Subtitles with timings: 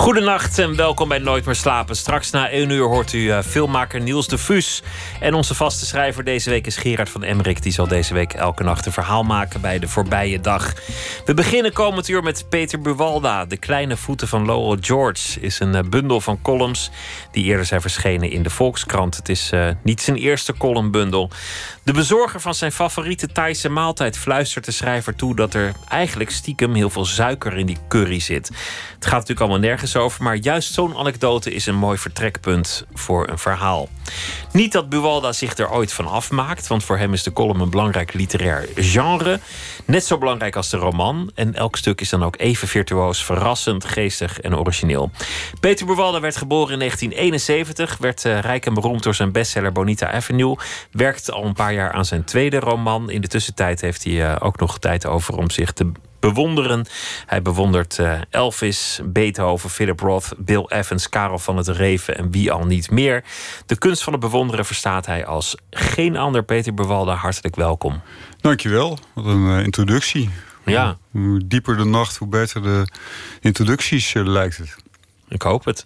[0.00, 1.96] Goedenacht en welkom bij Nooit meer slapen.
[1.96, 4.82] Straks na 1 uur hoort u uh, filmmaker Niels de Vus.
[5.20, 7.62] En onze vaste schrijver deze week is Gerard van Emmerik.
[7.62, 10.72] Die zal deze week elke nacht een verhaal maken bij de voorbije dag.
[11.24, 13.44] We beginnen komend uur met Peter Buwalda.
[13.44, 16.90] De kleine voeten van Lowell George is een uh, bundel van columns...
[17.32, 19.16] die eerder zijn verschenen in de Volkskrant.
[19.16, 21.30] Het is uh, niet zijn eerste columnbundel.
[21.82, 25.36] De bezorger van zijn favoriete Thaise maaltijd fluistert de schrijver toe...
[25.36, 28.48] dat er eigenlijk stiekem heel veel suiker in die curry zit.
[28.94, 30.22] Het gaat natuurlijk allemaal nergens over...
[30.22, 33.88] maar juist zo'n anekdote is een mooi vertrekpunt voor een verhaal.
[34.52, 36.66] Niet dat Buwalda zich er ooit van afmaakt...
[36.66, 39.40] want voor hem is de column een belangrijk literair genre.
[39.84, 41.30] Net zo belangrijk als de roman.
[41.34, 45.10] En elk stuk is dan ook even virtuoos, verrassend, geestig en origineel.
[45.60, 47.96] Peter Buwalda werd geboren in 1971...
[47.98, 50.56] werd uh, rijk en beroemd door zijn bestseller Bonita Avenue...
[50.90, 53.10] werkte al een paar jaar aan zijn tweede roman.
[53.10, 56.86] In de tussentijd heeft hij uh, ook nog tijd over om zich te bewonderen.
[57.26, 62.52] Hij bewondert uh, Elvis, Beethoven, Philip Roth, Bill Evans, Karel van het Reven en wie
[62.52, 63.24] al niet meer.
[63.66, 66.42] De kunst van het bewonderen verstaat hij als geen ander.
[66.42, 68.00] Peter Bewalda, hartelijk welkom.
[68.40, 70.30] Dankjewel, wat een uh, introductie.
[70.64, 70.98] Ja.
[71.10, 72.88] Hoe dieper de nacht, hoe beter de
[73.40, 74.76] introducties uh, lijkt het.
[75.28, 75.84] Ik hoop het.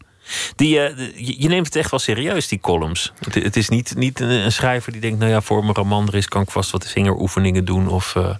[0.56, 3.12] Die, uh, je, neemt het echt wel serieus, die columns.
[3.18, 5.18] Het, het is niet, niet een, een, schrijver die denkt...
[5.18, 7.88] nou ja, voor mijn roman er is, kan ik vast wat vingeroefeningen doen...
[7.88, 8.34] of uh,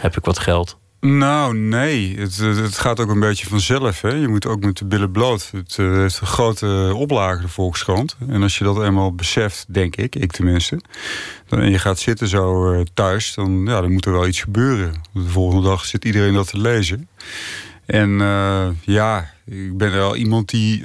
[0.00, 0.78] heb ik wat geld.
[1.00, 2.18] Nou, nee.
[2.18, 4.00] Het, het, gaat ook een beetje vanzelf.
[4.00, 4.08] Hè?
[4.08, 5.50] Je moet ook met de billen bloot.
[5.52, 8.16] Het uh, heeft een grote oplage, de Volkskrant.
[8.28, 10.80] En als je dat eenmaal beseft, denk ik, ik tenminste...
[11.46, 14.40] Dan, en je gaat zitten zo uh, thuis, dan, ja, dan moet er wel iets
[14.40, 14.92] gebeuren.
[15.12, 17.08] De volgende dag zit iedereen dat te lezen.
[17.86, 20.84] En uh, ja, ik ben wel iemand die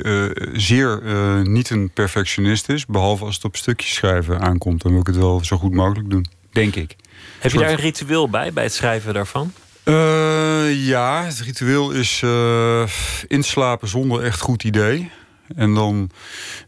[0.54, 1.02] zeer
[1.44, 2.86] niet een perfectionist is...
[2.86, 4.82] behalve als het op stukjes schrijven aankomt.
[4.82, 6.96] Dan wil ik het wel zo goed mogelijk doen, denk ik.
[7.40, 9.54] Heb je daar een ritueel bij, bij het schrijven daarvan?
[9.86, 12.88] Uh, ja, het ritueel is uh,
[13.28, 15.12] inslapen zonder echt goed idee.
[15.56, 16.10] En dan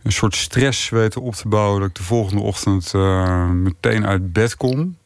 [0.03, 1.79] een soort stress weten op te bouwen...
[1.79, 4.97] dat ik de volgende ochtend uh, meteen uit bed kom.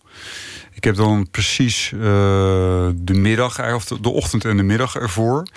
[0.73, 5.47] Ik heb dan precies de middag, of de ochtend en de middag ervoor.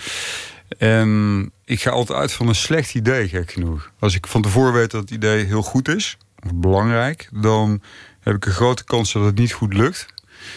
[0.78, 3.90] En ik ga altijd uit van een slecht idee, gek genoeg.
[3.98, 7.28] Als ik van tevoren weet dat het idee heel goed is, of belangrijk...
[7.32, 7.82] dan
[8.20, 10.06] heb ik een grote kans dat het niet goed lukt...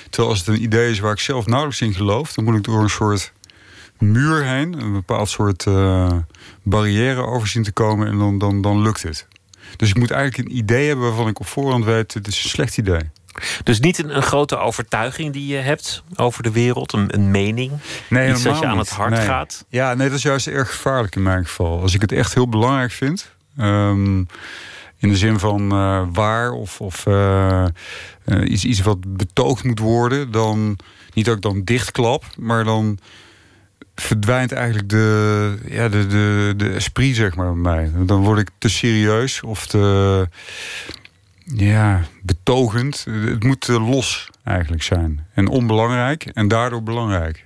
[0.09, 2.33] Terwijl als het een idee is waar ik zelf nauwelijks in geloof...
[2.33, 3.31] dan moet ik door een soort
[3.97, 4.81] muur heen...
[4.81, 6.13] een bepaald soort uh,
[6.63, 8.07] barrière over zien te komen...
[8.07, 9.27] en dan, dan, dan lukt het.
[9.75, 12.13] Dus ik moet eigenlijk een idee hebben waarvan ik op voorhand weet...
[12.13, 13.09] het is een slecht idee.
[13.63, 17.71] Dus niet een, een, grote overtuiging die je hebt over de wereld, een, een mening,
[18.09, 19.25] nee, iets dat je aan het hart nee.
[19.25, 19.65] gaat.
[19.69, 21.81] Ja, nee, dat is juist erg gevaarlijk in mijn geval.
[21.81, 24.27] Als ik het echt heel belangrijk vind, um,
[24.97, 27.65] in de zin van uh, waar of, of uh,
[28.25, 30.77] uh, iets, iets wat betoogd moet worden, dan
[31.13, 32.99] niet dat ik dan dichtklap, maar dan
[33.95, 38.05] verdwijnt eigenlijk de, ja, de, de, de esprit, zeg maar, bij mij.
[38.05, 40.27] Dan word ik te serieus of te
[41.45, 43.05] ja, betogend.
[43.09, 45.27] Het moet los eigenlijk zijn.
[45.33, 47.45] En onbelangrijk en daardoor belangrijk.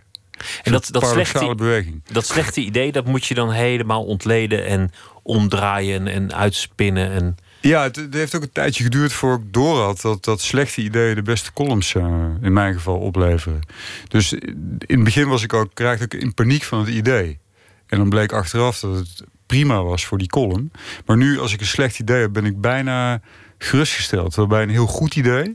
[0.64, 2.02] En dat, dat, slechte, beweging.
[2.12, 4.92] dat slechte idee, dat moet je dan helemaal ontleden en
[5.30, 7.12] omdraaien en uitspinnen.
[7.12, 7.38] En...
[7.62, 11.16] Ja, het, heeft ook een tijdje geduurd voor ik door had dat, dat slechte ideeën
[11.16, 12.04] de beste columns uh,
[12.42, 13.60] in mijn geval opleveren.
[14.08, 17.40] Dus in het begin was ik ook, raakte ik in paniek van het idee.
[17.88, 20.72] En dan bleek achteraf dat het prima was voor die column.
[21.06, 23.22] Maar nu, als ik een slecht idee heb, ben ik bijna
[23.58, 24.36] gerustgesteld.
[24.36, 25.50] Waarbij een heel goed idee.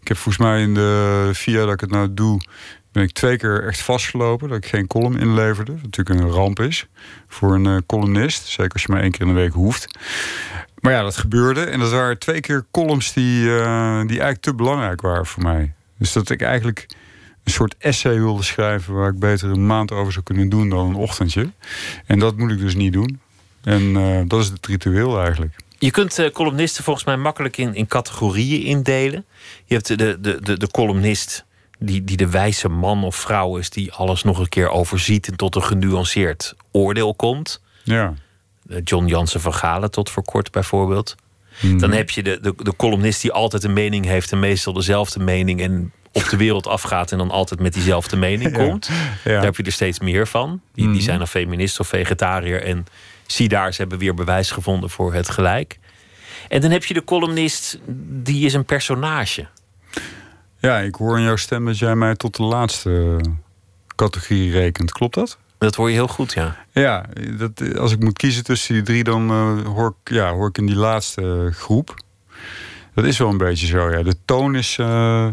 [0.00, 2.40] Ik heb volgens mij in de jaar dat ik het nou doe,
[2.92, 5.72] ben ik twee keer echt vastgelopen dat ik geen column inleverde.
[5.72, 6.86] Wat natuurlijk een ramp is
[7.28, 8.46] voor een uh, columnist.
[8.46, 9.98] Zeker als je maar één keer in de week hoeft.
[10.80, 11.64] Maar ja, dat gebeurde.
[11.64, 15.72] En dat waren twee keer columns die, uh, die eigenlijk te belangrijk waren voor mij.
[15.98, 16.86] Dus dat ik eigenlijk
[17.44, 18.94] een soort essay wilde schrijven...
[18.94, 21.50] waar ik beter een maand over zou kunnen doen dan een ochtendje.
[22.06, 23.20] En dat moet ik dus niet doen.
[23.64, 25.56] En uh, dat is het ritueel eigenlijk.
[25.78, 29.24] Je kunt columnisten volgens mij makkelijk in, in categorieën indelen.
[29.64, 31.44] Je hebt de, de, de, de columnist
[31.80, 33.70] die, die de wijze man of vrouw is...
[33.70, 37.62] die alles nog een keer overziet en tot een genuanceerd oordeel komt.
[37.82, 38.14] Ja.
[38.84, 41.14] John Jansen van Galen tot voor kort bijvoorbeeld.
[41.60, 41.78] Mm.
[41.78, 44.32] Dan heb je de, de, de columnist die altijd een mening heeft...
[44.32, 47.12] en meestal dezelfde mening en op de wereld afgaat...
[47.12, 48.90] en dan altijd met diezelfde mening komt.
[49.24, 49.30] Ja.
[49.30, 50.60] Daar heb je er steeds meer van.
[50.74, 52.62] Die, die zijn dan feminist of vegetariër...
[52.62, 52.86] en
[53.26, 55.78] zie daar, ze hebben weer bewijs gevonden voor het gelijk.
[56.48, 57.78] En dan heb je de columnist,
[58.22, 59.46] die is een personage.
[60.60, 63.20] Ja, ik hoor in jouw stem dat jij mij tot de laatste
[63.96, 64.92] categorie rekent.
[64.92, 65.38] Klopt dat?
[65.58, 66.56] Dat hoor je heel goed, ja.
[66.72, 67.06] Ja,
[67.38, 70.58] dat, als ik moet kiezen tussen die drie, dan uh, hoor, ik, ja, hoor ik
[70.58, 71.94] in die laatste groep.
[72.94, 74.02] Dat is wel een beetje zo, ja.
[74.02, 75.28] De toon is uh,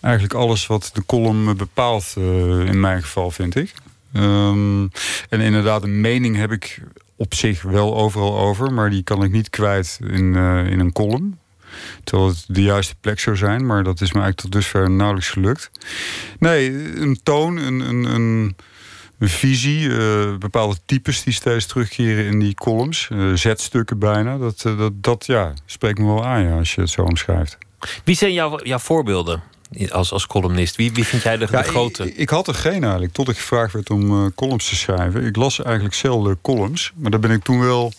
[0.00, 3.74] eigenlijk alles wat de column bepaalt, in mijn geval, vind ik.
[4.12, 4.90] Um,
[5.28, 6.82] en inderdaad, een mening heb ik
[7.16, 10.34] op zich wel overal over, maar die kan ik niet kwijt in,
[10.66, 11.38] in een column.
[12.04, 15.30] Terwijl het de juiste plek zou zijn, maar dat is me eigenlijk tot dusver nauwelijks
[15.30, 15.70] gelukt.
[16.38, 18.56] Nee, een toon, een, een, een,
[19.18, 24.38] een visie, uh, bepaalde types die steeds terugkeren in die columns, uh, zetstukken bijna.
[24.38, 27.58] Dat, uh, dat, dat ja, spreekt me wel aan ja, als je het zo omschrijft.
[28.04, 29.42] Wie zijn jouw, jouw voorbeelden?
[29.90, 32.06] Als, als columnist, wie, wie vind jij de, ja, de grote?
[32.06, 35.24] Ik, ik, had er geen eigenlijk, tot ik gevraagd werd om columns te schrijven.
[35.24, 37.92] Ik las eigenlijk zelden columns, maar daar ben ik toen wel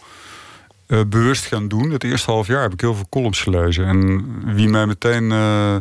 [0.90, 1.92] uh, bewust gaan doen.
[1.92, 3.86] Het eerste half jaar heb ik heel veel columns gelezen.
[3.86, 4.26] En
[4.56, 5.76] wie mij meteen, uh,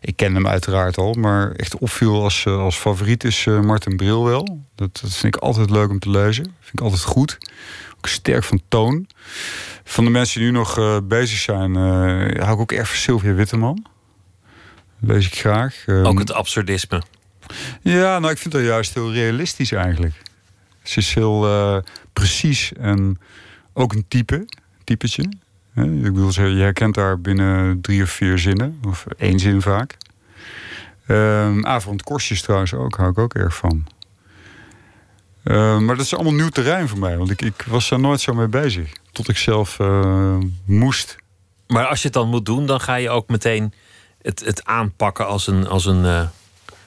[0.00, 4.24] ik ken hem uiteraard al, maar echt opviel als, uh, als favoriet is Martin Bril
[4.24, 4.64] wel.
[4.74, 6.44] Dat, dat, vind ik altijd leuk om te lezen.
[6.44, 7.38] Vind ik altijd goed.
[7.96, 9.06] Ook sterk van toon.
[9.84, 13.86] Van de mensen die nu nog bezig zijn, hou ik ook erg van Sylvia Witteman.
[14.98, 15.84] Lees ik graag.
[15.86, 17.02] ook het absurdisme.
[17.82, 20.14] Ja, nou ik vind dat juist heel realistisch eigenlijk.
[20.82, 21.82] Ze is heel
[22.12, 23.18] precies en
[23.80, 24.48] ook een type,
[24.84, 25.22] typetje.
[25.74, 29.96] Ik bedoel, je herkent daar binnen drie of vier zinnen, of één zin vaak.
[31.08, 33.86] Um, avondkorstjes trouwens ook, hou ik ook erg van.
[35.44, 38.20] Um, maar dat is allemaal nieuw terrein voor mij, want ik, ik was daar nooit
[38.20, 38.92] zo mee bezig.
[39.12, 41.16] Tot ik zelf uh, moest.
[41.66, 43.72] Maar als je het dan moet doen, dan ga je ook meteen
[44.22, 46.28] het, het aanpakken als een, als een, uh,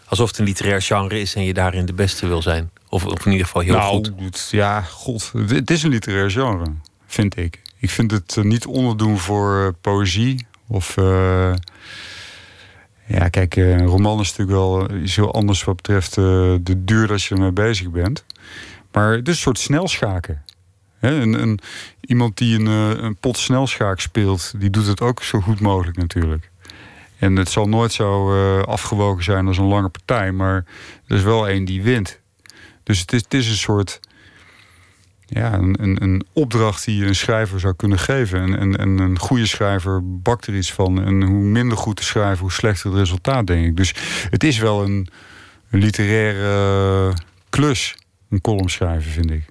[0.06, 2.72] alsof het een literair genre is en je daarin de beste wil zijn.
[2.94, 4.12] Of, of in ieder geval heel nou, goed.
[4.20, 5.32] Het, ja, god.
[5.48, 6.66] Het is een literair genre,
[7.06, 7.62] vind ik.
[7.78, 10.46] Ik vind het uh, niet onderdoen voor uh, poëzie.
[10.68, 10.98] Of.
[10.98, 11.54] Uh,
[13.08, 17.24] ja, kijk, een roman is natuurlijk wel is heel anders wat betreft de duur dat
[17.24, 18.26] je ermee bezig bent.
[18.92, 20.44] Maar het is een soort snelschaken.
[21.00, 21.60] He, een, een,
[22.02, 22.66] iemand die een,
[23.04, 26.52] een pot snelschaak speelt, die doet het ook zo goed mogelijk natuurlijk.
[27.18, 30.66] En het zal nooit zo afgewogen zijn als een lange partij, maar
[31.08, 32.22] er is wel één die wint.
[32.84, 34.00] Dus het is, is een soort
[35.26, 38.42] ja, een, een, opdracht die je een schrijver zou kunnen geven.
[38.42, 41.04] En, en, en, een goede schrijver bakt er iets van.
[41.04, 43.78] En hoe minder goed te schrijven, hoe slechter het resultaat, denk ik.
[43.78, 43.94] Dus
[44.30, 45.08] het is wel een,
[45.70, 47.14] een literaire
[47.50, 47.96] klus,
[48.30, 49.44] een column schrijven, vind ik.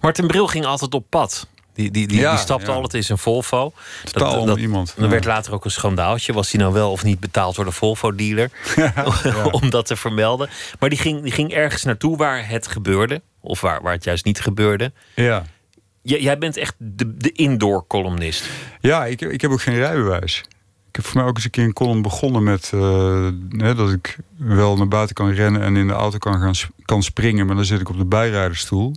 [0.00, 1.48] Martin Bril ging altijd op pad.
[1.76, 2.72] Die, die, die, Ja, die stapte ja.
[2.72, 3.72] altijd in zijn Volvo.
[4.04, 4.92] Totaal onder iemand.
[4.96, 5.10] Dan Ja.
[5.10, 6.32] werd later ook een schandaaltje.
[6.32, 8.50] Was hij nou wel of niet betaald door de Volvo-dealer?
[9.50, 10.48] om dat te vermelden.
[10.78, 13.22] Maar die ging, die ging ergens naartoe waar het gebeurde.
[13.40, 14.92] Of waar, waar het juist niet gebeurde.
[15.14, 15.44] Ja,
[16.02, 18.44] J- jij bent echt de, de indoor-columnist.
[18.80, 20.44] ja ik, ik heb ook geen rijbewijs.
[20.88, 23.90] Ik heb voor mij ook eens een keer een column begonnen met eh, hè, dat
[23.92, 27.56] ik wel naar buiten kan rennen en in de auto kan, gaan, kan springen, maar
[27.56, 28.94] dan zit ik op de bijrijdersstoel.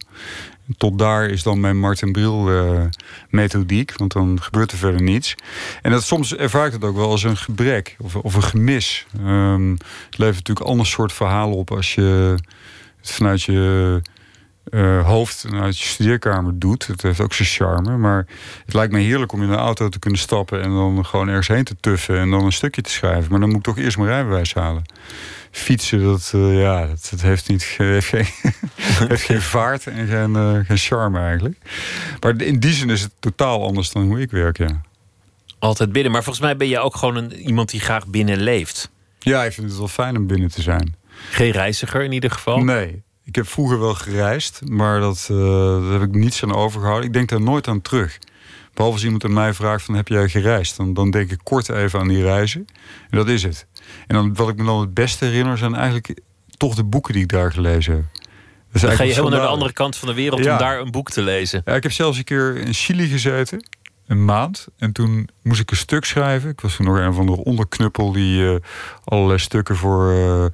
[0.77, 2.81] Tot daar is dan mijn Martin Bril eh,
[3.29, 5.35] methodiek, want dan gebeurt er verder niets.
[5.81, 9.05] En dat, soms ervaar ik het ook wel als een gebrek of, of een gemis.
[9.17, 12.35] Ehm, het levert natuurlijk ander soort verhalen op als je
[13.01, 14.01] het vanuit je
[14.69, 16.87] eh, hoofd en uit je studeerkamer doet.
[16.87, 17.97] Het heeft ook zijn charme.
[17.97, 18.25] Maar
[18.65, 21.47] het lijkt me heerlijk om in een auto te kunnen stappen en dan gewoon ergens
[21.47, 23.31] heen te tuffen en dan een stukje te schrijven.
[23.31, 24.83] Maar dan moet ik toch eerst mijn rijbewijs halen.
[25.51, 28.25] Fietsen, dat, eh, ja, dat, dat heeft, niet, heeft, geen,
[29.09, 31.57] heeft geen vaart en geen, eh, geen charme eigenlijk.
[32.19, 34.81] Maar in die zin is het totaal anders dan hoe ik werk, ja.
[35.59, 36.11] Altijd binnen.
[36.11, 38.89] Maar volgens mij ben je ook gewoon een, iemand die graag binnen leeft.
[39.19, 40.95] Ja, ik vind het wel fijn om binnen te zijn.
[41.29, 42.57] Geen reiziger in ieder geval.
[42.57, 45.37] Nee, ik heb vroeger wel gereisd, maar dat, eh,
[45.81, 47.07] daar heb ik niets aan overgehouden.
[47.07, 48.17] Ik denk daar nooit aan terug.
[48.73, 50.77] Behalve als iemand aan mij vraagt van heb jij gereisd?
[50.77, 52.67] Dan, dan denk ik kort even aan die reizen.
[53.09, 53.65] En dat is het.
[54.09, 56.19] En dan, wat ik me dan het beste herinner zijn eigenlijk
[56.57, 58.03] toch de boeken die ik daar gelezen heb.
[58.81, 60.51] Dan ga je helemaal naar de andere kant van de wereld Ja.
[60.51, 61.61] om daar een boek te lezen.
[61.65, 63.67] Ja, ik heb zelfs een keer in Chili gezeten.
[64.07, 64.67] Een maand.
[64.77, 66.49] En toen moest ik een stuk schrijven.
[66.49, 68.55] Ik was toen nog een van de onderknuppel die eh,
[69.03, 70.45] allerlei stukken voor eh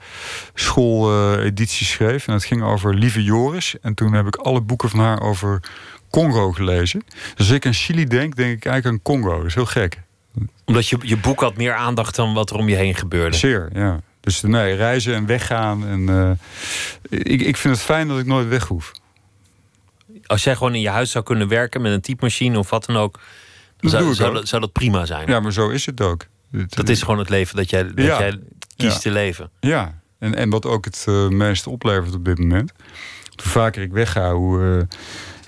[0.54, 2.28] schooledities schreef.
[2.28, 3.76] En het ging over Lieve Joris.
[3.82, 5.60] En toen heb ik alle boeken van haar over
[6.10, 7.04] Congo gelezen.
[7.08, 9.38] Dus als ik aan Chili denk, denk ik eigenlijk aan Congo.
[9.38, 10.02] Dat is heel gek.
[10.66, 13.38] Omdat je, je boek had meer aandacht dan wat er om je heen gebeurde.
[13.38, 14.00] Zeer, ja.
[14.20, 15.88] Dus nee, reizen en weggaan.
[15.88, 18.92] En, eh, ik, ik vind het fijn dat ik nooit weg hoef.
[20.26, 22.96] Als jij gewoon in je huis zou kunnen werken met een typemachine of wat dan
[22.98, 23.20] ook.
[23.78, 24.36] Dan zou, zou, ook.
[24.36, 25.28] dat, zou dat prima zijn.
[25.28, 26.26] Ja, maar zo is het ook.
[26.68, 28.20] Dat is gewoon het leven dat jij, dat Ja.
[28.20, 28.40] jij
[28.76, 29.00] kiest Ja.
[29.00, 29.50] te leven.
[29.60, 32.72] Ja, en, en wat ook het eh, meeste oplevert op dit moment.
[33.36, 34.98] Hoe vaker ik wegga, hoe, eh,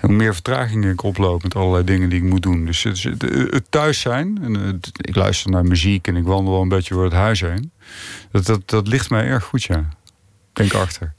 [0.00, 2.64] hoe meer vertragingen ik oploop met allerlei dingen die ik moet doen.
[2.64, 6.52] Dus het, het, het thuis zijn, en het- ik luister naar muziek en ik wandel
[6.52, 7.72] wel een beetje door het huis heen.
[8.32, 9.88] Dat, dat, dat ligt mij erg goed, ja.
[10.52, 11.12] denk achter.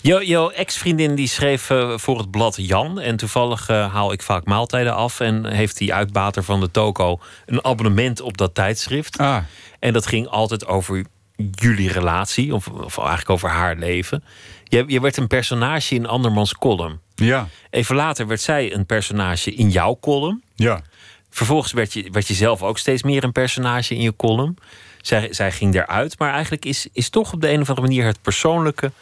[0.02, 3.00] Jouw ex-vriendin die schreef eh, voor het blad Jan.
[3.00, 5.20] En toevallig uh, haal ik vaak maaltijden af.
[5.20, 9.18] En heeft die uitbater van de toko een abonnement op dat tijdschrift.
[9.18, 9.36] Ah.
[9.78, 11.04] En dat ging altijd over
[11.50, 12.54] jullie relatie.
[12.54, 14.24] Of, of eigenlijk over haar leven.
[14.64, 17.00] Je, je werd een personage in andermans column.
[17.24, 17.48] Ja.
[17.70, 20.42] Even later werd zij een personage in jouw column.
[20.54, 20.82] Ja.
[21.30, 24.56] Vervolgens werd je, werd je zelf ook steeds meer een personage in je column.
[25.00, 26.18] Zij, zij ging eruit.
[26.18, 28.92] Maar eigenlijk is, is toch op de een of andere manier het persoonlijke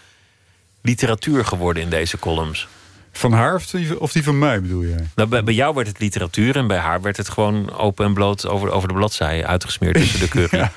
[0.81, 2.69] literatuur geworden in deze columns.
[3.13, 5.09] Van haar of die, of die van mij bedoel jij?
[5.15, 8.15] Nou, bij, bij, jou werd het literatuur en bij haar werd het gewoon open en
[8.15, 10.59] bloot over, over de bladzij uitgesmeerd tussen de curry.
[10.59, 10.73] ja,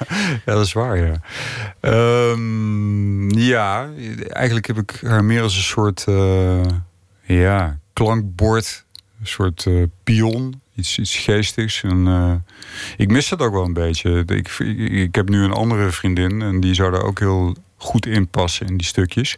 [0.45, 1.21] ja, dat is waar, ja.
[1.81, 3.89] Um, ja,
[4.27, 6.61] eigenlijk heb ik haar meer als een soort uh,
[7.23, 8.85] ja, klankbord,
[9.19, 11.83] een soort uh, pion, iets, iets geestigs.
[11.83, 12.33] En, uh,
[12.97, 14.23] ik mis dat ook wel een beetje.
[14.25, 18.05] Ik, ik, ik heb nu een andere vriendin en die zou daar ook heel goed
[18.05, 19.37] inpassen in die stukjes.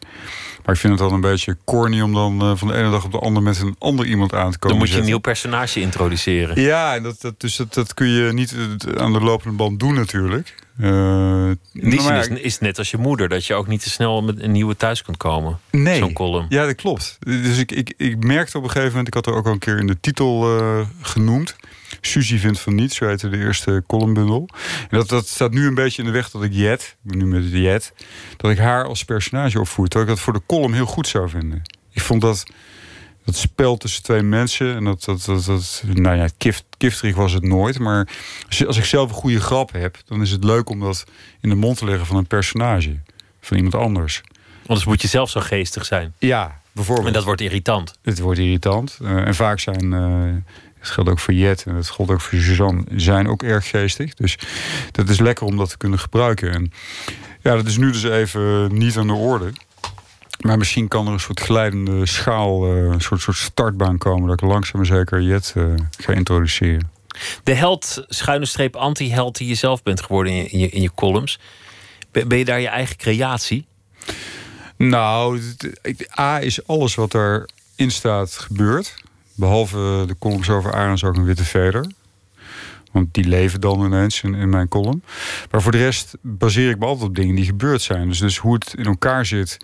[0.65, 3.05] Maar ik vind het dan een beetje corny om dan uh, van de ene dag
[3.05, 4.77] op de andere met een ander iemand aan te komen.
[4.77, 4.99] Dan moet je zetten.
[4.99, 6.61] een nieuw personage introduceren.
[6.61, 8.55] Ja, dat, dat, dus dat, dat kun je niet
[8.97, 10.55] aan de lopende band doen natuurlijk.
[10.79, 14.23] Uh, in die zin is, net als je moeder, dat je ook niet te snel
[14.23, 15.59] met een nieuwe thuis kunt komen.
[15.71, 15.97] Nee.
[15.97, 16.45] Zo'n column.
[16.49, 17.17] Ja, dat klopt.
[17.19, 19.59] Dus ik, ik, ik merkte op een gegeven moment, ik had er ook al een
[19.59, 21.55] keer in de titel uh, genoemd.
[22.01, 24.49] Suzy vindt van niets, zo heette de eerste columnbundel.
[24.89, 27.43] En dat, dat staat nu een beetje in de weg dat ik Jet, nu met
[27.51, 27.93] Jet,
[28.37, 29.87] dat ik haar als personage opvoer.
[29.87, 31.61] Terwijl ik dat voor de column heel goed zou vinden.
[31.91, 32.43] Ik vond dat
[33.25, 34.75] dat spel tussen twee mensen.
[34.75, 37.79] En dat, dat, dat, dat nou ja, kift, giftig was het nooit.
[37.79, 38.07] Maar
[38.47, 41.03] als, als ik zelf een goede grap heb, dan is het leuk om dat
[41.41, 42.99] in de mond te leggen van een personage.
[43.41, 44.21] Van iemand anders.
[44.67, 46.13] Anders moet je zelf zo geestig zijn.
[46.17, 47.07] Ja, bijvoorbeeld.
[47.07, 47.93] En dat wordt irritant.
[48.01, 48.97] Het wordt irritant.
[49.01, 49.91] Uh, en vaak zijn.
[49.91, 50.33] Uh,
[50.79, 52.83] het geldt ook voor Jet en het geldt ook voor Suzanne.
[52.95, 54.13] Zijn ook erg geestig.
[54.13, 54.37] Dus
[54.91, 56.51] dat is lekker om dat te kunnen gebruiken.
[56.53, 56.71] En
[57.41, 59.51] ja, dat is nu dus even niet aan de orde.
[60.45, 64.27] Maar misschien kan er een soort glijdende schaal, uh, een soort, soort startbaan komen...
[64.27, 66.91] dat ik langzaam maar zeker Jet uh, ga introduceren.
[67.43, 70.81] De held, schuine streep anti-held die je zelf bent geworden in je, in je, in
[70.81, 71.39] je columns.
[72.11, 73.65] Ben, ben je daar je eigen creatie?
[74.77, 75.41] Nou,
[76.19, 78.95] A is alles wat erin staat gebeurd.
[79.35, 81.91] Behalve de columns over Arends ook een witte veder.
[82.91, 85.03] Want die leven dan ineens in, in, mijn column.
[85.51, 88.07] Maar voor de rest baseer ik me altijd op dingen die gebeurd zijn.
[88.07, 89.57] Dus, dus hoe het in elkaar zit...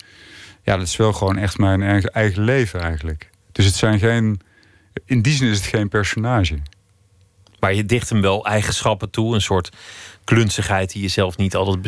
[0.63, 3.29] Ja, dat is wel gewoon echt mijn eigen, eigen leven eigenlijk.
[3.51, 4.41] Dus het zijn geen...
[5.05, 6.59] In die zin is het geen personage.
[7.59, 9.33] Maar je dicht hem wel eigenschappen toe.
[9.33, 9.69] Een soort
[10.23, 11.81] klunzigheid die je zelf niet altijd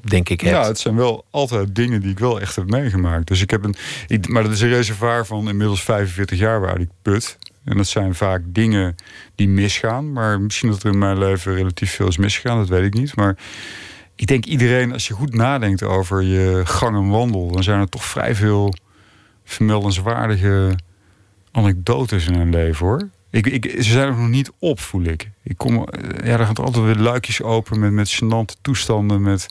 [0.00, 0.56] denk ik hebt.
[0.56, 3.26] Ja, het zijn wel altijd dingen die ik wel echt heb meegemaakt.
[3.26, 3.74] Dus ik heb een,
[4.06, 7.38] ik, maar dat is een reservoir van inmiddels 45 jaar waar ik put.
[7.64, 8.96] En dat zijn vaak dingen
[9.34, 10.12] die misgaan.
[10.12, 13.16] Maar misschien dat er in mijn leven relatief veel is misgegaan, dat weet ik niet.
[13.16, 13.36] Maar
[14.22, 17.88] ik denk iedereen, als je goed nadenkt over je gang en wandel, dan zijn er
[17.88, 18.74] toch vrij veel
[19.44, 20.78] vermeldenswaardige
[21.50, 23.08] anekdotes in een leven hoor.
[23.30, 25.30] Ik, ik, ze zijn er nog niet op, voel ik.
[25.42, 25.88] ik kom,
[26.24, 29.46] ja, er gaan altijd weer luikjes open met, met gênante toestanden, met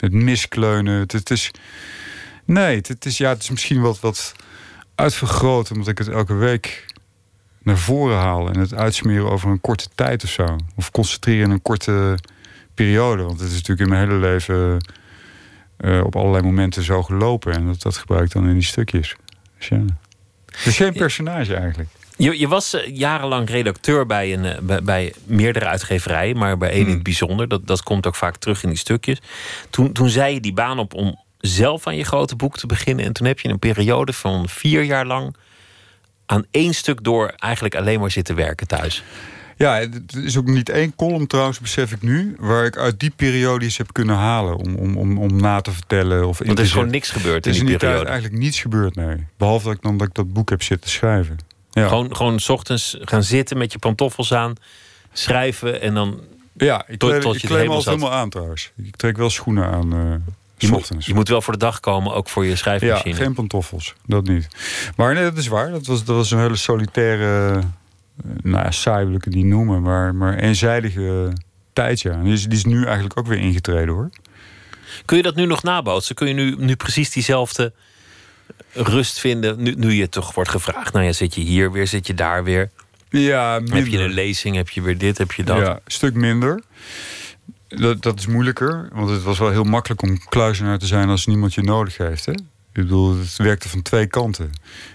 [0.00, 0.98] met miskleunen.
[0.98, 1.50] Het, het, is.
[2.44, 4.34] Nee, het, is, ja, het is misschien wat, wat
[4.94, 6.84] uitvergroot, omdat ik het elke week
[7.62, 10.56] naar voren haal en het uitsmeren over een korte tijd of zo.
[10.76, 12.18] Of concentreren in een korte
[12.74, 13.22] periode.
[13.22, 14.78] Want het is natuurlijk in mijn hele leven
[15.80, 17.52] uh, op allerlei momenten zo gelopen.
[17.52, 19.16] En dat, dat gebruik ik dan in die stukjes.
[19.58, 19.84] Dus ja.
[20.46, 21.88] Het is geen personage eigenlijk.
[22.16, 26.70] Je, je was uh, jarenlang redacteur bij, een, uh, bij, bij, meerdere uitgeverijen, maar bij
[26.70, 26.88] één Hmm.
[26.88, 27.48] in het bijzonder.
[27.48, 29.18] Dat, dat komt ook vaak terug in die stukjes.
[29.70, 33.04] Toen, toen zei je die baan op om zelf aan je grote boek te beginnen.
[33.04, 35.36] En toen heb je een periode van vier jaar lang
[36.26, 39.02] aan één stuk door eigenlijk alleen maar zitten werken thuis.
[39.56, 43.10] Ja, het is ook niet één column trouwens, besef ik nu, waar ik uit die
[43.16, 46.26] periode iets heb kunnen halen om, om, om, om na te vertellen.
[46.28, 48.04] Of Want er is gewoon niks gebeurd in die periode.
[48.08, 49.16] eigenlijk niets gebeurd, nee.
[49.36, 51.36] Behalve dat ik dan dat ik dat boek heb zitten schrijven.
[51.70, 54.54] Ja, Gewoon, gewoon 's ochtends gaan zitten met je pantoffels aan,
[55.12, 56.20] schrijven en dan.
[56.56, 58.72] ja ik tot- tot ik je helemaal aan trouwens.
[58.76, 59.98] Ik trek wel schoenen aan eh
[60.58, 61.06] Je s moet, ochtends.
[61.06, 63.14] je moet wel voor de dag komen, ook voor je ja, schrijfmachine.
[63.14, 64.48] geen pantoffels, dat niet.
[64.96, 65.70] Maar nee, dat is waar.
[65.70, 67.60] Dat was, dat was een hele solitaire,
[68.22, 71.32] nou ja, saai wil ik het niet noemen, maar, maar eenzijdige
[71.72, 72.22] tijd, ja.
[72.22, 74.10] Die is, die is nu eigenlijk ook weer ingetreden, hoor.
[75.04, 76.14] Kun je dat nu nog nabootsen?
[76.14, 77.72] Kun je nu, nu precies diezelfde
[78.72, 79.62] rust vinden?
[79.62, 82.44] Nu, nu je toch wordt gevraagd, nou ja, zit je hier weer, zit je daar
[82.44, 82.70] weer?
[83.08, 85.56] Ja, Heb je een lezing, heb je weer dit, heb je dat?
[85.56, 86.62] Ja, een stuk minder.
[87.68, 91.26] Dat, dat is moeilijker, want het was wel heel makkelijk om kluizenaar te zijn als
[91.26, 92.24] niemand je nodig heeft.
[92.24, 92.32] Hè?
[92.74, 94.50] Ik bedoel, het werkte van twee kanten.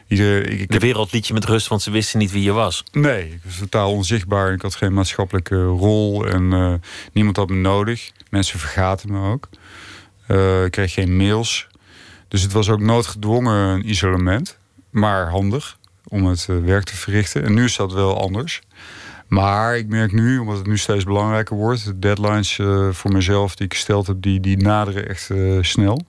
[0.08, 2.84] Ik, ik De wereld liet je met rust, want ze wisten niet wie je was.
[2.92, 4.54] nee, ik was totaal onzichtbaar.
[4.54, 6.74] Ik had geen maatschappelijke rol en eh,
[7.14, 8.12] niemand had me nodig.
[8.30, 9.50] Mensen vergaten me ook.
[10.28, 11.68] Eh, ik kreeg geen mails.
[12.28, 14.58] Dus het was ook noodgedwongen isolement,
[14.90, 17.44] maar handig om het eh, werk te verrichten.
[17.44, 18.62] En nu is dat wel anders.
[19.28, 22.60] Maar ik merk nu, omdat het nu steeds belangrijker wordt, de deadlines
[22.92, 25.30] voor mezelf die ik gesteld heb, die, die naderen echt
[25.62, 26.06] snel.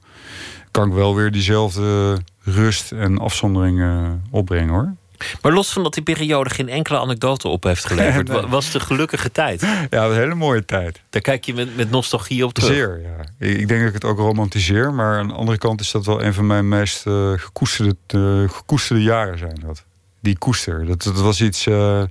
[0.70, 3.82] Kan ik wel weer diezelfde rust en afzondering
[4.30, 4.94] opbrengen hoor.
[5.42, 8.80] Maar los van dat die periode geen enkele anekdote op heeft geleverd, was het een
[8.80, 9.60] gelukkige tijd.
[9.90, 11.00] Ja, een hele mooie tijd.
[11.10, 12.70] Daar kijk je met, met nostalgie op terug.
[12.70, 13.46] Zeer, ja.
[13.46, 16.22] Ik denk dat ik het ook romantiseer, maar aan de andere kant is dat wel
[16.22, 19.84] een van mijn meest uh, gekoesterde, uh, gekoesterde jaren zijn dat.
[20.20, 20.86] Die koester.
[20.86, 22.02] Dat, dat was iets, uh,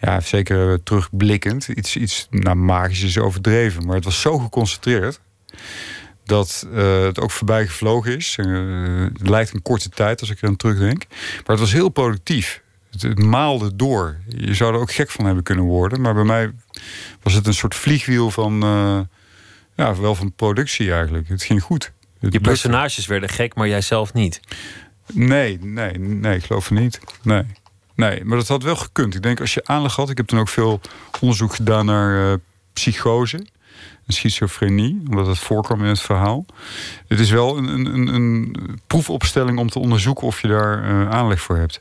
[0.00, 5.20] ja, zeker terugblikkend, iets, iets nou, magisch is overdreven, maar het was zo geconcentreerd
[6.32, 8.36] dat uh, het ook voorbij gevlogen is.
[8.40, 11.04] Uh, het lijkt een korte tijd als ik er aan terugdenk.
[11.08, 12.62] Maar het was heel productief.
[12.90, 14.16] Het, het, maalde door.
[14.28, 16.00] Je zou er ook gek van hebben kunnen worden.
[16.00, 16.52] Maar bij mij
[17.22, 18.64] was het een soort vliegwiel van...
[18.64, 19.00] Uh,
[19.76, 21.28] ja, wel van productie eigenlijk.
[21.28, 21.92] Het ging goed.
[22.20, 24.40] Het je personages werden gek, maar jij zelf niet?
[25.12, 27.00] Nee, nee, nee, ik geloof het niet.
[27.22, 27.44] Nee.
[27.94, 29.14] Nee, maar dat had wel gekund.
[29.14, 30.10] Ik denk als je aanleg had...
[30.10, 30.80] Ik heb toen ook veel
[31.20, 32.38] onderzoek gedaan naar
[32.72, 33.46] psychose
[34.12, 36.46] schizofrenie, omdat het voorkwam in het verhaal.
[37.08, 41.40] Het is wel een, een, een proefopstelling om te onderzoeken of je daar uh, aanleg
[41.40, 41.80] voor hebt.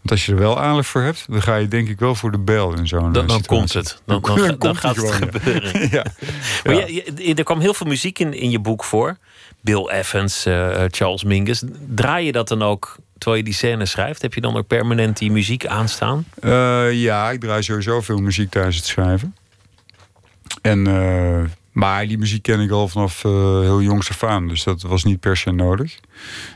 [0.00, 2.30] Want als je er wel aanleg voor hebt, dan ga je denk ik wel voor
[2.30, 4.02] de bel in zo'n Dan, dan komt het.
[4.04, 5.88] Dan, dan, dan, dan gaat het, gebeuren.
[5.90, 6.04] ja.
[6.64, 7.34] Maar ja.
[7.34, 9.16] Er kwam heel veel muziek in, in je boek voor.
[9.60, 11.62] Bill Evans, uh, Charles Mingus.
[11.94, 14.22] Draai je dat dan ook terwijl je die scène schrijft?
[14.22, 16.24] Heb je dan ook permanent die muziek aanstaan?
[16.40, 19.34] Uh, ja, ik draai sowieso veel muziek tijdens het schrijven.
[20.60, 24.48] En, uh, maar die muziek ken ik al vanaf uh, heel jongs af aan.
[24.48, 25.98] Dus dat was niet per se nodig.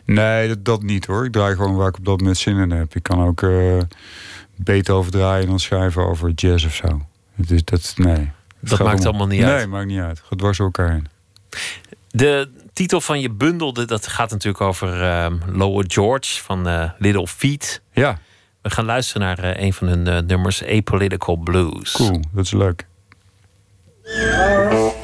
[0.05, 1.25] Nee, dat, dat niet hoor.
[1.25, 2.95] Ik draai gewoon waar ik op dat moment zin in heb.
[2.95, 3.81] Ik kan ook uh,
[4.57, 7.07] Beethoven draaien en dan schrijven over jazz of zo.
[7.35, 8.31] Dus dat, nee.
[8.61, 9.57] Dat, maakt allemaal niet uit?
[9.57, 10.23] Nee, maakt niet uit.
[10.25, 11.09] Gaat dwars door elkaar heen.
[12.11, 17.27] De titel van je bundel, dat gaat natuurlijk over uh, Lower George van uh, Little
[17.27, 17.83] Feet.
[17.93, 18.19] Ja.
[18.63, 21.93] We gaan luisteren naar uh, een van hun nummers, Apolitical Blues.
[21.93, 22.87] Cool, dat is leuk.
[24.07, 25.04] All right.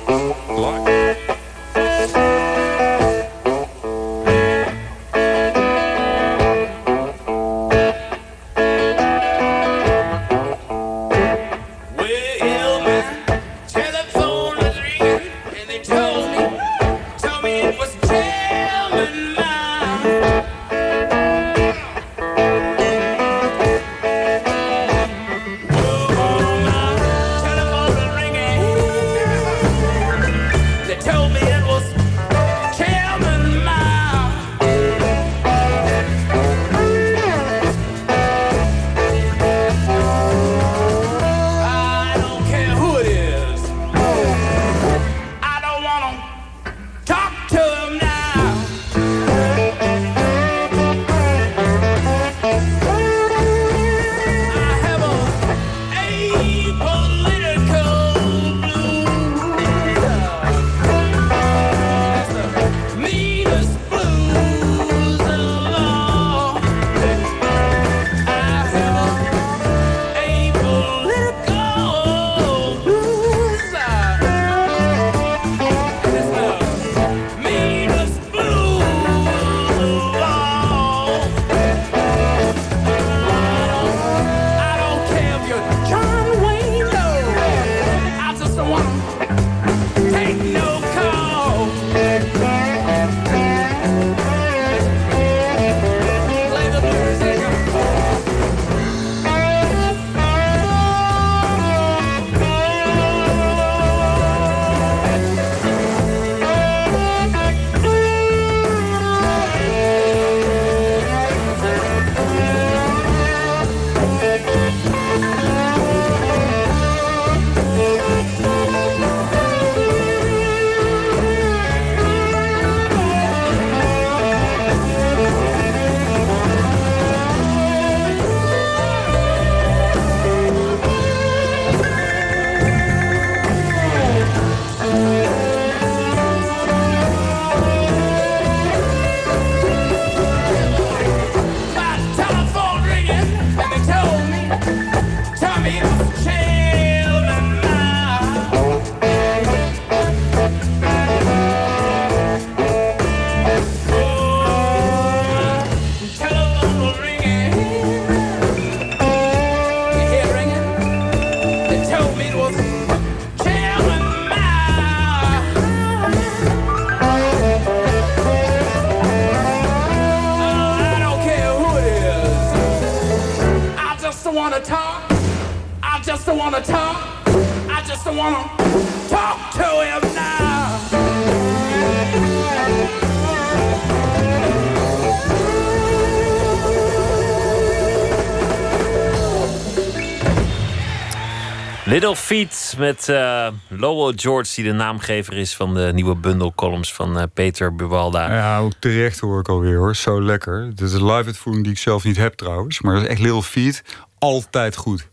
[192.01, 196.93] Little Feet met uh, Lowell George, die de naamgever is van de nieuwe bundel columns
[196.93, 198.35] van uh, Peter Buwalda.
[198.35, 199.97] Ja, ook terecht hoor ik alweer hoor.
[199.97, 200.69] Zo lekker.
[200.69, 202.81] Dit is een live uitvoering die ik zelf niet heb trouwens.
[202.81, 203.83] Maar dat is echt Little Feet.
[204.19, 205.09] Altijd goed.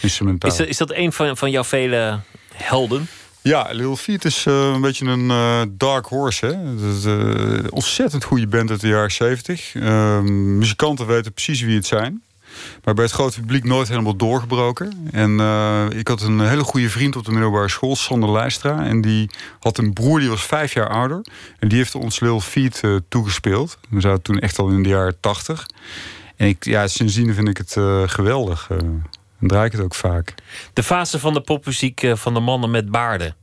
[0.00, 0.50] Instrumentaal.
[0.50, 2.20] Is, dat, is dat een van, van jouw vele
[2.54, 3.08] helden?
[3.42, 6.46] Ja, Lil Feet is uh, een beetje een uh, dark horse.
[6.46, 6.74] Hè?
[6.74, 9.74] Dat is, uh, ontzettend goede band uit de jaren 70.
[9.74, 12.22] Ehm, muzikanten weten precies wie het zijn.
[12.84, 15.08] Maar bij het grote publiek nooit helemaal doorgebroken.
[15.12, 15.40] En
[15.98, 18.84] ik had een hele goede vriend op de middelbare school, Sander Leistra.
[18.84, 19.30] En die
[19.60, 21.24] had een broer die was vijf jaar ouder.
[21.58, 23.78] En die heeft ons Lil Feet toegespeeld.
[23.88, 25.66] We zaten toen echt al in de jaren 80.
[26.36, 27.72] En ik, ja, sindsdien vind ik het
[28.10, 28.66] geweldig.
[28.68, 30.34] Dan draai ik het ook vaak.
[30.72, 33.34] De fase van de popmuziek van de mannen met baarden.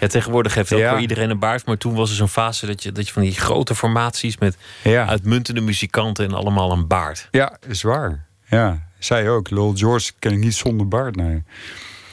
[0.00, 0.90] Ja, tegenwoordig heeft ook Ja.
[0.90, 1.66] voor iedereen een baard.
[1.66, 4.38] Maar toen was er zo'n fase dat je, dat je van die grote formaties...
[4.38, 5.06] met Ja.
[5.06, 7.28] uitmuntende muzikanten en allemaal een baard.
[7.30, 8.26] Ja, is waar.
[8.50, 9.50] Ja, zij ook.
[9.50, 11.42] Lil George ken ik niet zonder baard, nee.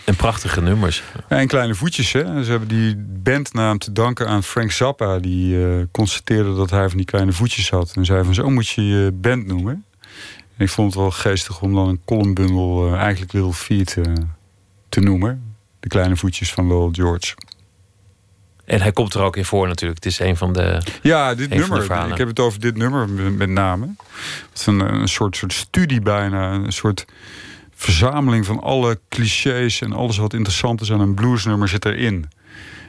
[0.05, 1.03] En prachtige nummers.
[1.27, 2.43] En kleine voetjes, hè.
[2.43, 5.19] Ze hebben die bandnaam te danken aan Frank Zappa.
[5.19, 7.93] Die eh, constateerde dat hij van die kleine voetjes had.
[7.95, 9.85] En zei van, zo moet je je band noemen.
[10.57, 12.87] En ik vond het wel geestig om dan een columnbundel...
[12.87, 14.13] eh, eigenlijk Little Feet eh,
[14.89, 15.55] te noemen.
[15.79, 17.35] De kleine voetjes van Lil George.
[18.67, 20.03] En hij komt er ook in voor natuurlijk.
[20.03, 20.81] Het is een van de...
[21.01, 22.11] Ja, dit nummer.
[22.11, 23.87] Ik heb het over dit nummer met name.
[24.49, 26.53] Het is een, een soort, soort studie bijna.
[26.53, 27.05] Een soort
[27.75, 32.29] verzameling van alle clichés en alles wat interessant is aan een bluesnummer zit erin.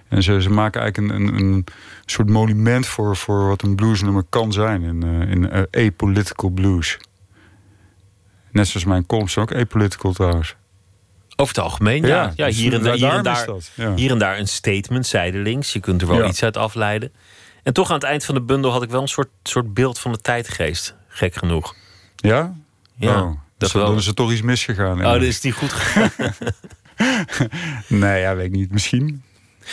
[0.08, 1.64] En ze, ze maken eigenlijk een, een, een
[2.04, 6.98] soort monument voor, voor wat een bluesnummer kan zijn in, eh, in eh, apolitical blues.
[8.50, 10.56] Net zoals mijn columns zijn ook apolitical trouwens.
[11.40, 12.32] Over het algemeen, ja.
[12.36, 13.94] ja, dus hier, en, daar- hier, en daar, dat, ja.
[13.94, 15.72] hier en daar een statement, zijdelings.
[15.72, 17.12] Je kunt er wel iets uit afleiden.
[17.62, 19.98] En toch aan het eind van de bundel had ik wel een soort, soort beeld
[19.98, 20.94] van de tijdgeest.
[21.08, 21.74] Gek genoeg.
[22.16, 22.54] Ja?
[22.96, 23.86] Ja, Oh, dat dus wel.
[23.86, 24.98] dan is er toch iets misgegaan.
[25.06, 26.10] Oh, dat is die goed gegaan.
[27.86, 28.70] Nee, ja, weet ik niet.
[28.72, 29.22] Misschien.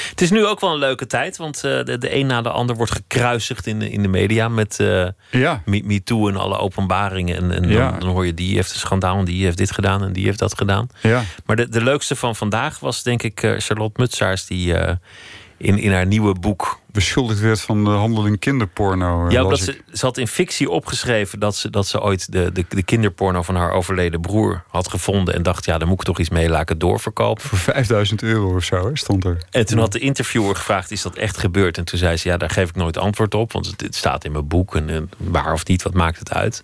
[0.10, 2.50] Het is nu ook wel een leuke tijd, want eh, de, de een na de
[2.50, 5.62] ander wordt gekruisigd in de, in de media met eh Ja.
[5.66, 7.36] Me, Me Too en alle openbaringen.
[7.36, 7.90] En, en Ja.
[7.92, 10.26] dan, dan hoor je die heeft een schandaal en die heeft dit gedaan en die
[10.26, 10.88] heeft dat gedaan.
[11.02, 11.24] Ja.
[11.46, 14.74] Maar de, de leukste van vandaag was denk ik eh, Charlotte Mutsaars die
[15.66, 19.26] in, in haar nieuwe boek beschuldigd werd van de handel in kinderporno.
[19.26, 19.56] eh, Ja, ik.
[19.56, 23.42] ze, ze had in fictie opgeschreven dat ze, dat ze ooit de, de, de kinderporno
[23.42, 25.34] van haar overleden broer had gevonden.
[25.34, 27.44] En dacht, ja, daar moet ik toch iets mee laten doorverkopen.
[27.44, 29.38] Voor 5000 euro of zo stond er.
[29.52, 31.78] En toen had de interviewer gevraagd, is dat echt gebeurd?
[31.78, 33.52] En toen zei ze, ja, daar geef ik nooit antwoord op.
[33.52, 34.76] Want het, het staat in mijn boek.
[34.76, 36.64] En, en waar of niet, wat maakt het uit?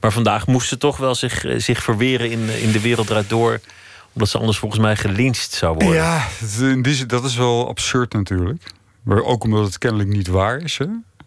[0.00, 3.28] Maar vandaag moest ze toch wel zich, eh, zich verweren in, in de wereld draait
[3.28, 3.60] door.
[4.12, 5.94] Omdat ze anders volgens mij gelincht zou worden.
[5.94, 6.26] Ja,
[7.06, 8.62] dat is wel absurd natuurlijk.
[9.02, 10.78] Maar ook omdat het kennelijk niet waar is.
[10.78, 10.86] Hè?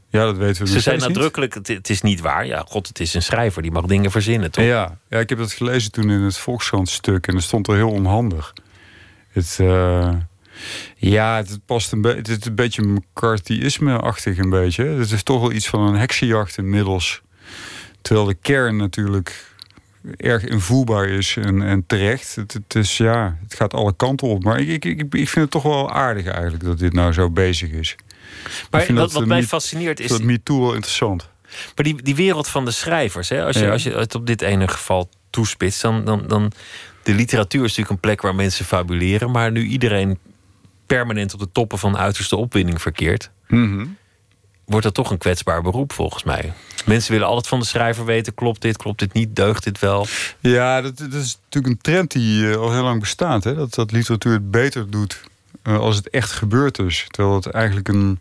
[0.10, 1.00] Ja, dat weten we Ze niet.
[1.00, 2.46] nadrukkelijk, het, het is niet waar.
[2.46, 4.64] Ja, god, het is een schrijver, die mag dingen verzinnen, toch?
[4.66, 7.28] Ja, ja, ik heb dat gelezen toen in het Volkskrant stuk.
[7.28, 8.54] En dat stond er heel onhandig.
[9.32, 10.10] Het, eh,
[10.96, 14.86] ja, het past een, be- het is een beetje McCarthyisme-achtig een beetje.
[14.86, 17.22] Het is toch wel iets van een heksenjacht inmiddels.
[18.02, 19.46] Terwijl de kern natuurlijk
[20.18, 22.36] erg invoelbaar is en, en terecht.
[22.36, 24.44] Het, het, is, ja, het gaat alle kanten op.
[24.44, 27.72] Maar ik, ik, ik, vind het toch wel aardig eigenlijk dat dit nou zo bezig
[27.72, 27.96] is.
[28.72, 30.10] Maar wat, dat, wat eh, mij fascineert is...
[30.10, 31.30] dat MeToo wel interessant.
[31.76, 33.72] Maar die, die wereld van de schrijvers, hè, als, je, Ja.
[33.72, 36.52] als je het op dit ene geval toespitst, dan, dan, dan.
[37.04, 40.18] De literatuur is natuurlijk een plek waar mensen fabuleren, maar nu iedereen
[40.86, 43.32] permanent op de toppen van uiterste opwinding verkeert,
[44.66, 46.54] wordt dat toch een kwetsbaar beroep volgens mij.
[46.86, 50.08] Mensen willen altijd van de schrijver weten: klopt dit, klopt dit niet, deugt dit wel?
[50.40, 53.44] Ja, dat, is natuurlijk een trend die eh, al heel lang bestaat.
[53.44, 53.56] Hè?
[53.56, 55.24] Dat, dat literatuur het beter doet
[55.62, 57.06] eh, als het echt gebeurd is.
[57.10, 58.20] Terwijl het eigenlijk een,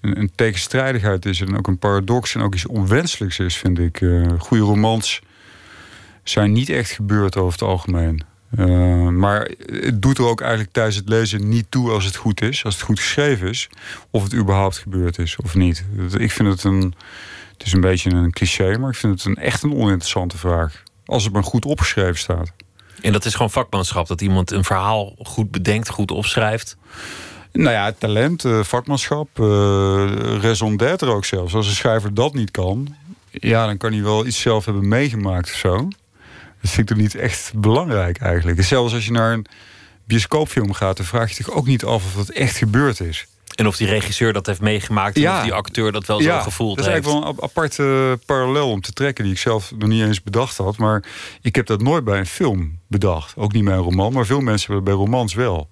[0.00, 4.00] een, een tegenstrijdigheid is en ook een paradox en ook iets onwenselijks is, vind ik.
[4.00, 5.20] Eh goede romans
[6.22, 8.24] zijn niet echt gebeurd over het algemeen.
[8.56, 12.42] Eh, maar het doet er ook eigenlijk tijdens het lezen niet toe als het goed
[12.42, 13.68] is, als het goed geschreven is,
[14.10, 15.84] of het überhaupt gebeurd is of niet.
[16.16, 16.94] Ik vind het een,
[17.52, 20.82] het is een beetje een cliché, maar ik vind het een, echt een oninteressante vraag.
[21.04, 22.52] Als het maar goed opgeschreven staat.
[23.02, 26.76] En dat is gewoon vakmanschap, dat iemand een verhaal goed bedenkt, goed opschrijft.
[27.52, 30.06] Nou ja, talent, eh, vakmanschap, eh
[30.40, 31.54] raison d'être ook zelfs.
[31.54, 32.96] Als een schrijver dat niet kan,
[33.30, 35.88] ja, dan kan hij wel iets zelf hebben meegemaakt of zo.
[36.64, 38.62] Dat vind ik toch niet echt belangrijk eigenlijk.
[38.62, 39.46] Zelfs als je naar een
[40.04, 43.26] bioscoopfilm gaat, dan vraag je toch ook niet af of dat echt gebeurd is.
[43.54, 45.16] En of die regisseur dat heeft meegemaakt...
[45.16, 45.36] en Ja.
[45.36, 47.04] of die acteur dat wel zo gevoeld dat is heeft.
[47.06, 49.24] eigenlijk wel een ap- aparte parallel om te trekken...
[49.24, 50.76] die ik zelf nog niet eens bedacht had.
[50.76, 51.04] Maar
[51.40, 53.36] ik heb dat nooit bij een film bedacht.
[53.36, 55.68] Ook niet bij een roman, maar veel mensen hebben bij romans wel.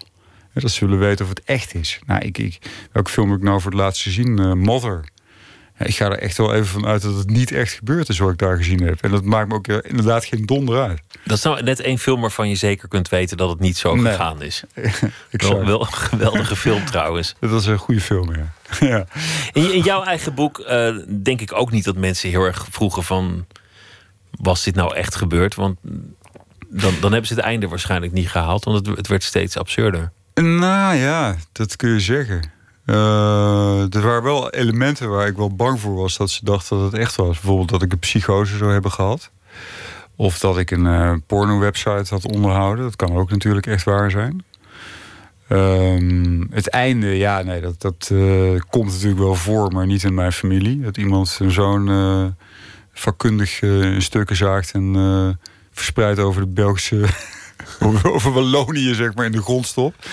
[0.52, 1.98] Hè, Dat ze willen weten of het echt is.
[2.06, 2.58] Nou, ik, ik,
[2.92, 4.38] welke film heb ik nou voor het laatst gezien?
[4.38, 5.04] Eh, Mother.
[5.84, 8.18] Ik ga er echt wel even van uit dat het niet echt gebeurd is...
[8.18, 9.02] wat ik daar gezien heb.
[9.02, 11.00] En dat maakt me ook eh, inderdaad geen donder uit.
[11.24, 13.36] Dat is nou net één film waarvan je zeker kunt weten...
[13.36, 14.12] dat het niet zo Nee.
[14.12, 14.62] gegaan is.
[15.30, 17.34] Ik Wel, wel een geweldige film trouwens.
[17.40, 18.52] Dat was een goede film, ja.
[18.88, 19.06] ja.
[19.52, 23.04] In, in jouw eigen boek eh, denk ik ook niet dat mensen heel erg vroegen
[23.04, 23.46] van...
[24.30, 25.54] was dit nou echt gebeurd?
[25.54, 25.78] Want
[26.68, 28.64] dan, dan hebben ze het einde waarschijnlijk niet gehaald...
[28.64, 30.12] want het, het werd steeds absurder.
[30.34, 32.50] Nou ja, dat kun je zeggen.
[32.84, 36.92] Eh, er waren wel elementen waar ik wel bang voor was dat ze dachten dat
[36.92, 37.40] het echt was.
[37.40, 39.30] Bijvoorbeeld dat ik een psychose zou hebben gehad.
[40.16, 42.84] Of dat ik een eh porno-website had onderhouden.
[42.84, 44.44] Dat kan ook natuurlijk echt waar zijn.
[45.48, 50.14] Ehm, het einde, ja, nee, dat, dat eh, komt natuurlijk wel voor, maar niet in
[50.14, 50.80] mijn familie.
[50.80, 51.88] Dat iemand zijn zoon
[52.92, 57.06] vakkundig in stukken zaagt en eh, verspreid over de Belgische.
[58.02, 60.08] over, Wallonië, zeg maar, in de grond stopt.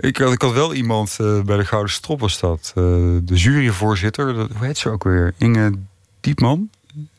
[0.00, 2.72] Ik had, ik had wel iemand eh, bij de Gouden Strop, was dat.
[2.74, 2.82] eh,
[3.22, 5.34] de juryvoorzitter, dat, hoe heet ze ook weer?
[5.38, 5.72] Inge
[6.20, 6.70] Diepman?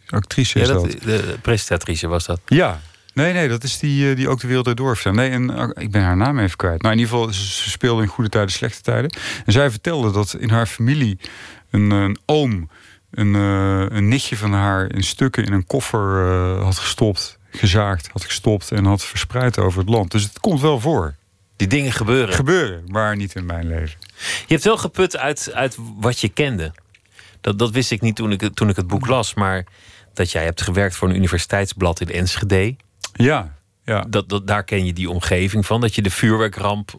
[0.07, 1.01] Actrice Ja, is dat, dat.
[1.01, 2.39] de presentatrice was dat.
[2.45, 2.81] Ja.
[3.13, 5.15] Nee, nee, dat is die, eh, die ook de wereld erdoor heeft.
[5.15, 6.81] Nee, en, eh, ik ben haar naam even kwijt.
[6.81, 9.11] Nou, in ieder geval, ze, speelde in goede tijden, slechte tijden.
[9.45, 11.19] En zij vertelde dat in haar familie
[11.69, 12.69] een, een oom...
[13.11, 18.09] Een, eh, een nichtje van haar in stukken in een koffer eh, had gestopt, gezaagd,
[18.11, 20.11] had gestopt en had verspreid over het land.
[20.11, 21.15] Dus het komt wel voor.
[21.61, 22.33] Die dingen gebeuren.
[22.35, 23.99] Gebeuren, maar niet in mijn leven.
[24.19, 26.71] Je hebt wel geput uit, uit wat je kende.
[27.41, 29.33] Dat, dat wist ik niet toen ik, het- toen ik het boek las.
[29.33, 29.65] Maar
[30.13, 32.75] dat jij hebt gewerkt voor een universiteitsblad in Enschede.
[33.13, 34.05] Ja, ja.
[34.09, 35.81] Dat, dat, daar ken je die omgeving van.
[35.81, 36.91] Dat je de vuurwerkramp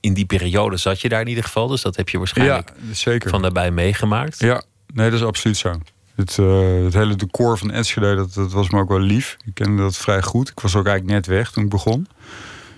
[0.00, 1.66] in die periode zat je daar in ieder geval.
[1.68, 3.30] Dus dat heb je waarschijnlijk Ja, zeker.
[3.30, 4.38] van daarbij meegemaakt.
[4.40, 4.62] Ja,
[4.94, 5.80] nee, dat is absoluut zo.
[6.14, 9.36] Het, eh, het hele decor van Enschede, dat, dat was me ook wel lief.
[9.44, 10.48] Ik kende dat vrij goed.
[10.48, 12.06] Ik was ook eigenlijk net weg toen ik begon.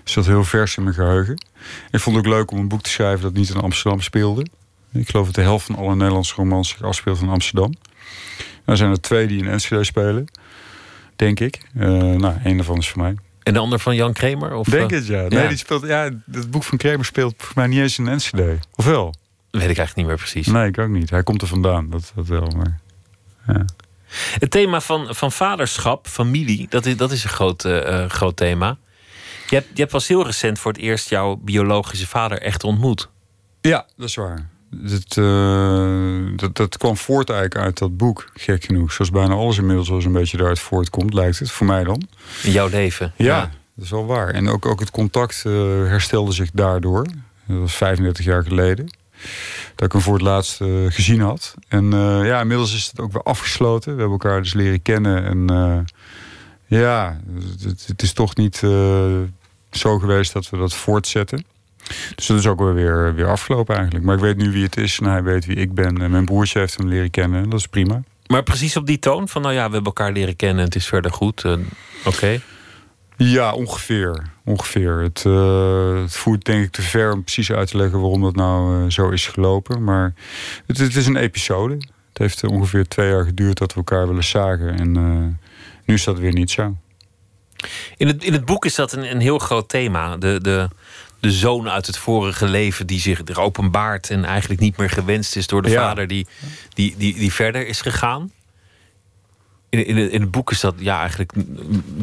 [0.03, 1.33] Dus dat heel vers in mijn geheugen.
[1.91, 4.45] Ik vond het ook leuk om een boek te schrijven dat niet in Amsterdam speelde.
[4.93, 7.73] Ik geloof dat de helft van alle Nederlandse romans zich afspeelt in Amsterdam.
[8.65, 10.25] Er zijn er twee die in Enschede spelen,
[11.15, 11.61] denk ik.
[11.75, 13.15] Eh, nou, één daarvan is voor mij.
[13.43, 14.53] En de ander van Jan Kramer?
[14.53, 15.21] Of, Denk eh, het, ja.
[15.27, 15.47] Nee, ja.
[15.47, 18.57] die speelt, ja, het boek van Kramer speelt voor mij niet eens in Enschede.
[18.75, 19.15] Of wel?
[19.51, 20.47] Weet ik eigenlijk niet meer precies.
[20.47, 21.09] Nee, ik ook niet.
[21.09, 22.47] Hij komt er vandaan, dat, dat wel.
[22.57, 22.79] Maar,
[23.47, 23.65] ja.
[24.39, 28.77] Het thema van, van vaderschap, familie, dat is, dat is een groot, eh, groot thema.
[29.51, 33.09] Je hebt, je hebt pas heel recent voor het eerst jouw biologische vader echt ontmoet.
[33.61, 34.49] Ja, dat is waar.
[34.69, 38.91] Dat, eh, dat, dat kwam voort eigenlijk uit dat boek, gek genoeg.
[38.91, 42.07] Zoals bijna alles inmiddels wel een beetje daaruit voortkomt, lijkt het, voor mij dan.
[42.43, 43.13] In jouw leven.
[43.15, 43.39] Ja,
[43.75, 44.27] dat is wel waar.
[44.27, 45.53] En ook, ook het contact eh,
[45.85, 47.05] herstelde zich daardoor.
[47.47, 48.85] Dat was 35 jaar geleden.
[49.75, 51.55] Dat ik hem voor het laatst eh, gezien had.
[51.67, 51.91] En
[52.25, 53.95] ja, inmiddels is het ook weer afgesloten.
[53.95, 55.23] We hebben elkaar dus leren kennen.
[55.23, 55.85] En
[56.65, 57.19] ja,
[57.63, 58.61] het, het is toch niet
[59.71, 61.45] zo geweest dat we dat voortzetten.
[62.15, 64.05] Dus dat is ook wel weer, weer afgelopen eigenlijk.
[64.05, 66.01] Maar ik weet nu wie het is en hij weet wie ik ben.
[66.01, 67.43] En mijn broertje heeft hem leren kennen.
[67.43, 68.01] En dat is prima.
[68.27, 70.75] Maar precies op die toon van, nou ja, we hebben elkaar leren kennen en het
[70.75, 71.43] is verder goed.
[71.43, 71.57] eh,
[72.05, 72.41] Oké.
[73.17, 74.23] Ja, ongeveer.
[74.45, 74.91] ongeveer.
[75.01, 78.35] Het, eh, het voert denk ik te ver om precies uit te leggen waarom dat
[78.35, 79.83] nou eh, zo is gelopen.
[79.83, 80.13] Maar
[80.65, 81.73] het, het is een episode.
[81.73, 84.79] Het heeft ongeveer twee jaar geduurd dat we elkaar willen zagen.
[84.79, 84.91] En
[85.85, 86.75] nu is dat weer niet zo.
[87.97, 90.17] In het, in het boek is dat een, een heel groot thema.
[90.17, 90.67] De, de,
[91.19, 95.35] de zoon uit het vorige leven die zich er openbaart en eigenlijk niet meer gewenst
[95.35, 95.81] is door de Ja.
[95.87, 96.27] vader die,
[96.73, 98.31] die, die, die verder is gegaan.
[99.69, 101.31] In, in, het, in het boek is dat ja, eigenlijk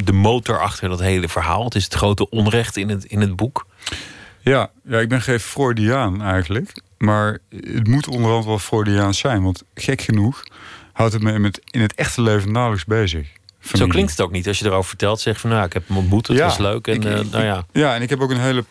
[0.05, 1.63] de motor achter dat hele verhaal.
[1.63, 3.65] Het is het grote onrecht in het, in het boek.
[4.41, 6.81] Ja, ja, ik ben geen Freudiaan eigenlijk.
[6.97, 9.43] Maar het moet onderhand wel Freudiaans zijn.
[9.43, 10.43] Want gek genoeg
[10.93, 13.27] houdt het me met, in het echte leven nauwelijks bezig.
[13.73, 14.47] Zo klinkt het ook niet.
[14.47, 16.87] Als je erover vertelt, zeg van nou, ik heb hem ontmoet, het Ja, was leuk.
[16.87, 18.63] En ik- eh, nou ja, Ja, en ik heb ook een hele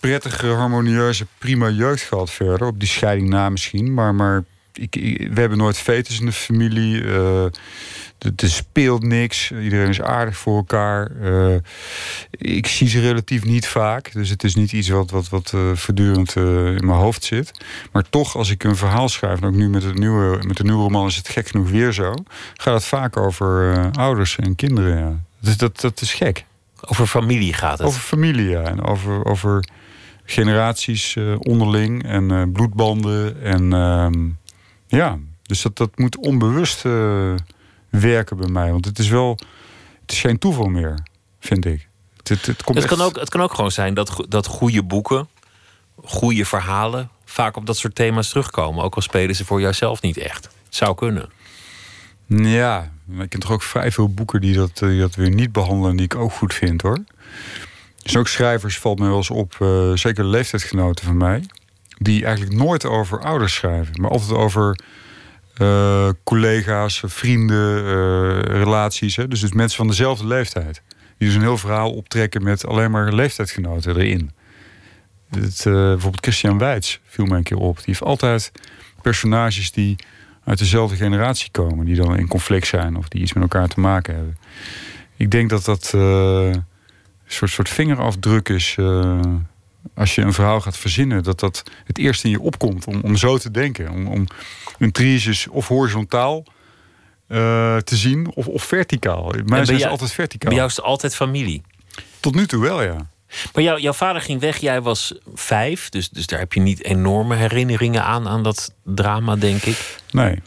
[0.00, 2.66] prettige, harmonieuze, prima jeugd gehad verder.
[2.66, 3.94] Op die scheiding na misschien.
[3.94, 7.04] Maar, maar ik, ik- we hebben nooit fetus in de familie.
[7.04, 7.44] eh,
[8.22, 9.50] er- speelt niks.
[9.50, 11.10] Iedereen is aardig voor elkaar.
[11.20, 11.56] Eh,
[12.30, 14.12] ik zie ze relatief niet vaak.
[14.12, 17.50] Dus het is niet iets wat, wat, wat eh, voortdurend eh, in mijn hoofd zit.
[17.92, 19.40] Maar toch, als ik een verhaal schrijf...
[19.40, 21.92] en ook nu met, het nieuwe, met de nieuwe roman is het gek genoeg weer
[21.92, 22.14] zo...
[22.54, 24.98] gaat het vaak over ouders en kinderen.
[24.98, 25.20] Ja.
[25.40, 26.44] Dus dat, dat is gek.
[26.80, 27.86] over familie gaat het.
[27.86, 28.62] Over familie, ja.
[28.62, 29.64] En over, over
[30.24, 33.42] generaties onderling en bloedbanden.
[33.42, 34.28] En ehm,
[34.86, 36.84] ja, dus dat, dat moet onbewust
[38.00, 38.70] werken bij mij.
[38.70, 39.38] Want het is wel,
[40.00, 40.98] het is geen toeval meer,
[41.40, 41.88] vind ik.
[42.16, 44.82] Het, het, het komt Het kan, ook, het kan ook gewoon zijn dat, dat goede
[44.82, 45.28] boeken,
[46.04, 48.84] goede verhalen, vaak op dat soort thema's terugkomen.
[48.84, 50.44] Ook al spelen ze voor jouzelf niet echt.
[50.44, 51.30] Het zou kunnen.
[52.26, 55.90] Ja, ik ken toch ook vrij veel boeken die dat, die dat weer niet behandelen...
[55.90, 56.98] en die ik ook goed vind, hoor.
[58.02, 61.46] Dus ook schrijvers valt mij wel eens op, uh, zeker leeftijdsgenoten van mij...
[61.98, 64.00] die eigenlijk nooit over ouders schrijven...
[64.00, 64.78] maar altijd over
[65.58, 69.16] uh, collega's, vrienden, uh, relaties.
[69.16, 69.28] Hè?
[69.28, 70.82] Dus, dus mensen van dezelfde leeftijd.
[71.18, 74.30] Die dus een heel verhaal optrekken met alleen maar leeftijdsgenoten erin.
[75.30, 77.76] Het, uh, bijvoorbeeld Christian Weitz viel mij een keer op.
[77.76, 78.52] Die heeft altijd
[79.02, 79.96] personages die
[80.44, 81.86] uit dezelfde generatie komen.
[81.86, 84.38] Die dan in conflict zijn of die iets met elkaar te maken hebben.
[85.16, 86.64] Ik denk dat dat een
[87.26, 88.76] soort, soort vingerafdruk is
[89.94, 93.16] als je een verhaal gaat verzinnen, dat dat het eerste in je opkomt om, om
[93.16, 93.90] zo te denken.
[93.90, 94.26] Om, om
[94.78, 96.44] intriges of horizontaal
[97.28, 99.32] uh, te zien of, of verticaal.
[99.44, 100.48] Mij zijn ze altijd verticaal.
[100.48, 101.62] Bij jou is het altijd familie?
[102.20, 103.10] Tot nu toe wel, ja.
[103.52, 106.84] Maar jou, jouw vader ging weg, jij was vijf, dus, dus daar heb je niet
[106.84, 109.96] enorme herinneringen aan, aan dat drama, denk ik.
[110.10, 110.42] Nee.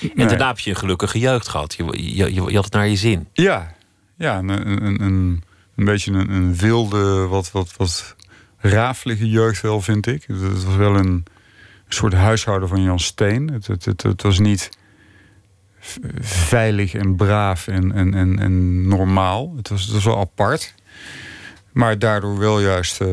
[0.00, 0.26] En nee.
[0.26, 1.74] daarna heb je een gelukkige jeugd gehad.
[1.74, 3.28] Je, je, je, had het naar je zin.
[3.32, 3.74] Ja,
[4.16, 5.42] ja een, een, een,
[5.76, 8.16] een beetje een, een wilde, wat, wat, wat
[8.58, 10.24] rafelige jeugd wel, vind ik.
[10.26, 11.24] Het was wel een
[11.88, 13.48] soort huishouden van Jan Steen.
[13.48, 14.70] Het, het, het, was niet
[16.20, 19.52] veilig en braaf en, en, en, en normaal.
[19.56, 20.74] Het was, het wel apart.
[21.72, 23.08] Maar daardoor wel juist uh,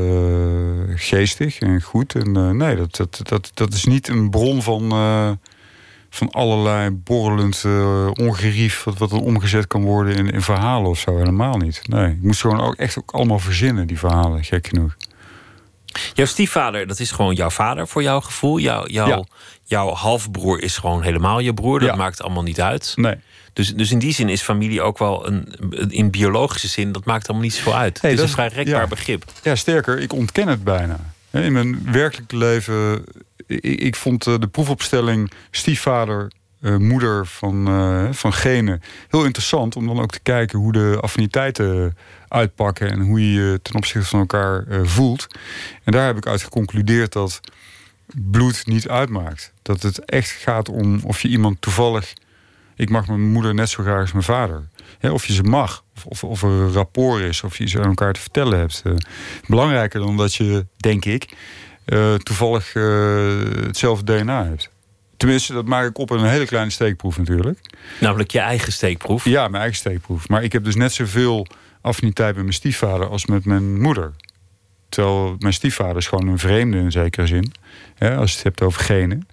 [0.96, 2.16] geestig en goed.
[2.16, 5.32] En uh, nee, dat, dat, dat, dat is niet een bron van, uh,
[6.10, 7.66] van allerlei borrelend
[8.20, 8.84] ongerief...
[8.84, 11.18] Wat, wat dan omgezet kan worden in, in verhalen of zo.
[11.18, 11.82] Helemaal niet.
[11.88, 14.96] Nee, ik moest gewoon ook echt ook allemaal verzinnen, die verhalen, gek genoeg.
[16.14, 18.58] Jouw stiefvader, dat is gewoon jouw vader voor jouw gevoel.
[18.58, 19.24] Jouw, jouw, ja.
[19.64, 21.80] jouw halfbroer is gewoon helemaal je broer.
[21.80, 21.96] Dat ja.
[21.96, 22.94] maakt allemaal niet uit.
[22.96, 23.16] Nee.
[23.54, 25.48] Dus, dus in die zin is familie ook wel een.
[25.90, 28.02] In biologische zin, dat maakt allemaal niet zoveel uit.
[28.02, 28.88] Hey, het is dat, een vrij rekbaar ja.
[28.88, 29.24] begrip.
[29.44, 31.00] Ja, sterker, ik ontken het bijna.
[31.32, 33.04] In mijn werkelijke leven.
[33.48, 36.32] Ik, ik vond de proefopstelling stiefvader.
[36.62, 38.82] Uh, moeder van, uh, van genen.
[39.10, 41.98] Heel interessant om dan ook te kijken hoe de affiniteiten
[42.36, 45.28] uitpakken en hoe je je ten opzichte van elkaar uh, voelt.
[45.84, 47.40] En daar heb ik uit geconcludeerd dat
[48.14, 49.54] bloed niet uitmaakt.
[49.62, 52.14] Dat het echt gaat om of je iemand toevallig.
[52.76, 54.68] Ik mag mijn moeder net zo graag als mijn vader.
[55.00, 57.80] He, of je ze mag, of, of, of, er een rapport is, of je ze
[57.80, 58.82] aan elkaar te vertellen hebt.
[58.86, 58.94] Uh,
[59.48, 61.36] belangrijker dan dat je, denk ik,
[61.86, 64.70] uh, toevallig hetzelfde DNA hebt.
[65.18, 67.60] Tenminste, dat maak ik op in een hele kleine steekproef natuurlijk.
[68.00, 69.26] Namelijk je eigen steekproef?
[69.26, 70.28] Ja, mijn eigen steekproef.
[70.28, 71.48] Maar ik heb dus net zoveel
[71.86, 74.14] affiniteit met mijn stiefvader als met mijn moeder.
[74.90, 77.52] Terwijl mijn stiefvader is gewoon een vreemde in zekere zin.
[78.00, 79.28] Als je het hebt over genen.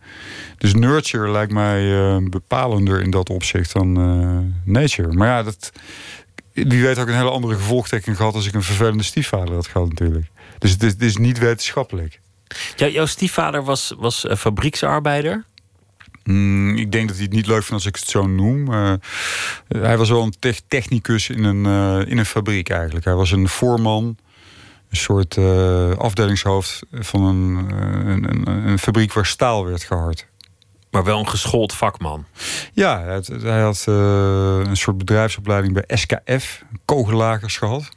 [0.58, 5.12] Dus nurture lijkt mij uh, bepalender in dat opzicht dan uh, nature.
[5.12, 5.72] Maar ja, dat,
[6.52, 8.34] wie weet ook een hele andere gevolgtrekking gehad...
[8.34, 10.26] als ik een vervelende stiefvader had gehad natuurlijk.
[10.58, 12.20] Dus het is, het is niet wetenschappelijk.
[12.76, 15.44] Ja, jouw stiefvader was, was uh, fabrieksarbeider?
[16.24, 18.72] Mm, ik denk dat hij het niet leuk vindt als ik het zo noem.
[18.72, 18.92] Uh,
[19.68, 23.04] hij was wel een te technicus in een, uh, in een fabriek eigenlijk.
[23.04, 24.16] Hij was een voorman,
[24.90, 27.70] een soort uh, afdelingshoofd van een,
[28.06, 30.26] een, een, fabriek waar staal werd gehard.
[30.90, 32.26] Maar wel een geschoold vakman.
[32.72, 37.88] Ja, hij had, hij had een soort bedrijfsopleiding bij SKF, kogelagers gehad.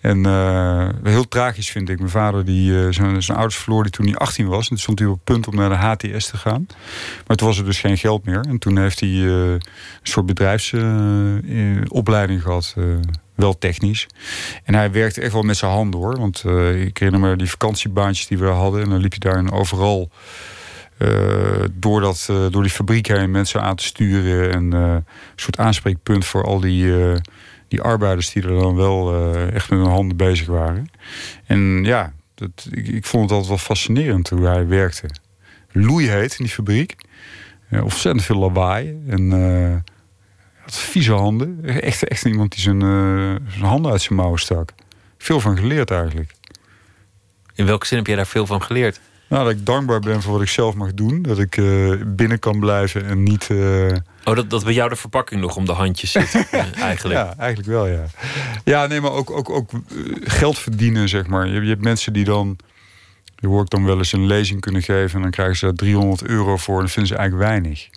[0.00, 1.98] En uh, heel tragisch vind ik.
[1.98, 4.62] Mijn vader, die uh, zijn, ouders verloor die toen hij 18 was.
[4.62, 6.66] En toen stond hij op het punt om naar de HTS te gaan.
[7.26, 8.44] Maar toen was er dus geen geld meer.
[8.48, 9.60] En toen heeft hij uh, een
[10.02, 12.74] soort bedrijfsopleiding gehad.
[13.34, 14.06] wel technisch.
[14.64, 16.18] En hij werkte echt wel met zijn handen hoor.
[16.18, 16.44] Want
[16.84, 18.82] ik herinner me die vakantiebaantjes die we hadden.
[18.82, 20.10] En dan liep je daar overal...
[21.72, 24.52] door, dat, door die fabriek heen mensen aan te sturen.
[24.52, 25.04] En een
[25.36, 26.92] soort aanspreekpunt voor al die
[27.68, 30.90] die arbeiders die er dan wel uh, echt met hun handen bezig waren.
[31.46, 35.08] En ja, dat, ik, ik, vond het altijd wel fascinerend hoe hij werkte.
[35.72, 36.96] Loeiheet in die fabriek.
[37.70, 39.02] Uh, ontzettend veel lawaai.
[39.06, 39.76] En uh,
[40.60, 41.64] had vieze handen.
[41.64, 42.80] Echt, echt iemand die zijn,
[43.48, 44.74] zijn handen uit zijn mouwen stak.
[45.18, 46.34] Veel van geleerd eigenlijk.
[47.54, 49.00] In welke zin heb jij daar veel van geleerd?
[49.28, 51.22] Nou, dat ik dankbaar ben voor wat ik zelf mag doen.
[51.22, 51.60] Dat ik
[52.16, 53.48] binnen kan blijven en niet...
[54.28, 56.34] Oh, dat, dat bij jou de verpakking nog om de handjes zit,
[56.80, 57.18] eigenlijk.
[57.18, 58.04] Ja, eigenlijk wel, ja.
[58.64, 59.70] Ja, nee, maar ook, ook, ook
[60.20, 61.48] geld verdienen, zeg maar.
[61.48, 62.56] Je, je hebt mensen die dan...
[63.36, 65.16] Je hoort dan wel eens een lezing kunnen geven...
[65.16, 66.76] en dan krijgen ze daar 300 euro voor...
[66.76, 67.88] en dat vinden ze eigenlijk weinig.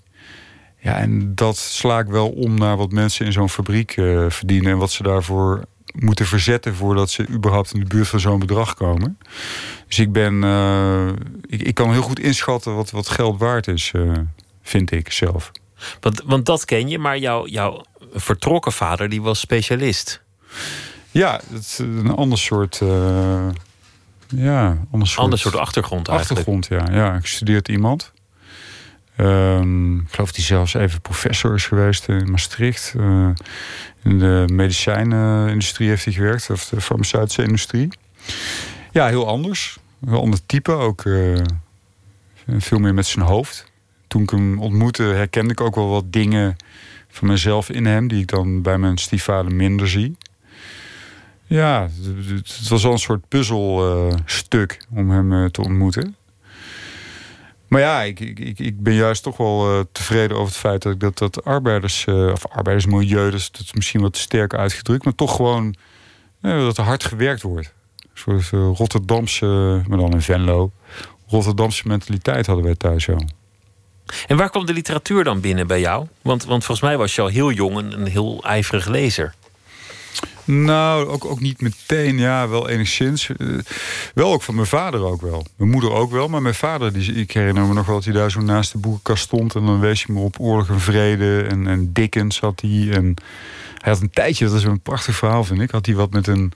[0.78, 4.72] Ja, en dat sla ik wel om naar wat mensen in zo'n fabriek uh, verdienen...
[4.72, 5.66] en wat ze daarvoor
[5.96, 6.76] moeten verzetten...
[6.76, 9.18] voordat ze überhaupt in de buurt van zo'n bedrag komen.
[9.88, 10.44] Dus ik ben...
[10.44, 11.08] Uh,
[11.48, 14.12] ik, ik kan heel goed inschatten wat, wat geld waard is, uh,
[14.62, 15.52] vind ik zelf.
[16.00, 20.22] Want, want dat ken je, maar jouw, jouw vertrokken vader die was specialist.
[21.12, 23.48] Ja, dat is een ander soort uh,
[24.36, 26.48] ja, ander soort, Ander soort achtergrond eigenlijk.
[26.48, 26.90] achtergrond.
[26.90, 28.12] Ja, ja, gestudeerd iemand.
[29.16, 32.94] Ehm, ik geloof dat hij zelfs even professor is geweest in Maastricht.
[32.98, 33.30] Eh,
[34.04, 37.90] in de medicijnindustrie heeft hij gewerkt, of de farmaceutische industrie.
[38.92, 39.78] Ja, heel anders.
[40.02, 41.42] Een ander type, ook eh,
[42.58, 43.71] veel meer met zijn hoofd.
[44.12, 46.56] Toen ik hem ontmoette, herkende ik ook wel wat dingen
[47.10, 50.18] van mezelf in hem, die ik dan bij mijn stiefvader minder zie.
[51.46, 51.90] Ja,
[52.34, 56.16] het- was wel een soort puzzelstuk om hem eh, te ontmoeten.
[57.68, 60.94] Maar ja, ik, ik, ik- ben juist toch wel eh, tevreden over het feit dat
[60.94, 65.36] ik dat, arbeiders, eh, of arbeidersmilieu, dat is, misschien wat te sterk uitgedrukt, maar toch
[65.36, 65.76] gewoon
[66.42, 67.74] eh, dat er hard gewerkt wordt.
[67.98, 69.46] Een soort eh, Rotterdamse,
[69.88, 70.72] maar dan in Venlo,
[71.28, 73.18] Rotterdamse mentaliteit hadden wij thuis zo.
[74.28, 76.08] En waar kwam de literatuur dan binnen bij jou?
[76.22, 79.34] Want, want volgens mij was je al heel jong een, een heel ijverig lezer.
[80.46, 83.30] Nou, ook, ook niet meteen, ja, wel enigszins.
[83.30, 83.48] Eh,
[84.14, 85.46] wel ook van mijn vader ook wel.
[85.56, 88.14] Mijn moeder ook wel, maar mijn vader, die, ik herinner me nog wel dat hij
[88.14, 89.56] daar zo naast de boekenkast stond.
[89.56, 92.90] En dan wees hij me op Oorlog en Vrede en, en Dickens had hij.
[92.92, 93.14] En
[93.78, 96.28] hij had een tijdje, dat is een prachtig verhaal vind ik, had hij wat met
[96.28, 96.52] een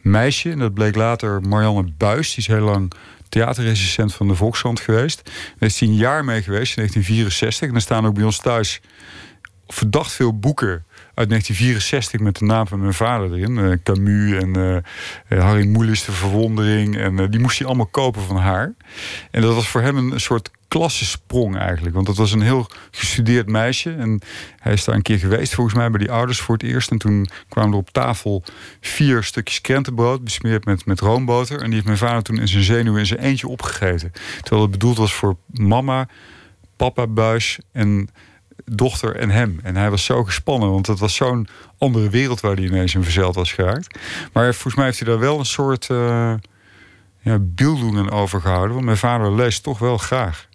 [0.00, 0.50] meisje.
[0.50, 2.92] En dat bleek later Marianne Buis, die is heel lang
[3.36, 5.22] theaterrecensent van de Volkskrant geweest.
[5.58, 7.68] Daar is hij een jaar mee geweest, in 1964.
[7.68, 8.80] En er staan ook bij ons thuis
[9.66, 10.84] verdacht veel boeken
[11.16, 13.58] uit 1964 met de naam van mijn vader erin.
[13.58, 14.82] Eh, Camus en
[15.28, 16.96] eh, Harry Mulisch, De Verwondering.
[16.96, 18.74] En eh, die moest hij allemaal kopen van haar.
[19.30, 21.94] En dat was voor hem een, een soort klassensprong eigenlijk.
[21.94, 23.92] Want dat was een heel gestudeerd meisje.
[23.92, 24.20] En
[24.58, 26.90] hij is daar een keer geweest volgens mij bij die ouders voor het eerst.
[26.90, 28.42] En toen kwamen er op tafel
[28.80, 30.24] vier stukjes krentenbrood...
[30.24, 31.58] besmeerd met, met roomboter.
[31.58, 34.12] En die heeft mijn vader toen in zijn zenuwen in zijn eentje opgegeten.
[34.40, 36.08] Terwijl het bedoeld was voor mama,
[36.76, 38.08] papa Buis en
[38.70, 39.60] dochter en hem.
[39.62, 41.48] En hij was zo gespannen, want het was zo'n
[41.78, 43.98] andere wereld waar hij ineens in verzeild was geraakt.
[44.32, 46.34] Maar volgens mij heeft hij daar wel een soort uh,
[47.20, 48.72] ja, beeldoen aan overgehouden.
[48.72, 50.48] Want mijn vader leest toch wel graag.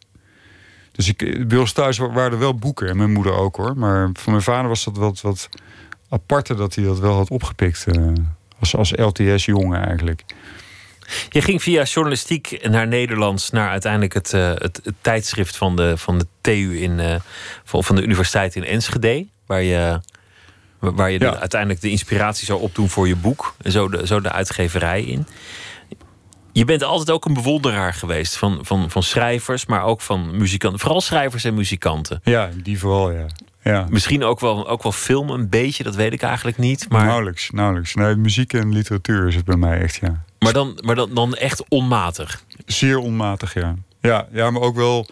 [0.92, 2.88] Dus ik, bij ons thuis waren er wel boeken.
[2.88, 3.78] En mijn moeder ook hoor.
[3.78, 5.50] Maar voor mijn vader was dat wat, wat
[6.10, 7.86] aparte dat hij dat wel had opgepikt.
[7.88, 8.14] Uh,
[8.60, 10.24] als, als LTS-jongen eigenlijk.
[11.30, 15.98] Je ging via journalistiek naar Nederlands, naar uiteindelijk het, uh, het, het, tijdschrift van de,
[15.98, 17.16] van de TU in, uh,
[17.64, 19.28] van, van de Universiteit in Enschede.
[19.46, 20.00] Waar je,
[20.80, 21.32] waar je ja.
[21.32, 23.56] de, uiteindelijk de inspiratie zou opdoen voor je boek.
[23.62, 25.28] En zo de, zo de uitgeverij in.
[26.54, 30.80] Je bent altijd ook een bewonderaar geweest van, van, van schrijvers, maar ook van muzikanten.
[30.80, 32.22] Vooral schrijvers en muzikanten.
[32.24, 33.26] Ja, die vooral, ja.
[33.64, 33.86] ja.
[33.90, 36.90] Misschien ook wel, ook wel film een beetje, dat weet ik eigenlijk niet.
[36.90, 37.06] Maar...
[37.06, 37.94] Nauwelijks, nauwelijks.
[37.94, 40.24] Nee, muziek en literatuur is het bij mij echt, ja.
[40.44, 42.44] Maar dan, maar dan, dan echt onmatig?
[42.66, 43.76] Zeer onmatig, ja.
[44.00, 45.08] Ja, ja maar ook wel...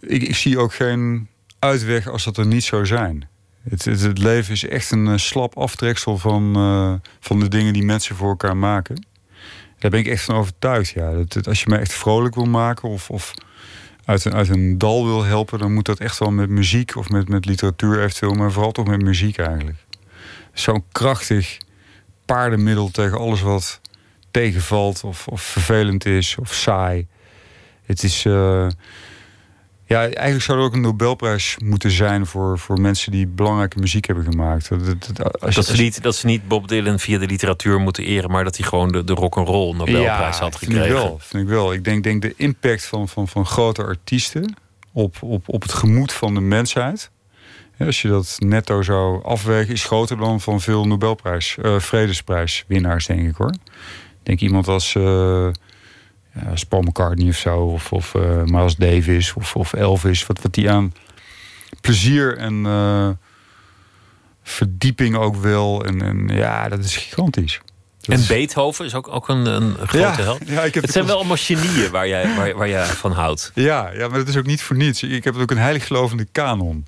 [0.00, 1.28] Ik, ik zie ook geen
[1.58, 3.28] uitweg als dat er niet zou zijn.
[3.68, 7.82] Het, het, leven is echt een uh, slap aftreksel van, uh, van de dingen die
[7.82, 9.06] mensen voor elkaar maken.
[9.78, 11.12] Daar ben ik echt van overtuigd, ja.
[11.12, 13.34] Dat, als je mij echt vrolijk wil maken of, of
[14.04, 15.58] uit, een, uit een dal wil helpen...
[15.58, 18.32] dan moet dat echt wel met muziek of met, met literatuur eventueel...
[18.32, 19.78] maar vooral toch met muziek eigenlijk.
[20.52, 21.58] Zo'n krachtig
[22.24, 23.79] paardenmiddel tegen alles wat
[24.30, 27.06] tegenvalt of, of vervelend is of saai.
[27.84, 28.24] Het is.
[28.24, 28.66] Uh,
[29.90, 34.06] ja, eigenlijk zou er ook een Nobelprijs moeten zijn voor, voor mensen die belangrijke muziek
[34.06, 34.68] hebben gemaakt.
[34.68, 38.04] Dat, dat, als dat, ze niet, dat ze niet Bob Dylan via de literatuur moeten
[38.04, 40.82] eren, maar dat hij gewoon de, de rock'n'roll Nobelprijs ja, had gekregen.
[40.82, 41.18] Vind ik wel.
[41.20, 41.72] Vind ik, wel.
[41.72, 44.54] ik denk, denk de impact van, van, van grote artiesten
[44.92, 47.10] op, op, op het gemoed van de mensheid.
[47.76, 53.06] Ja, als je dat netto zou afwegen, is groter dan van veel Nobelprijs, uh, vredesprijswinnaars,
[53.06, 53.54] denk ik hoor
[54.22, 55.48] denk iemand als, uh,
[56.50, 60.54] als Paul McCartney of zo, of, of uh, Miles Davis of, of Elvis, wat, wat
[60.54, 60.94] die aan
[61.80, 63.08] plezier en uh,
[64.42, 65.84] verdieping ook wil.
[65.84, 67.60] En, en ja, dat is gigantisch.
[68.00, 68.26] Dat en is...
[68.26, 70.40] Beethoven is ook, ook een, een grote ja, held.
[70.46, 73.52] Ja, ik heb het zijn wel allemaal genieën waar jij, waar, waar jij van houdt.
[73.54, 75.02] Ja, ja, maar dat is ook niet voor niets.
[75.02, 76.86] Ik heb ook een heiliggelovende kanon.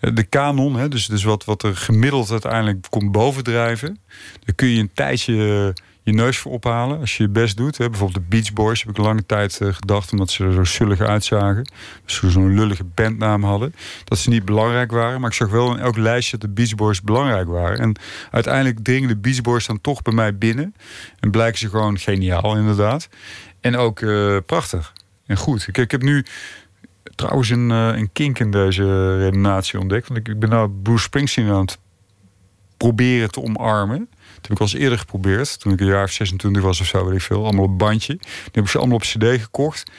[0.00, 3.98] De kanon, hè, dus, dus wat, wat er gemiddeld uiteindelijk komt bovendrijven.
[4.44, 5.74] Daar kun je een tijdje
[6.08, 7.78] je neus voor ophalen als je je best doet.
[7.78, 7.90] Hè.
[7.90, 10.12] Bijvoorbeeld de Beach Boys heb ik lange tijd uh, gedacht...
[10.12, 11.70] omdat ze er zo zullig uitzagen.
[12.04, 13.74] Ze zo'n lullige bandnaam hadden.
[14.04, 15.20] Dat ze niet belangrijk waren.
[15.20, 17.78] Maar ik zag wel in elk lijstje dat de Beach Boys belangrijk waren.
[17.78, 17.96] En
[18.30, 20.74] uiteindelijk dringen de Beach Boys dan toch bij mij binnen.
[21.20, 23.08] En blijken ze gewoon geniaal inderdaad.
[23.60, 24.92] En ook uh, prachtig
[25.26, 25.68] en goed.
[25.68, 26.24] Ik, ik heb nu
[27.14, 30.08] trouwens een, uh, een kink in deze redenatie ontdekt.
[30.08, 31.78] Want ik, ik ben nou Bruce Springsteen aan het
[32.76, 34.08] proberen te omarmen.
[34.40, 35.60] Dat heb ik al eens eerder geprobeerd.
[35.60, 37.44] Toen ik een jaar of 26 was of zo, weet ik veel.
[37.44, 38.16] Allemaal op bandje.
[38.16, 39.90] Die heb ik ze allemaal op cd gekocht.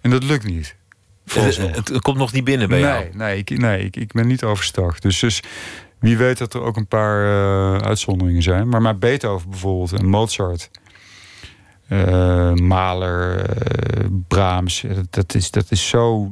[0.00, 0.76] En dat lukt niet.
[1.24, 3.06] Het, het, het, komt nog niet binnen bij nee, jou?
[3.12, 4.98] Nee, ik, nee ik, ik ben niet overstag.
[4.98, 5.42] Dus, dus
[5.98, 8.68] wie weet dat er ook een paar uh, uitzonderingen zijn.
[8.68, 10.70] Maar maar Beethoven bijvoorbeeld en Mozart...
[11.88, 13.46] uh, Mahler,
[14.28, 14.84] Brahms.
[15.10, 16.30] Dat is, dat is zo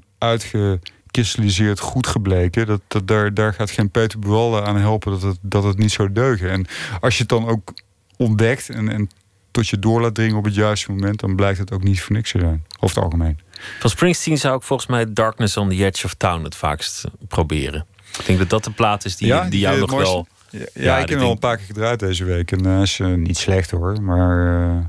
[1.17, 2.67] uitgekristalliseerd goed gebleken.
[2.67, 5.93] Dat, dat, daar, daar gaat geen Peter Buwalde aan helpen dat het, dat het niet
[5.93, 6.51] zou deugen.
[6.51, 6.67] En
[7.01, 7.73] als je het dan ook
[8.17, 9.11] ontdekt en, en
[9.51, 12.17] tot je door laat dringen op het juiste moment, dan blijkt het ook niet voor
[12.17, 12.65] niks te zijn.
[12.81, 13.39] Over het algemeen.
[13.79, 17.87] Van Springsteen zou ik volgens mij Darkness on the Edge of Town het vaakst proberen.
[18.19, 20.27] Ik denk dat dat de plaat is die, ja, die jou nog wel.
[20.51, 22.53] Ja, ja, ik heb hem al een paar keer gedraaid deze week.
[22.53, 24.03] En uh, is uh, niet slecht hoor.
[24.03, 24.85] Maar uh,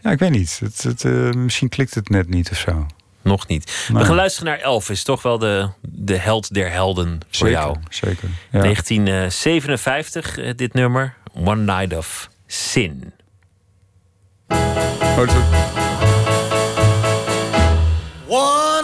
[0.00, 0.58] ja, ik weet niet.
[0.58, 2.86] Het, het, misschien klikt het net niet of zo.
[3.22, 3.88] Nog niet.
[3.92, 5.02] We gaan luisteren naar Elvis.
[5.02, 7.76] Toch wel de, de held der helden voor zeker, jou.
[7.88, 8.28] Zeker.
[8.50, 8.60] Ja.
[8.60, 11.14] 1957, dit nummer.
[11.34, 13.12] One Night of Sin.
[18.26, 18.77] One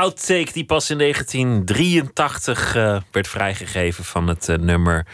[0.00, 5.06] outtake die pas in 1983 uh, werd vrijgegeven van het uh, nummer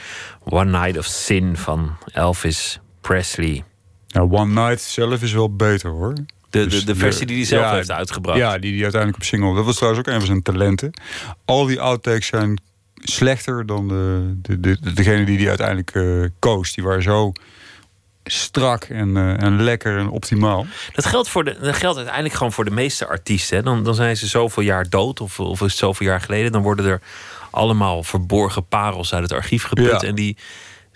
[0.45, 3.65] One Night of Sin van Elvis Presley.
[4.07, 6.15] Ja, One Night zelf is wel beter hoor.
[6.15, 8.39] De, de, Dus de versie die hij zelf ja, heeft uitgebracht.
[8.39, 9.55] Ja, die hij uiteindelijk op single.
[9.55, 10.91] Dat was trouwens ook een van zijn talenten.
[11.45, 12.61] Al die outtakes zijn
[12.95, 16.75] slechter dan de, de, de, degene die hij uiteindelijk uh, koos.
[16.75, 17.33] Die waren zo
[18.27, 20.67] strak en, uh, en lekker en optimaal.
[20.93, 23.57] Dat geldt, voor de, dat geldt uiteindelijk gewoon voor de meeste artiesten.
[23.57, 23.63] Hè.
[23.63, 26.53] Dan, dan zijn ze zoveel jaar dood, of, of is het zoveel jaar geleden.
[26.53, 27.01] Dan worden er
[27.51, 30.01] allemaal verborgen parels uit het archief geput.
[30.01, 30.09] Ja.
[30.09, 30.37] En die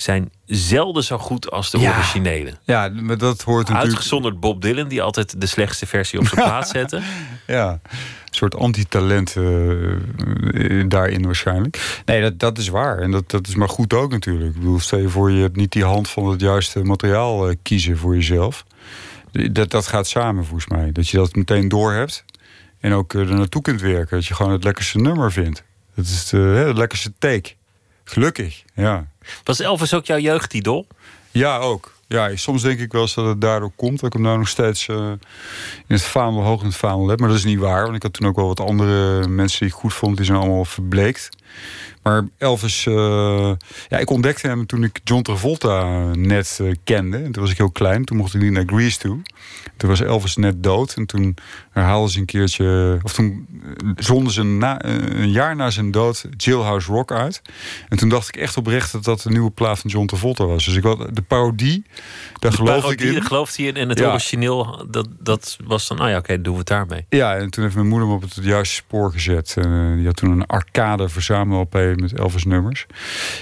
[0.03, 1.95] zijn zelden zo goed als de Ja.
[1.97, 2.55] originele.
[2.65, 3.91] Ja, maar dat hoort natuurlijk...
[3.91, 7.01] Uitgezonderd Bob Dylan, die altijd de slechtste versie op zijn plaat zette.
[7.47, 7.99] Ja, een
[8.31, 9.45] soort antitalent eh,
[10.89, 12.01] daarin waarschijnlijk.
[12.05, 12.99] Nee, dat, dat is waar.
[12.99, 14.51] En dat, dat is maar goed ook natuurlijk.
[14.51, 17.57] Ik bedoel, stel je voor, je hebt niet die hand van het juiste materiaal eh,
[17.63, 18.65] kiezen voor jezelf.
[19.53, 20.93] Dat, dat gaat samen volgens mij.
[20.93, 22.25] Dat je dat meteen door hebt.
[22.81, 24.17] En ook er naartoe kunt werken.
[24.17, 25.65] Dat je gewoon het lekkerste nummer vindt.
[25.95, 26.31] Dat is het,
[26.67, 27.53] het lekkerste take.
[28.11, 29.07] Gelukkig, ja.
[29.45, 30.87] Was Elvis ook jouw jeugdidol?
[31.31, 31.93] Ja, ook.
[32.09, 34.01] Ja, soms denk ik wel eens dat het daardoor komt.
[34.01, 34.97] Dat ik hem nou nog steeds eh,
[35.87, 37.19] in het vaandel, hoog in het vaandel heb.
[37.19, 37.83] Maar dat is niet waar.
[37.83, 40.17] Want ik had toen ook wel wat andere mensen die ik goed vond.
[40.17, 41.29] Die zijn allemaal verbleekt.
[42.03, 43.53] Maar Elvis, eh,
[43.89, 47.17] ja, ik ontdekte hem toen ik John Travolta net eh, kende.
[47.17, 49.23] En toen was ik heel klein, toen mocht ik niet naar Greece toe.
[49.77, 51.37] Toen was Elvis net dood en toen
[51.71, 52.99] herhaalden ze een keertje...
[53.03, 57.43] of toen eh, zonden ze na, een jaar na zijn dood Jailhouse Rock uit.
[57.89, 60.65] En toen dacht ik echt oprecht dat dat de nieuwe plaat van John Travolta was.
[60.65, 61.85] Dus ik had de parodie,
[62.39, 63.13] daar geloof ik in.
[63.13, 63.77] Daar geloofde je in.
[63.77, 64.11] En het Ja.
[64.11, 65.97] origineel, dat, dat was dan...
[65.97, 67.07] Nou ja, oké, doen we het daarmee.
[67.09, 69.55] Ja, en toen heeft mijn moeder me op het juiste spoor gezet.
[69.59, 71.65] En, eh, die had toen een arcade verzamel
[71.97, 72.87] Met Elvis nummers.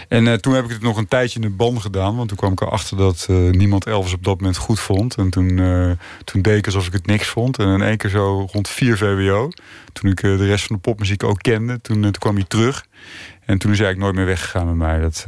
[0.09, 2.17] En eh, toen heb ik het nog een tijdje in de ban gedaan.
[2.17, 5.15] Want toen kwam ik erachter dat eh, niemand Elvis op dat moment goed vond.
[5.15, 5.91] En toen, eh,
[6.25, 7.59] toen deed ik alsof ik het niks vond.
[7.59, 9.49] En in één keer zo rond 4 VWO.
[9.93, 11.81] Toen ik de rest van de popmuziek ook kende.
[11.81, 12.87] Toen, toen kwam hij terug.
[13.45, 15.01] En toen is hij eigenlijk nooit meer weggegaan met mij.
[15.01, 15.25] Dat,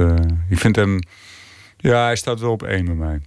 [0.48, 0.98] ik vind hem...
[1.76, 3.20] Ja, hij staat wel op één met mij.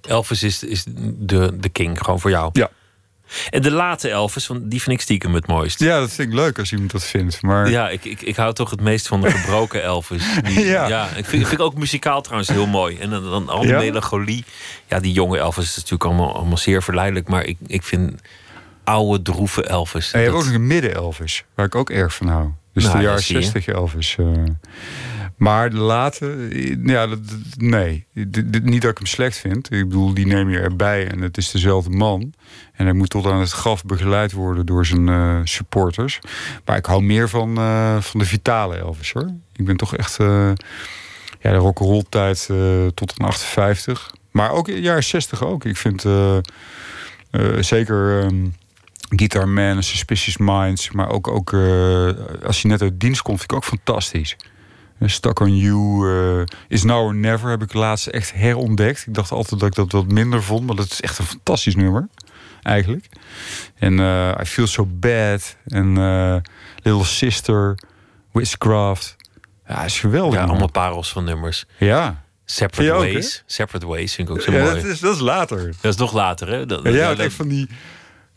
[0.00, 0.84] Elvis is, is
[1.18, 2.50] de, de king, gewoon voor jou.
[2.52, 2.70] Ja.
[3.50, 5.80] En de late Elvis, want die vind ik stiekem het mooist.
[5.80, 7.42] Ja, dat vind ik leuk als iemand dat vindt.
[7.42, 10.22] Maar Ja, ik, ik, ik hou toch het meest van de gebroken Elvis.
[10.42, 11.08] Die- Ja.
[11.08, 12.96] ik vind, vind ik ook muzikaal trouwens heel mooi.
[12.98, 13.78] En dan, dan al die Ja?
[13.78, 14.44] melancholie.
[14.86, 17.28] Ja, die jonge Elvis is natuurlijk allemaal, allemaal zeer verleidelijk.
[17.28, 18.20] Maar ik, ik vind
[18.84, 20.12] oude, droeve Elvis.
[20.12, 22.48] En je hebt ook nog een midden Elvis, waar ik ook erg van hou.
[22.72, 23.42] Dus Nou, de ja, jaren zie je.
[23.42, 24.16] 60 Elvis.
[24.18, 24.26] eh.
[25.36, 26.48] Maar de late,
[26.82, 27.08] ja,
[27.56, 28.06] nee.
[28.62, 29.72] Niet dat ik hem slecht vind.
[29.72, 32.32] Ik bedoel, die neem je erbij en het is dezelfde man.
[32.72, 36.20] En hij moet tot aan het graf begeleid worden door zijn eh, supporters.
[36.64, 39.30] Maar ik hou meer van, eh, van de vitale Elvis hoor.
[39.52, 40.50] Ik ben toch echt eh,
[41.40, 42.50] ja, de rock'n'roll tijd
[42.94, 44.14] tot een 58.
[44.30, 45.64] Maar ook in de jaren 60 ook.
[45.64, 46.04] Ik vind
[47.60, 48.46] zeker ehm,
[49.08, 50.90] Guitar Man Suspicious Minds.
[50.90, 51.52] Maar ook, ook
[52.46, 54.36] als hij net uit dienst komt, vind ik ook fantastisch.
[55.00, 56.08] Stuck on You,
[56.40, 59.06] eh, Is Now or Never heb ik laatst echt herontdekt.
[59.06, 61.76] Ik dacht altijd dat ik dat wat minder vond, maar dat is echt een fantastisch
[61.76, 62.08] nummer.
[62.62, 63.06] Eigenlijk.
[63.78, 65.56] En eh, I Feel So Bad.
[65.66, 66.36] En eh,
[66.82, 67.78] Little Sister.
[68.32, 69.16] Witchcraft.
[69.68, 70.38] Ja, is geweldig.
[70.40, 71.64] Ja, allemaal parels van nummers.
[71.78, 72.22] Ja.
[72.44, 73.42] Separate ook, Ways.
[73.46, 74.74] Separate Ways vind ik ook zo ja mooi.
[74.74, 75.74] dat, is, dat is later.
[75.80, 76.66] Dat is nog later, hè?
[76.66, 77.68] Dat, Ja, jij ja, dat- echt van die...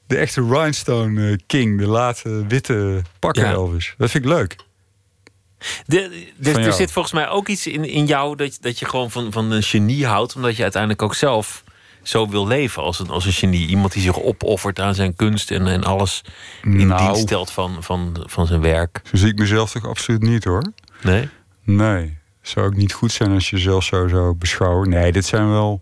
[0.07, 1.79] De echte Rhinestone King.
[1.79, 3.51] De late witte pakken Ja.
[3.51, 3.93] Elvis.
[3.97, 4.55] Dat vind ik leuk.
[5.85, 9.11] De, er, er zit volgens mij ook iets in, in jou dat, dat je gewoon
[9.11, 11.63] van, van een genie houdt, omdat je uiteindelijk ook zelf
[12.03, 13.67] zo wil leven als een, als een genie.
[13.67, 16.21] Iemand die zich opoffert aan zijn kunst en, en alles
[16.63, 17.03] in Nou.
[17.03, 19.01] dienst stelt van, van, van zijn werk.
[19.03, 20.71] Zo zie ik mezelf toch absoluut niet hoor.
[21.01, 21.29] Nee?
[21.63, 22.17] Nee.
[22.41, 24.89] Zou ook niet goed zijn als je jezelf zo zou beschouwen.
[24.89, 25.81] Nee, dit zijn wel...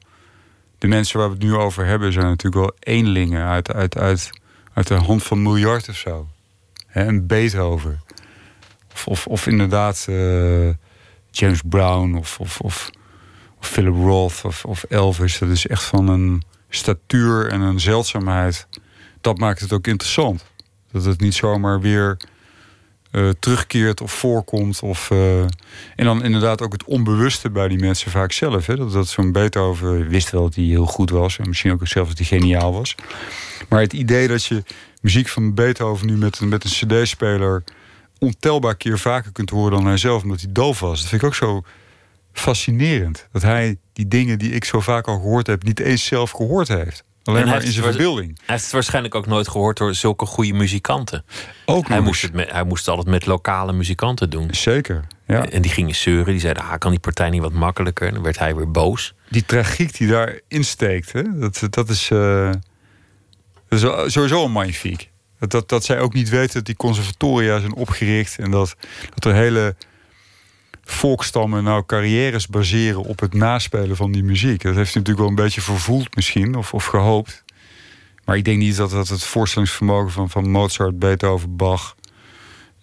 [0.78, 4.30] De mensen waar we het nu over hebben zijn natuurlijk wel eenlingen uit, uit, uit,
[4.74, 6.28] uit de hand van miljard of zo.
[6.94, 8.02] Een Beethoven.
[9.06, 10.70] Of, of, inderdaad eh,
[11.32, 12.90] James Brown of, of, of,
[13.60, 15.38] of Philip Roth of, of Elvis.
[15.38, 18.68] Dat is echt van een statuur en een zeldzaamheid.
[19.22, 20.46] Dat maakt het ook interessant.
[20.92, 22.18] Dat het niet zomaar weer
[23.12, 24.80] eh, terugkeert of voorkomt.
[24.82, 25.42] Of, eh,
[25.96, 28.66] en dan inderdaad ook het onbewuste bij die mensen vaak zelf.
[28.66, 28.76] Hè?
[28.76, 31.40] Dat, dat zo'n Beethoven wist wel dat hij heel goed was.
[31.40, 32.96] En misschien ook zelf dat hij geniaal was.
[33.70, 34.64] Maar het idee dat je
[35.02, 37.64] muziek van Beethoven nu met, met een cd-speler...
[38.20, 41.00] ontelbaar keer vaker kunt horen dan hij zelf, omdat hij doof was.
[41.00, 41.64] Dat vind ik ook zo
[42.32, 43.28] fascinerend.
[43.32, 45.64] Dat hij die dingen die ik zo vaak al gehoord heb...
[45.64, 47.04] niet eens zelf gehoord heeft.
[47.24, 48.28] Alleen maar in zijn verbeelding.
[48.28, 51.26] Hij heeft het waarschijnlijk ook nooit gehoord door zulke goede muzikanten.
[51.66, 54.48] Ook Hij moest, het met, hij moest het altijd met lokale muzikanten doen.
[54.52, 55.50] Zeker, ja.
[55.50, 56.26] En die gingen zeuren.
[56.26, 58.08] Die zeiden, ah, kan die partij niet wat makkelijker?
[58.08, 59.14] En dan werd hij weer boos.
[59.30, 61.40] die tragiek die daarin steekt, hè?
[61.40, 62.52] Dat, dat, is, eh,
[63.68, 65.12] dat is sowieso een magnifiek.
[65.40, 68.76] Dat, dat, zij ook niet weten dat die conservatoria zijn opgericht en dat,
[69.14, 69.76] dat er hele
[70.84, 74.62] volkstammen nou carrières baseren op het naspelen van die muziek.
[74.62, 77.44] Dat heeft hij natuurlijk wel een beetje vervoeld misschien, of, of gehoopt.
[78.26, 81.96] Maar ik denk niet dat, dat het voorstellingsvermogen van, van Mozart, Beethoven, Bach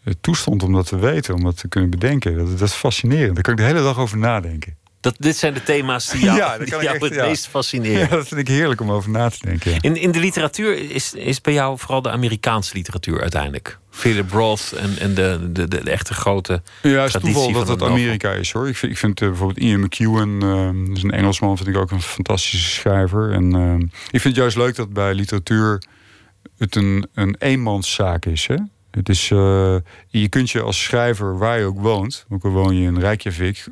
[0.04, 2.36] eh, toestond om dat te weten, om dat te kunnen bedenken.
[2.36, 3.34] Dat, dat is fascinerend.
[3.34, 4.76] Daar kan ik de hele dag over nadenken.
[5.04, 7.26] Dat, dit zijn de thema's die jou, Ja, die echt, het ja.
[7.26, 7.98] meest fascineren.
[8.00, 9.70] Ja, dat vind ik heerlijk om over na te denken.
[9.70, 9.78] ja.
[9.80, 13.78] In, in de literatuur is, is bij jou vooral de Amerikaanse literatuur uiteindelijk.
[13.90, 17.52] Philip Roth en, en de, de, de, de echte grote Ja, het is traditie toeval
[17.52, 18.68] dat het Amerika is hoor.
[18.68, 20.40] Ik vind, ik vind eh, bijvoorbeeld Ian McEwan,
[20.86, 23.32] dat is een Engelsman, vind ik ook een fantastische schrijver.
[23.32, 23.74] En eh,
[24.10, 25.82] ik vind het juist leuk dat bij literatuur
[26.58, 28.46] het een, een eenmanszaak is.
[28.46, 28.56] Hè?
[28.90, 29.76] Het is eh,
[30.08, 33.66] je kunt je als schrijver, waar je ook woont, ook al woon je in Reykjavik,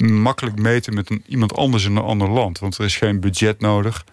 [0.00, 2.58] makkelijk meten met een, iemand anders in een ander land.
[2.58, 4.04] Want er is geen budget nodig.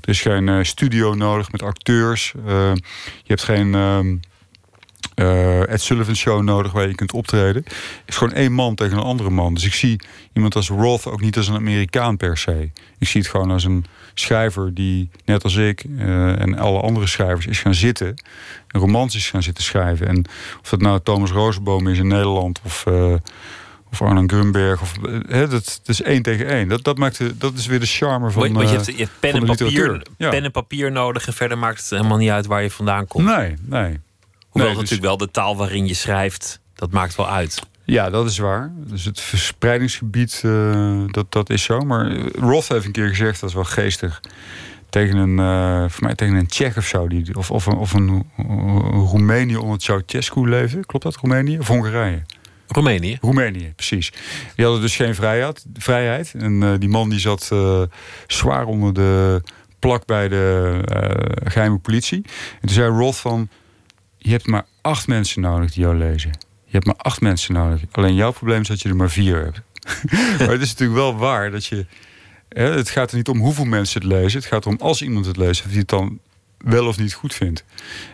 [0.00, 2.34] Er is geen eh, studio nodig met acteurs.
[2.46, 2.72] Eh,
[3.22, 3.74] je hebt geen.
[3.74, 7.64] eh Ed Sullivan Show nodig waar je kunt optreden.
[8.06, 9.54] is gewoon één man tegen een andere man.
[9.54, 10.00] Dus ik zie
[10.32, 12.70] iemand als Roth ook niet als een Amerikaan per se.
[12.98, 13.84] Ik zie het gewoon als een
[14.14, 15.84] schrijver die, net als ik
[16.38, 18.22] en alle andere schrijvers, is gaan zitten.
[18.68, 20.06] En romans is gaan zitten schrijven.
[20.06, 20.24] En
[20.62, 22.84] of dat nou Thomas Rozenboom is in Nederland of.
[23.90, 24.80] Of Arnon Grunberg.
[24.80, 26.68] Of, eh, hè, dat, dat is één tegen één.
[26.68, 28.52] Dat, dat, maakt de, dat is weer de charme van.
[28.52, 30.02] Want je eh, hebt, je hebt pen, van en papier.
[30.16, 30.30] Ja.
[30.30, 33.24] pen en papier nodig en verder maakt het helemaal niet uit waar je vandaan komt.
[33.24, 34.00] Nee, nee.
[34.48, 37.62] Hoewel Nee, dus- natuurlijk wel de taal waarin je schrijft, dat maakt wel uit.
[37.84, 38.72] Ja, dat is waar.
[38.76, 41.80] Dus het verspreidingsgebied, eh, dat, dat is zo.
[41.80, 44.20] Maar Roth heeft een keer gezegd, dat is wel geestig.
[44.90, 47.08] Tegen een, eh, voor mij tegen een Tsjech of zo.
[47.08, 50.86] Die, of, of een, of een, een Roemenië onder Ceausescu leefde.
[50.86, 51.58] Klopt dat, Roemenië?
[51.58, 52.22] Of Hongarije?
[52.72, 53.18] Roemenië.
[53.20, 54.12] Roemenië, precies.
[54.54, 55.64] Die hadden dus geen vrijheid.
[55.74, 56.34] vrijheid.
[56.38, 57.82] En eh, die man die zat eh,
[58.26, 59.42] zwaar onder de
[59.78, 62.22] plak bij de eh, geheime politie.
[62.60, 63.48] En toen zei Roth van...
[64.18, 66.30] Je hebt maar acht mensen nodig die jou lezen.
[66.64, 67.80] Je hebt maar acht mensen nodig.
[67.90, 69.60] Alleen jouw probleem is dat je er maar vier hebt.
[70.38, 71.86] maar het is natuurlijk wel waar dat je...
[72.48, 74.38] Hè, het gaat er niet om hoeveel mensen het lezen.
[74.38, 75.64] Het gaat erom als iemand het leest...
[75.64, 76.18] of hij het dan
[76.64, 77.64] wel of niet goed vindt.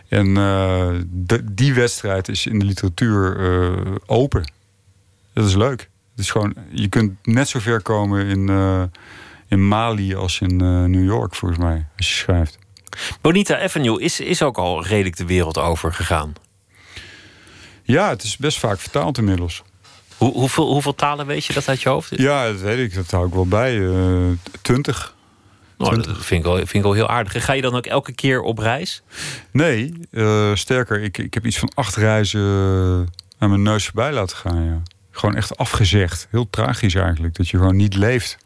[0.09, 4.51] En eh, de- die wedstrijd is in de literatuur eh, open.
[5.33, 5.89] Dat is leuk.
[6.11, 8.83] Het is gewoon, je kunt net zo ver komen in, eh,
[9.47, 10.55] in Mali als in
[10.91, 12.57] New York, volgens mij, als je schrijft.
[13.21, 16.33] Bonita Avenue is, is ook al redelijk de wereld over gegaan.
[17.83, 19.63] Ja, het is best vaak vertaald inmiddels.
[20.17, 22.09] Hoe, hoeveel, hoeveel talen weet je dat uit je hoofd?
[22.17, 22.93] Ja, dat weet ik.
[22.95, 23.81] Dat hou ik wel bij.
[24.61, 25.15] Twintig.
[25.77, 27.35] Nou, dat vind ik, wel, vind ik wel heel aardig.
[27.35, 29.01] En ga je dan ook elke keer op reis?
[29.51, 34.13] Nee, eh, sterker, ik, ik heb iets van acht reizen eh, aan mijn neus voorbij
[34.13, 34.63] laten gaan.
[34.63, 34.81] Ja.
[35.11, 36.27] Gewoon echt afgezegd.
[36.31, 38.37] Heel tragisch eigenlijk, dat je gewoon niet leeft.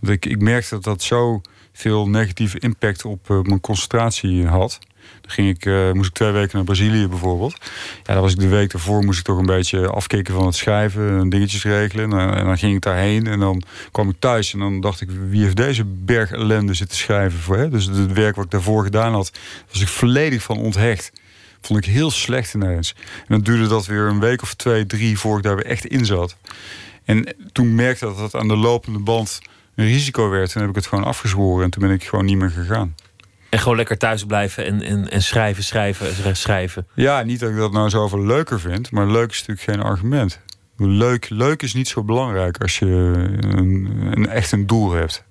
[0.00, 1.40] Want ik, ik merkte dat dat zo
[1.72, 4.78] veel negatieve impact op eh, mijn concentratie had.
[5.26, 7.56] Ging ik, eh, moest ik twee weken naar Brazilië bijvoorbeeld.
[8.04, 10.54] Ja, dan was ik de week daarvoor moest ik toch een beetje afkicken van het
[10.54, 12.04] schrijven en dingetjes regelen.
[12.04, 13.62] En, dan- en dan ging ik daarheen en dan
[13.92, 17.56] kwam ik thuis en dan dacht ik, wie heeft deze berg ellende zitten schrijven voor?
[17.56, 17.68] Hè?
[17.68, 19.30] Dus het werk wat ik daarvoor gedaan had,
[19.72, 21.12] was ik volledig van onthecht.
[21.60, 22.94] Vond ik heel slecht ineens.
[23.16, 25.84] En dan duurde dat weer een week of twee, drie voor ik daar weer echt
[25.86, 26.36] in zat.
[27.04, 29.38] En toen merkte dat dat aan de lopende band
[29.74, 30.54] een risico werd.
[30.54, 32.94] En heb ik het gewoon afgezworen en toen ben ik gewoon niet meer gegaan.
[33.48, 36.86] En gewoon lekker thuis blijven en, en, en schrijven, schrijven, schrijven.
[36.94, 40.40] Ja, niet dat ik dat nou zoveel leuker vind, maar leuk is natuurlijk geen argument.
[40.76, 45.24] Leuk, leuk is niet zo belangrijk als je een, een, echt een doel hebt.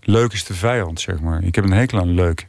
[0.00, 1.42] Leuk is de vijand, zeg maar.
[1.42, 2.46] Ik heb een hekel aan leuk.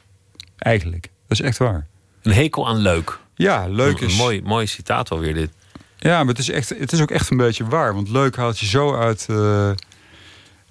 [0.58, 1.10] Eigenlijk.
[1.28, 1.88] Dat is echt waar.
[2.22, 3.20] Een hekel aan leuk.
[3.36, 4.18] Ja, leuk Een is.
[4.18, 5.52] mooi, mooi citaat alweer dit.
[5.98, 7.94] Ja, maar het is, echt, het is ook echt een beetje waar.
[7.94, 9.72] Want leuk haalt je zo uit, eh,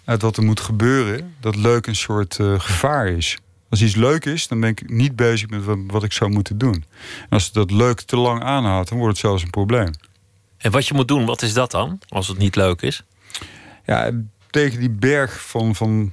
[0.04, 1.34] uit wat er moet gebeuren.
[1.40, 3.38] Dat leuk een soort eh, gevaar is.
[3.70, 6.58] Als iets leuk is, dan ben ik niet bezig met wat, wat ik zou moeten
[6.58, 6.84] doen.
[7.20, 9.90] En als dat leuk te lang aanhoudt, dan wordt het zelfs een probleem.
[10.58, 11.98] En wat je moet doen, wat is dat dan?
[12.08, 13.04] Als het niet leuk is?
[13.84, 14.10] Ja,
[14.50, 15.74] tegen die berg van.
[15.74, 16.12] van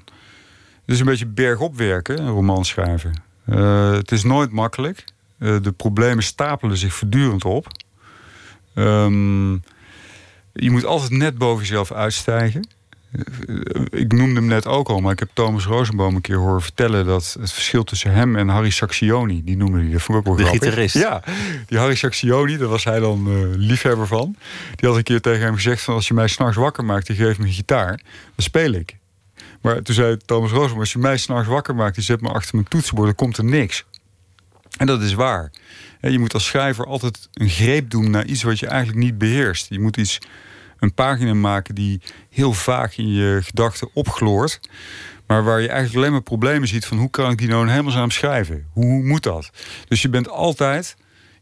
[0.85, 3.23] het is een beetje bergop werken, een roman schrijven.
[3.45, 5.03] Eh, het is nooit makkelijk.
[5.37, 7.67] Eh, de problemen stapelen zich voortdurend op.
[8.73, 9.51] Ehm,
[10.53, 12.67] je moet altijd net boven jezelf uitstijgen.
[13.89, 17.05] Ik noemde hem net ook al, maar ik heb Thomas Rosenboom een keer horen vertellen
[17.05, 20.38] dat het verschil tussen hem en Harry Saxioni, die noemde hij, dat vond ik ook
[20.38, 20.95] wel De gitarist.
[20.95, 21.24] Ja,
[21.68, 24.36] die Harry Saxioni, daar was hij dan eh, liefhebber van.
[24.76, 27.16] Die had een keer tegen hem gezegd van als je mij s'nachts wakker maakt en
[27.16, 28.01] geeft me een gitaar,
[28.36, 28.97] dan speel ik.
[29.61, 32.55] Maar toen zei Thomas Rosenboom, als je mij s'nachts wakker maakt en zet me achter
[32.55, 33.86] mijn toetsenbord, dan komt er niks.
[34.78, 35.51] En dat is waar.
[36.01, 39.70] Je moet als schrijver altijd een greep doen naar iets wat je eigenlijk niet beheerst.
[39.70, 40.20] Je moet iets,
[40.80, 44.59] een pagina maken die heel vaag in je gedachten opgloort.
[45.28, 48.11] Maar waar je eigenlijk alleen maar problemen ziet van hoe kan ik die nou hemelsnaam
[48.11, 48.65] schrijven?
[48.71, 49.49] Hoe, moet dat?
[49.88, 50.95] Dus je bent altijd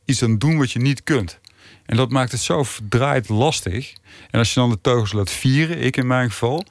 [0.05, 1.39] iets aan het doen wat je niet kunt.
[1.85, 3.93] En dat maakt het zo verdraaid lastig.
[4.29, 6.65] En als je dan de teugels laat vieren, ik in mijn geval,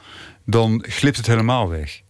[0.47, 2.01] dan glipt het helemaal weg.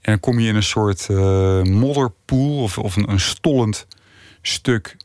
[0.00, 3.86] En dan kom je in een soort eh, modderpoel of, of een stollend
[4.42, 4.96] stuk.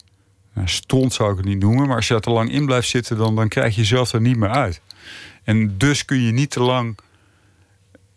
[0.53, 2.87] Nou, stond zou ik het niet noemen, maar als je daar te lang in blijft
[2.87, 4.81] zitten, dan, dan krijg je jezelf er niet meer uit.
[5.43, 6.97] En dus kun je niet te lang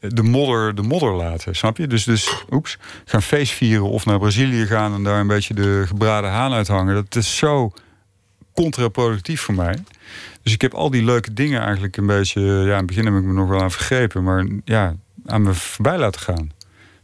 [0.09, 1.87] de modder, de modder laten, snap je?
[1.87, 5.85] Dus, dus oeps, gaan feest vieren of naar Brazilië gaan en daar een beetje de
[5.87, 6.95] gebraden haan uithangen.
[6.95, 7.73] Dat is zo
[8.53, 9.79] contraproductief voor mij.
[10.43, 12.41] Dus ik heb al die leuke dingen eigenlijk een beetje...
[12.41, 15.55] Ja, in het begin heb ik me nog wel aan vergrepen, maar ja, aan me
[15.55, 16.53] voorbij laten gaan.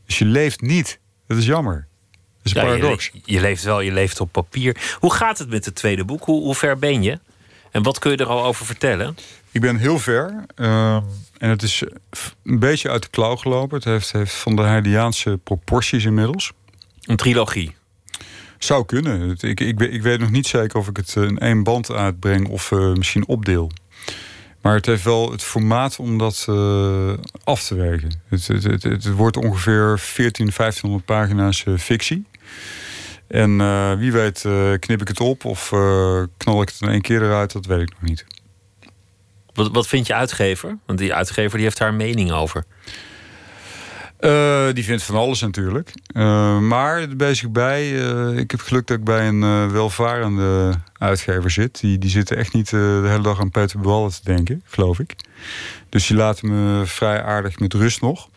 [0.06, 0.98] Dus je leeft niet.
[1.26, 1.87] Dat is jammer.
[2.54, 3.10] Dat is een Ja, je, paradox.
[3.14, 4.76] le- je leeft wel, je leeft op papier.
[4.98, 6.24] Hoe gaat het met het tweede boek?
[6.24, 7.18] Hoe, hoe ver ben je?
[7.70, 9.16] En wat kun je er al over vertellen?
[9.50, 10.44] Ik ben heel ver.
[10.54, 11.00] ehm,
[11.38, 11.82] en het is
[12.44, 13.76] een beetje uit de klauw gelopen.
[13.76, 16.52] Het heeft, heeft van de Heidiaanse proporties inmiddels.
[17.02, 17.76] Een trilogie.
[18.58, 19.36] Zou kunnen.
[19.40, 21.90] Ik, ik, weet- ik weet nog niet zeker of ik het eh, in één band
[21.92, 23.70] uitbreng of eh, misschien opdeel.
[24.62, 27.12] Maar het heeft wel het formaat om dat eh,
[27.44, 28.22] af te wegen.
[28.28, 32.24] Het, het, het, het wordt ongeveer 14, 1500 pagina's eh, fictie.
[33.28, 36.88] En eh, wie weet eh, knip ik het op of eh, knal ik het in
[36.88, 38.24] één keer eruit, dat weet ik nog niet.
[39.52, 40.78] Wat, wat vindt je uitgever?
[40.86, 42.64] Want die uitgever die heeft een mening over.
[44.72, 45.92] Die vindt van alles natuurlijk.
[46.60, 47.90] Maar bezig bij.
[48.36, 51.80] ik heb geluk dat ik bij een welvarende uitgever zit.
[51.80, 55.14] Die, die zitten echt niet de hele dag aan Peter Ballen te denken, geloof ik.
[55.88, 58.28] Dus die laten me vrij aardig met rust nog.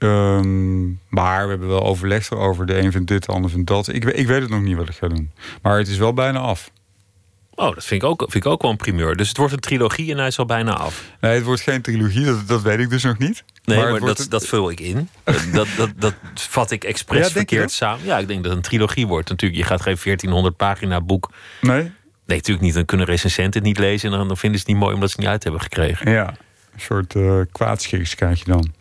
[0.00, 2.66] Ehm, maar we hebben wel overlegd erover.
[2.66, 3.88] De een vindt dit, de ander vindt dat.
[3.88, 5.30] Ik, ik weet het nog niet wat ik ga doen.
[5.62, 6.70] Maar het is wel bijna af.
[7.54, 9.16] Oh, dat vind ik, ook, vind ik ook wel een primeur.
[9.16, 11.04] Dus het wordt een trilogie en hij is al bijna af.
[11.20, 13.44] Nee, het wordt geen trilogie, dat, dat weet ik dus nog niet.
[13.64, 15.08] Nee, maar, dat, dat vul ik in.
[15.52, 18.04] dat, dat, dat vat ik expres Ja, verkeerd samen.
[18.04, 19.28] Ja, ik denk dat het een trilogie wordt.
[19.28, 21.30] Natuurlijk, je gaat geen 1400 pagina boek.
[21.60, 21.82] Nee?
[21.82, 21.92] Nee,
[22.26, 22.74] natuurlijk niet.
[22.74, 24.12] Dan kunnen recensenten het niet lezen.
[24.12, 26.10] En dan, vinden ze het niet mooi omdat ze het niet uit hebben gekregen.
[26.10, 26.34] Ja,
[26.74, 27.14] een soort
[27.52, 28.72] kwaadschiks krijg je dan.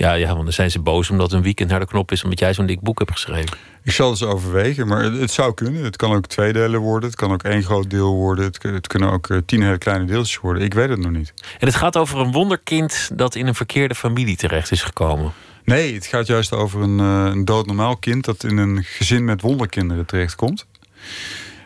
[0.00, 2.24] Ja, ja, want dan zijn ze boos omdat een weekend naar de knop is.
[2.24, 3.56] Omdat jij zo'n dik boek hebt geschreven.
[3.82, 5.84] Ik zal het eens overwegen, maar het, het zou kunnen.
[5.84, 7.08] Het kan ook twee delen worden.
[7.08, 8.44] Het kan ook één groot deel worden.
[8.44, 10.62] Het, het kunnen ook eh, tien hele kleine deeltjes worden.
[10.62, 11.34] Ik weet het nog niet.
[11.58, 15.32] En het gaat over een wonderkind dat in een verkeerde familie terecht is gekomen.
[15.64, 18.24] Nee, het gaat juist over een, eh, een doodnormaal kind...
[18.24, 20.66] dat in een gezin met wonderkinderen terechtkomt.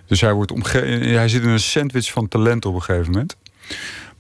[0.07, 3.37] Dus hij, wordt omge hij zit in een sandwich van talent op een gegeven moment.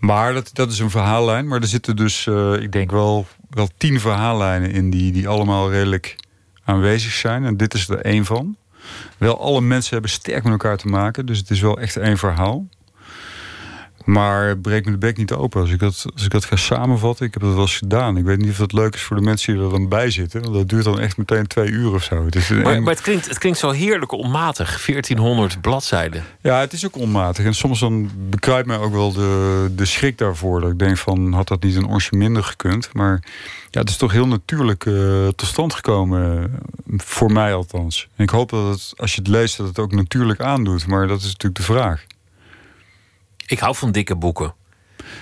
[0.05, 1.49] Maar dat, dat is een verhaallijn.
[1.49, 4.91] Maar er zitten dus, eh, ik denk wel, wel tien verhaallijnen in...
[4.91, 6.17] Die, die allemaal redelijk
[6.65, 7.45] aanwezig zijn.
[7.45, 8.57] En dit is er één van.
[9.19, 11.27] Wel, alle mensen hebben sterk met elkaar te maken.
[11.27, 12.67] Dus het is wel echt één verhaal.
[14.05, 17.27] Maar breek me de bek niet open als ik, dat, als ik dat ga samenvatten.
[17.27, 18.17] Ik heb dat wel eens gedaan.
[18.17, 20.43] Ik weet niet of dat leuk is voor de mensen die er dan bij zitten.
[20.43, 22.25] Want dat duurt dan echt meteen twee uur of zo.
[22.25, 24.85] Het is een- Maar, maar het, klinkt, het klinkt zo heerlijk onmatig.
[24.87, 26.25] 1400 bladzijden.
[26.41, 27.45] Ja, het is ook onmatig.
[27.45, 30.61] En soms dan bekruipt mij ook wel de, de schrik daarvoor.
[30.61, 32.89] Dat ik denk van, had dat niet een onsje minder gekund?
[32.93, 33.23] Maar
[33.71, 34.95] ja, het is toch heel natuurlijk eh,
[35.29, 36.53] tot stand gekomen.
[36.97, 38.09] Voor mij althans.
[38.17, 40.87] En ik hoop dat het, als je het leest, dat het ook natuurlijk aandoet.
[40.87, 42.05] Maar dat is natuurlijk de vraag.
[43.47, 44.55] Ik hou van dikke boeken.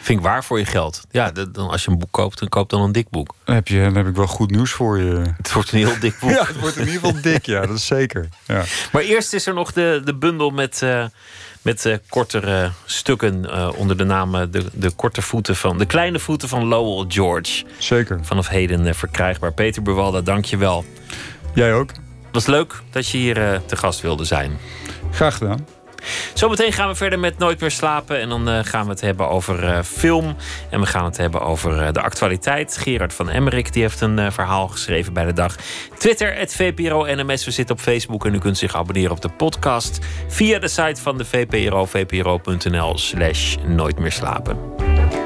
[0.01, 1.05] Vind ik waar voor je geld.
[1.11, 3.35] Ja, dan, als je een boek koopt, dan koop dan een dik boek.
[3.45, 5.23] Dan heb, je, dan heb ik wel goed nieuws voor je.
[5.37, 6.31] Het wordt een heel dik boek.
[6.39, 8.29] Ja, het wordt in ieder geval dik, ja, dat is zeker.
[8.47, 8.64] Ja.
[8.93, 11.05] Maar eerst is er nog de, de bundel met, eh,
[11.62, 16.18] met eh, kortere stukken eh, onder de naam de, de korte voeten van de kleine
[16.18, 17.64] voeten van Lowell George.
[17.79, 18.18] Zeker.
[18.23, 19.53] Vanaf heden verkrijgbaar.
[19.53, 20.85] Peter Buwalda, dank je wel.
[21.55, 21.91] Jij ook?
[21.91, 24.59] Het was leuk dat je hier te gast wilde zijn.
[25.11, 25.82] Graag gedaan.
[26.34, 28.20] Zometeen gaan we verder met Nooit meer slapen.
[28.20, 30.36] En dan eh, gaan we het hebben over eh, film.
[30.70, 32.76] En we gaan het hebben over eh, de actualiteit.
[32.76, 35.57] Gerard van Emmerik die heeft een verhaal geschreven bij de dag.
[35.98, 37.44] Twitter, het VPRO NMS.
[37.44, 39.98] We zitten op Facebook en u kunt zich abonneren op de podcast.
[40.28, 45.22] Via de site van de VPRO, vpro.nl slash Nooit meer slapen.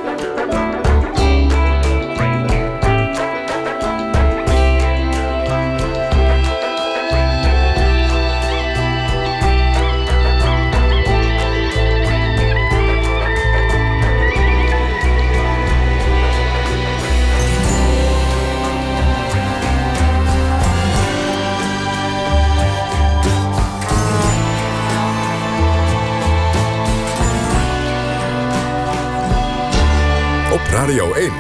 [30.87, 31.31] Radio 1.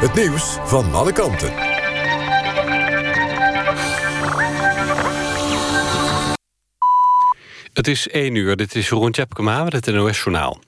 [0.00, 1.52] Het nieuws van alle kanten.
[7.72, 10.58] Het is 1 uur, dit is Jeroen Tjepkema met het NOS-journaal.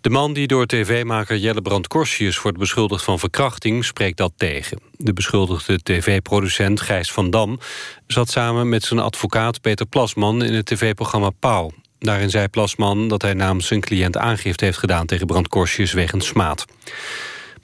[0.00, 3.84] De man die door tv-maker Jelle Brand Korsius wordt beschuldigd van verkrachting...
[3.84, 4.78] spreekt dat tegen.
[4.96, 7.58] De beschuldigde tv-producent Gijs van Dam...
[8.06, 11.70] zat samen met zijn advocaat Peter Plasman in het tv-programma Pauw.
[11.98, 15.06] Daarin zei Plasman dat hij namens zijn cliënt aangifte heeft gedaan...
[15.06, 16.64] tegen Brand Korsius wegens smaad.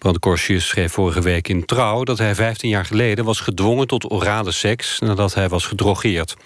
[0.00, 2.04] Brand Korsius schreef vorige week in Trouw...
[2.04, 4.98] dat hij 15 jaar geleden was gedwongen tot orale seks...
[4.98, 6.36] nadat hij was gedrogeerd.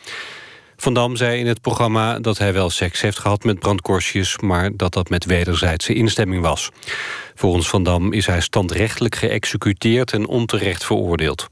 [0.77, 4.39] Van Dam zei in het programma dat hij wel seks heeft gehad met Brand Korsius...
[4.39, 6.71] maar dat dat met wederzijdse instemming was.
[7.35, 11.49] Volgens Van Dam is hij standrechtelijk geëxecuteerd en onterecht veroordeeld.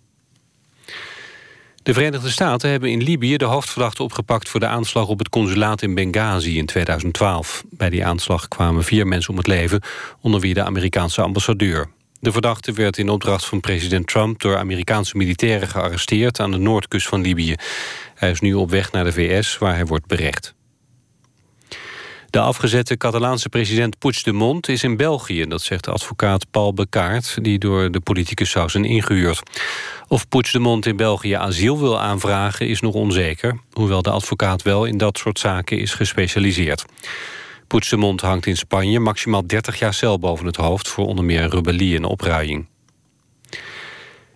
[1.83, 4.49] De Verenigde Staten hebben in Libië de hoofdverdachte opgepakt...
[4.49, 7.65] voor de aanslag op het consulaat in Benghazi in 2012.
[7.71, 9.81] Bij die aanslag kwamen vier mensen om het leven...
[10.21, 11.91] onder wie de Amerikaanse ambassadeur.
[12.21, 14.41] De verdachte werd in opdracht van president Trump...
[14.41, 17.55] door Amerikaanse militairen gearresteerd aan de noordkust van Libië.
[18.15, 20.55] Hij is nu op weg naar de VS, waar hij wordt berecht.
[22.33, 25.47] De afgezette Catalaanse president Puigdemont is in België.
[25.47, 29.43] Dat zegt advocaat Paul Bekaert, die door de politicus zou zijn ingehuurd.
[30.09, 33.59] Of Puigdemont in België asiel wil aanvragen is nog onzeker...
[33.73, 36.85] hoewel de advocaat wel in dat soort zaken is gespecialiseerd.
[37.67, 40.89] Puigdemont hangt in Spanje maximaal 30 jaar cel boven het hoofd...
[40.89, 42.67] voor onder meer rebellie en opruiing.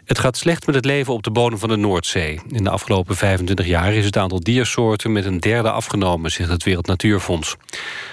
[0.07, 2.40] Het gaat slecht met het leven op de bodem van de Noordzee.
[2.48, 6.64] In de afgelopen 25 jaar is het aantal diersoorten met een derde afgenomen, zegt het
[6.64, 7.57] Wereld Natuurfonds.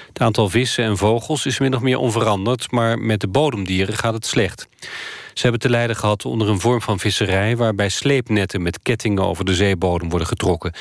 [0.08, 4.14] Het aantal vissen en vogels is min of meer onveranderd, maar met de bodemdieren gaat
[4.14, 4.68] het slecht.
[5.34, 7.58] Ze hebben te lijden gehad onder een vorm van visserij...
[7.58, 10.74] waarbij sleepnetten met kettingen over de zeebodem worden getrokken.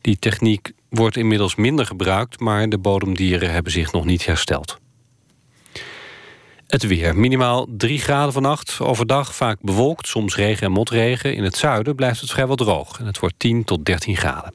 [0.00, 2.40] Die techniek wordt inmiddels minder gebruikt...
[2.40, 4.78] maar de bodemdieren hebben zich nog niet hersteld.
[6.66, 7.16] Het weer.
[7.16, 8.80] Minimaal 3 graden vannacht.
[8.80, 11.34] Overdag vaak bewolkt, soms regen en motregen.
[11.34, 12.98] In het zuiden blijft het vrijwel droog.
[12.98, 14.54] En het wordt 10 tot 13 graden.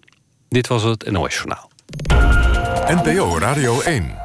[0.49, 1.69] Dit was het NOS Journaal.
[2.87, 4.15] NPO Radio 1.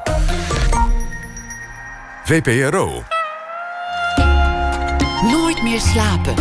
[2.23, 3.03] VPRO.
[5.21, 6.33] Nooit meer slapen.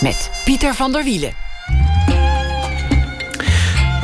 [0.00, 1.45] Met Pieter van der Wielen.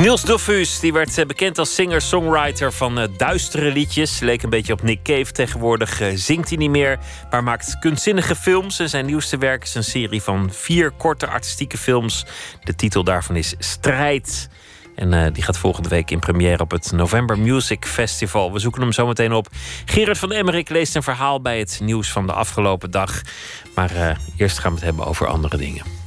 [0.02, 4.20] Niels Dofus die werd eh, bekend als singer-songwriter van uh, duistere liedjes.
[4.20, 5.32] Leek een beetje op Nick Cave.
[5.32, 6.98] Tegenwoordig uh, zingt hij niet meer,
[7.30, 8.76] maar maakt kunstzinnige films.
[8.76, 12.24] Zijn nieuwste werk is een serie van vier korte artistieke films.
[12.64, 14.48] De titel daarvan is Strijd.
[14.94, 18.52] En die gaat volgende week in première op het November Music Festival.
[18.52, 19.48] We zoeken hem zo meteen op.
[19.84, 23.20] Gerard van Emmerik leest een verhaal bij het nieuws van de afgelopen dag.
[23.74, 26.01] Maar eerst gaan we het hebben over andere dingen.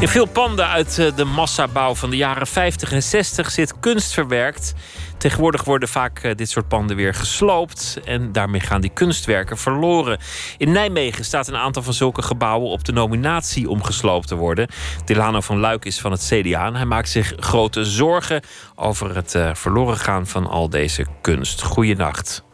[0.00, 4.12] In veel panden uit eh, de massabouw van de jaren 50 en 60 zit kunst
[4.12, 4.74] verwerkt.
[5.16, 10.18] Tegenwoordig worden vaak eh, dit soort panden weer gesloopt en daarmee gaan die kunstwerken verloren.
[10.56, 14.68] In Nijmegen staat een aantal van zulke gebouwen op de nominatie om gesloopt te worden.
[15.04, 18.42] Delano van Luik is van het CDA en hij maakt zich grote zorgen
[18.74, 21.62] over het uh, verloren gaan van al deze kunst.
[21.62, 22.44] Goeienacht.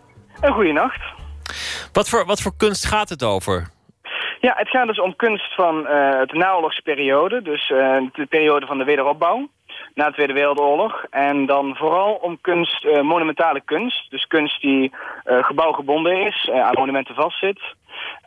[0.40, 1.00] Een goeienacht.
[1.92, 3.72] Wat voor, wat voor kunst gaat het over?
[4.44, 5.86] Ja, het gaat dus om kunst van uh,
[6.26, 9.48] de naoorlogsperiode, dus uh, de periode van de wederopbouw
[9.94, 11.04] na de Tweede Wereldoorlog.
[11.10, 14.92] En dan vooral om kunst, uh, monumentale kunst, dus kunst die
[15.24, 17.60] gebouwgebonden is, aan monumenten vastzit.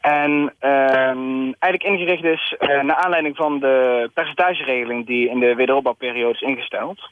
[0.02, 6.42] En ehm, eigenlijk ingericht is naar aanleiding van de percentageregeling die in de wederopbouwperiode is
[6.42, 7.10] ingesteld.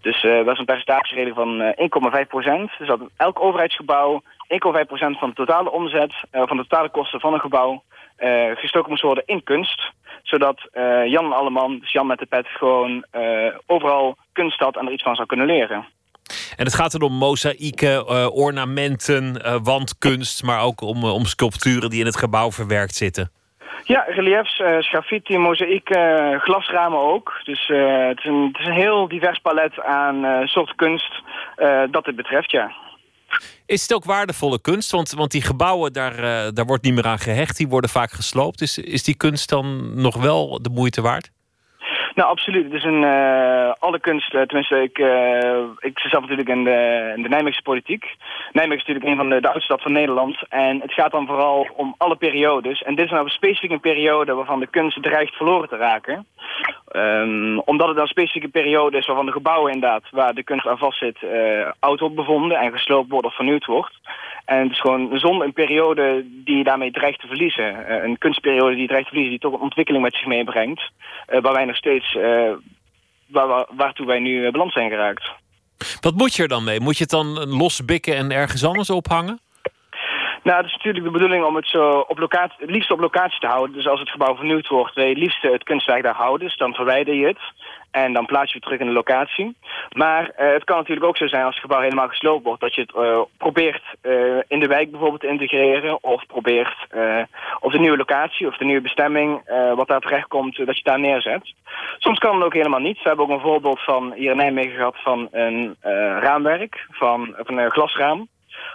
[0.00, 1.74] Dus dat is een percentageregeling van
[2.22, 2.70] 1,5 procent.
[2.78, 7.32] Dus dat elk overheidsgebouw 1,5 procent van de totale omzet, van de totale kosten van
[7.34, 7.82] een gebouw
[8.54, 9.92] gestoken moest worden in kunst.
[10.22, 14.86] Zodat uh, Jan Alleman, dus Jan met de pet, gewoon uh, overal kunst had en
[14.86, 15.86] er iets van zou kunnen leren.
[16.56, 22.06] En het gaat er om mozaïeken, ornamenten, wandkunst, maar ook om, om sculpturen die in
[22.06, 23.30] het gebouw verwerkt zitten.
[23.84, 25.88] Ja, reliefs, graffiti, mozaïek,
[26.38, 27.40] glasramen ook.
[27.44, 31.22] Dus het is, een, het, is een, heel divers palet aan soort kunst
[31.90, 32.72] dat het betreft, ja.
[33.66, 34.90] Is het ook waardevolle kunst?
[34.90, 37.56] Want, want die gebouwen, daar, uh, daar wordt niet meer aan gehecht.
[37.56, 38.60] Die worden vaak gesloopt.
[38.60, 41.30] Is, is die kunst dan nog wel de moeite waard?
[42.14, 42.64] Nou, absoluut.
[42.64, 47.12] Het is een, uh, alle kunst, tenminste, ik, uh, ik zit zelf natuurlijk in de,
[47.16, 48.04] in de Nijmeegse politiek.
[48.52, 50.42] Nijmegen is natuurlijk een van de, de oudste stad van Nederland.
[50.48, 52.82] En het gaat dan vooral om alle periodes.
[52.82, 56.26] En dit is nou specifiek een periode waarvan de kunst dreigt verloren te raken.
[56.92, 60.78] Um, omdat het dan specifieke periode is waarvan de gebouwen inderdaad, waar de kunst aan
[60.78, 64.00] vast zit, uh, oud wordt bevonden en gesloopt wordt of vernieuwd wordt.
[64.44, 67.64] En het is gewoon zonder een periode die je daarmee dreigt te verliezen.
[67.64, 70.80] Uh, een kunstperiode die dreigt te verliezen, die toch een ontwikkeling met zich meebrengt.
[70.80, 72.18] Uh, waar wij nog steeds,
[73.26, 75.32] waar, waartoe wij nu beland zijn geraakt.
[76.00, 76.80] Wat moet je er dan mee?
[76.80, 79.40] Moet je het dan losbikken en ergens anders ophangen?
[80.44, 83.46] Nou, het is natuurlijk de bedoeling om het zo op locatie, liefst op locatie te
[83.46, 83.76] houden.
[83.76, 86.46] Dus als het gebouw vernieuwd wordt, wil je het liefst het kunstwerk daar houden.
[86.46, 87.38] Dus dan verwijder je het.
[87.90, 89.56] En dan plaats je het terug in de locatie.
[89.92, 92.60] Maar uh, het kan natuurlijk ook zo zijn als het gebouw helemaal gesloopt wordt...
[92.60, 96.02] dat je het uh, probeert uh, in de wijk bijvoorbeeld te integreren...
[96.02, 96.86] of probeert
[97.60, 99.42] op de nieuwe locatie of de nieuwe bestemming...
[99.74, 101.54] wat daar terecht komt, dat je daar neerzet.
[101.98, 103.02] Soms kan het ook helemaal niet.
[103.02, 105.76] We hebben ook een voorbeeld van hier in Nijmegen gehad van een
[106.20, 106.86] raamwerk...
[106.90, 108.28] van, van een glasraam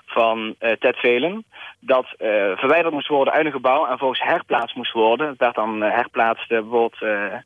[0.06, 1.46] van Ted Velen
[1.80, 2.28] dat uh,
[2.58, 5.36] verwijderd moest worden uit een gebouw en volgens herplaatst moest worden.
[5.38, 6.98] Werd dan uh, herplaatst, bijvoorbeeld,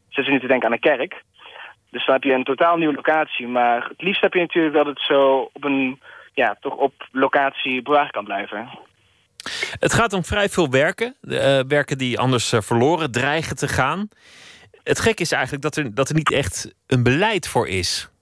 [0.09, 1.23] zitten nu te denken aan een kerk.
[1.89, 3.47] Dus dan heb je een totaal nieuwe locatie.
[3.47, 6.01] Maar het liefst heb je natuurlijk dat het zo op een,
[6.33, 8.69] ja, toch op locatie bewaard kan blijven.
[9.79, 11.15] Het gaat om vrij veel werken.
[11.67, 14.07] Werken die anders verloren dreigen te gaan.
[14.83, 18.12] Het gek is eigenlijk dat er, dat er niet echt een beleid voor is.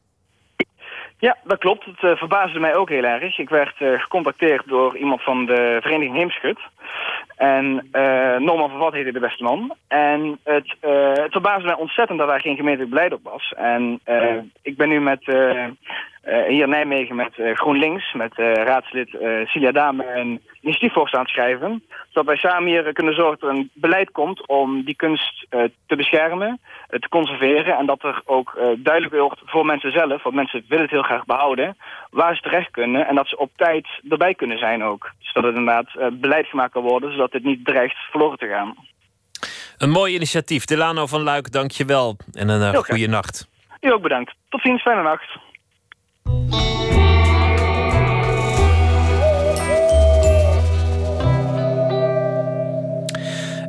[1.21, 1.85] Ja, dat klopt.
[1.85, 3.37] Het uh, verbaasde mij ook heel erg.
[3.37, 6.59] Ik werd uh, gecontacteerd door iemand van de vereniging Heemschut.
[7.35, 9.75] En uh, Norman van Wat heette de beste man.
[9.87, 10.75] En het,
[11.13, 13.53] het verbaasde mij ontzettend dat daar geen gemeentelijk beleid op was.
[13.57, 13.99] En
[14.61, 15.23] ik ben nu met
[16.23, 19.09] hier in Nijmegen met uh, GroenLinks, met uh, raadslid
[19.45, 21.83] Cilia Dame een initiatiefvoorstel aan het schrijven.
[22.07, 25.47] Zodat wij samen hier kunnen zorgen dat er een beleid komt om die kunst
[25.87, 26.59] te beschermen,
[26.89, 27.77] te conserveren.
[27.77, 31.25] En dat er ook duidelijk wordt voor mensen zelf, want mensen willen het heel graag
[31.25, 31.77] behouden,
[32.09, 33.07] waar ze terecht kunnen.
[33.07, 35.11] En dat ze op tijd erbij kunnen zijn ook.
[35.19, 38.75] Dus dat het inderdaad beleid gemaakt kan worden, zodat dit niet dreigt verloren te gaan.
[39.77, 40.65] Een mooi initiatief.
[40.65, 42.17] Delano van Luik, dank je wel.
[42.33, 43.49] En een goede nacht.
[43.81, 44.33] U ook bedankt.
[44.49, 45.37] Tot ziens, fijne nacht.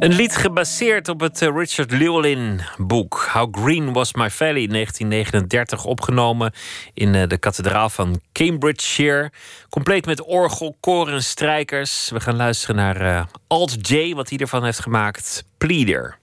[0.02, 6.52] Een lied gebaseerd op het eh, Richard Llewellyn-boek How Green Was My Valley, 1939, opgenomen
[6.94, 9.30] in eh, de kathedraal van Cambridgeshire.
[9.68, 12.10] Compleet met orgel, koor en strijkers.
[12.10, 16.18] We gaan luisteren naar uh, Alt J, wat hij ervan heeft gemaakt, Pleader.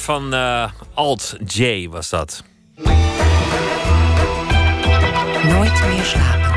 [0.00, 2.44] Van uh, Alt J was dat.
[5.42, 6.49] Nooit meer slapen.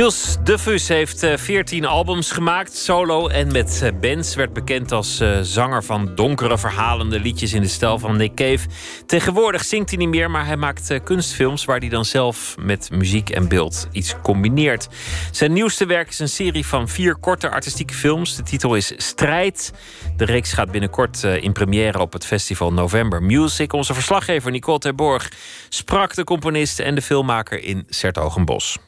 [0.00, 4.34] Niels de Vus heeft 14 eh, albums gemaakt, solo en met eh, bands.
[4.34, 8.68] Werd bekend als uh, zanger van donkere, verhalende liedjes in de stijl van Nick Cave.
[9.06, 13.30] Tegenwoordig zingt hij niet meer, maar hij maakt kunstfilms waar hij dan zelf met muziek
[13.30, 14.88] en beeld iets combineert.
[15.30, 18.36] Zijn nieuwste werk is een serie van vier korte artistieke films.
[18.36, 19.72] De titel is Strijd.
[20.16, 23.72] De reeks gaat binnenkort in première op het festival November Music.
[23.72, 25.32] Onze verslaggever Nicole Terborg
[25.68, 28.78] sprak de componist en de filmmaker in Sertogenbos.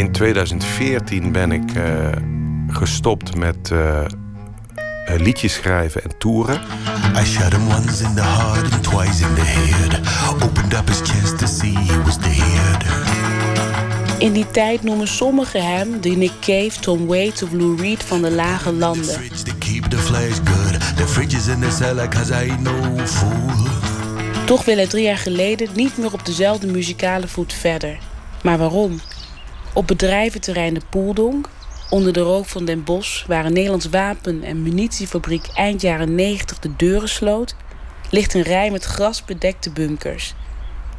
[0.00, 2.08] In 2014 ben ik uh,
[2.68, 4.04] gestopt met uh,
[5.06, 6.60] liedjes schrijven en toeren.
[7.16, 10.00] I shot him once in the heart and twice in the head.
[10.42, 12.18] Opened up his chest to see he was.
[14.18, 18.22] In die tijd noemen sommigen hem de Nick Cave, Tom Waits of Lou Reed van
[18.22, 19.20] de lage landen.
[24.46, 27.98] Toch wil hij drie jaar geleden niet meer op dezelfde muzikale voet verder.
[28.42, 29.00] Maar waarom?
[29.74, 31.48] Op bedrijventerrein de Poeldonk,
[31.90, 36.58] Onder de rook van Den Bosch, waar een Nederlands wapen- en munitiefabriek eind jaren 90
[36.58, 37.54] de deuren sloot,
[38.10, 40.34] ligt een rij met grasbedekte bunkers.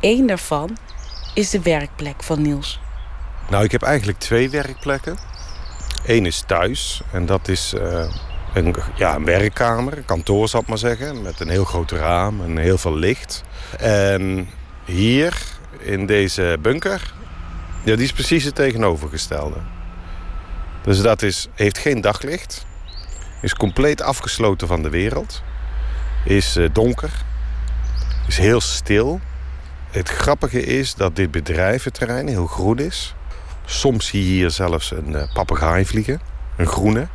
[0.01, 0.77] Eén daarvan
[1.33, 2.79] is de werkplek van Niels.
[3.49, 5.17] Nou, ik heb eigenlijk twee werkplekken.
[6.05, 8.15] Eén is thuis en dat is uh,
[8.53, 11.21] een, ja, een werkkamer, een kantoor zal ik maar zeggen.
[11.21, 13.43] Met een heel groot raam en heel veel licht.
[13.79, 14.49] En
[14.85, 15.37] hier
[15.79, 17.13] in deze bunker,
[17.83, 19.57] ja, die is precies het tegenovergestelde.
[20.81, 22.65] Dus dat is, heeft geen daglicht.
[23.41, 25.43] Is compleet afgesloten van de wereld.
[26.25, 27.11] Is uh, donker.
[28.27, 29.19] Is heel stil.
[29.91, 33.15] Het grappige is dat dit bedrijventerrein heel groen is.
[33.65, 36.21] Soms zie je hier zelfs een uh, papegaai vliegen.
[36.57, 37.07] Een groene.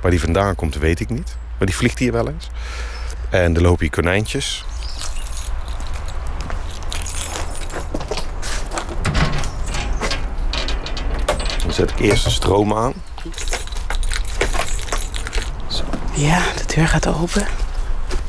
[0.00, 1.36] Waar die vandaan komt, weet ik niet.
[1.58, 2.50] Maar die vliegt hier wel eens.
[3.30, 4.64] En er lopen hier konijntjes.
[11.76, 12.92] Dan zet ik eerst de stroom aan.
[15.68, 15.84] Zo.
[16.14, 17.46] Ja, de deur gaat open.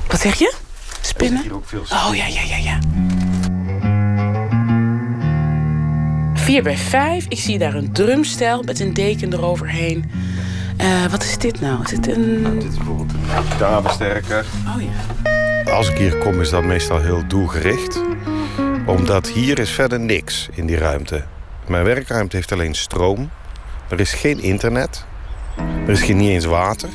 [0.07, 0.53] Wat zeg je?
[1.01, 1.41] Spinnen?
[1.41, 2.79] Hier ook veel Oh ja, ja, ja, ja.
[6.33, 7.25] 4 bij 5.
[7.27, 10.11] Ik zie daar een drumstel met een deken eroverheen.
[10.81, 11.83] Uh, wat is dit nou?
[11.83, 12.59] Is het een...
[12.59, 14.45] Dit is bijvoorbeeld een gitaarversterker.
[14.75, 15.71] Oh ja.
[15.71, 18.01] Als ik hier kom is dat meestal heel doelgericht.
[18.85, 21.32] Omdat hier is verder niks in die ruimte.
[21.68, 23.30] Mijn werkruimte heeft alleen stroom.
[23.90, 25.06] Er is geen internet.
[25.85, 26.90] Er is geen, niet eens water.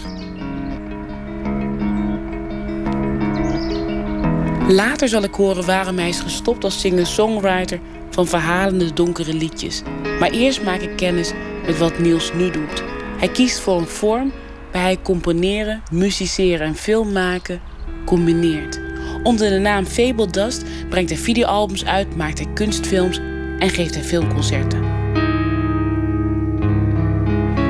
[4.69, 7.81] Later zal ik horen waarom hij is gestopt als singer-songwriter
[8.11, 9.83] van verhalende donkere liedjes.
[10.19, 11.33] Maar eerst maak ik kennis
[11.67, 12.83] met wat Niels nu doet.
[13.19, 14.33] Hij kiest voor een vorm
[14.73, 17.61] waar hij componeren, musiceren en film maken
[18.05, 18.81] combineert.
[19.23, 23.21] Onder de naam Fable Dust brengt hij videoalbums uit, maakt hij kunstfilms
[23.59, 24.85] en geeft hij filmconcerten.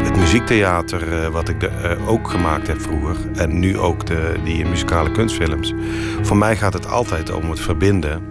[0.02, 4.35] Het muziektheater uh, wat ik de, uh, ook gemaakt heb vroeger en nu ook de,
[4.44, 5.74] die muzikale kunstfilms.
[6.23, 8.23] Voor mij gaat het altijd om het verbinden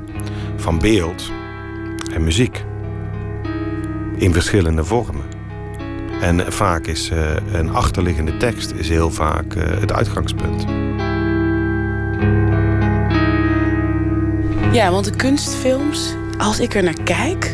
[0.55, 1.31] van beeld
[2.13, 2.65] en muziek
[4.15, 5.25] in verschillende vormen.
[6.21, 7.19] En vaak is uh,
[7.51, 10.65] een achterliggende tekst is heel vaak het uitgangspunt.
[14.71, 17.53] Ja, want de kunstfilms, als ik er naar kijk,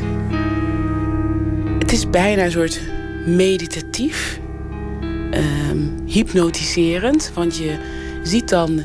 [1.79, 2.81] het is bijna een soort
[3.25, 4.39] meditatief,
[5.33, 7.31] um, hypnotiserend.
[7.33, 7.77] Want je
[8.23, 8.83] ziet dan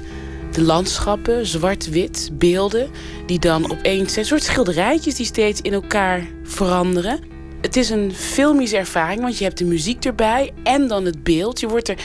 [0.52, 2.88] de landschappen, zwart-wit, beelden,
[3.26, 7.18] die dan opeens zijn soort schilderijtjes die steeds in elkaar veranderen.
[7.60, 11.60] Het is een filmische ervaring, want je hebt de muziek erbij en dan het beeld.
[11.60, 11.98] Je wordt er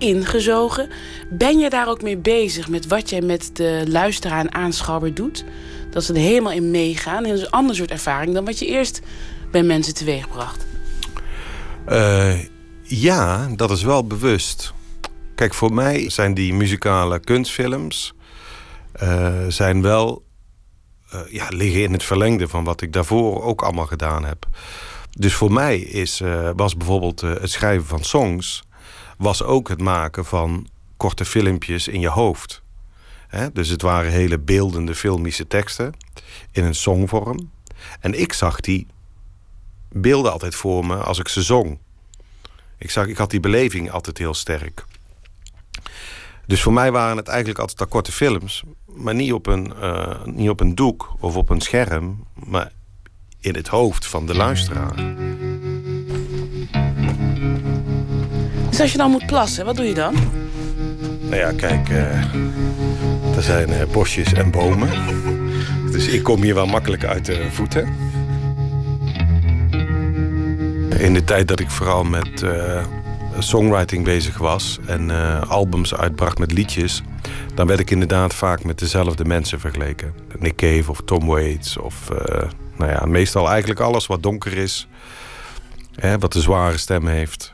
[0.00, 0.88] ingezogen.
[1.30, 5.44] Ben je daar ook mee bezig met wat jij met de luisteraar en aanschouwer doet?
[5.90, 7.22] Dat ze er helemaal in meegaan.
[7.22, 9.00] Dat is een ander soort ervaring dan wat je eerst
[9.50, 10.66] bij mensen teweegbracht.
[11.88, 12.34] Uh,
[12.82, 14.72] ja, dat is wel bewust.
[15.34, 18.12] Kijk, voor mij zijn die muzikale kunstfilms...
[19.02, 20.24] Uh, zijn wel...
[21.14, 24.46] Uh, ja, liggen in het verlengde van wat ik daarvoor ook allemaal gedaan heb.
[25.10, 26.22] Dus voor mij is,
[26.56, 28.62] was bijvoorbeeld het schrijven van songs
[29.20, 30.66] was ook het maken van
[30.96, 32.62] korte filmpjes in je hoofd.
[33.52, 35.94] dus het waren hele beeldende filmische teksten
[36.52, 37.50] in een songvorm.
[38.00, 38.86] En ik zag die
[39.88, 41.78] beelden altijd voor me als ik ze zong.
[42.78, 44.84] Ik, zag, ik had die beleving altijd heel sterk.
[46.46, 50.48] Dus voor mij waren het eigenlijk altijd korte films, maar niet op, een, uh, niet
[50.48, 52.72] op een doek of op een scherm, maar
[53.40, 54.94] in het hoofd van de luisteraar.
[58.70, 60.14] Dus als je dan moet plassen, wat doe je dan?
[61.20, 62.34] Nou ja, kijk, uh,
[63.36, 64.88] er zijn uh, bosjes en bomen.
[65.90, 67.88] Dus ik kom hier wel makkelijk uit de voeten.
[70.98, 72.84] In de tijd dat ik vooral met uh,
[73.38, 75.10] songwriting bezig was en
[75.48, 77.02] albums uitbracht met liedjes,
[77.54, 80.14] dan werd ik inderdaad vaak met dezelfde mensen vergeleken.
[80.38, 82.08] Nick Cave of Tom Waits of
[82.76, 84.88] nou ja, meestal eigenlijk alles wat donker is,
[85.94, 87.52] hè, wat een zware stem heeft.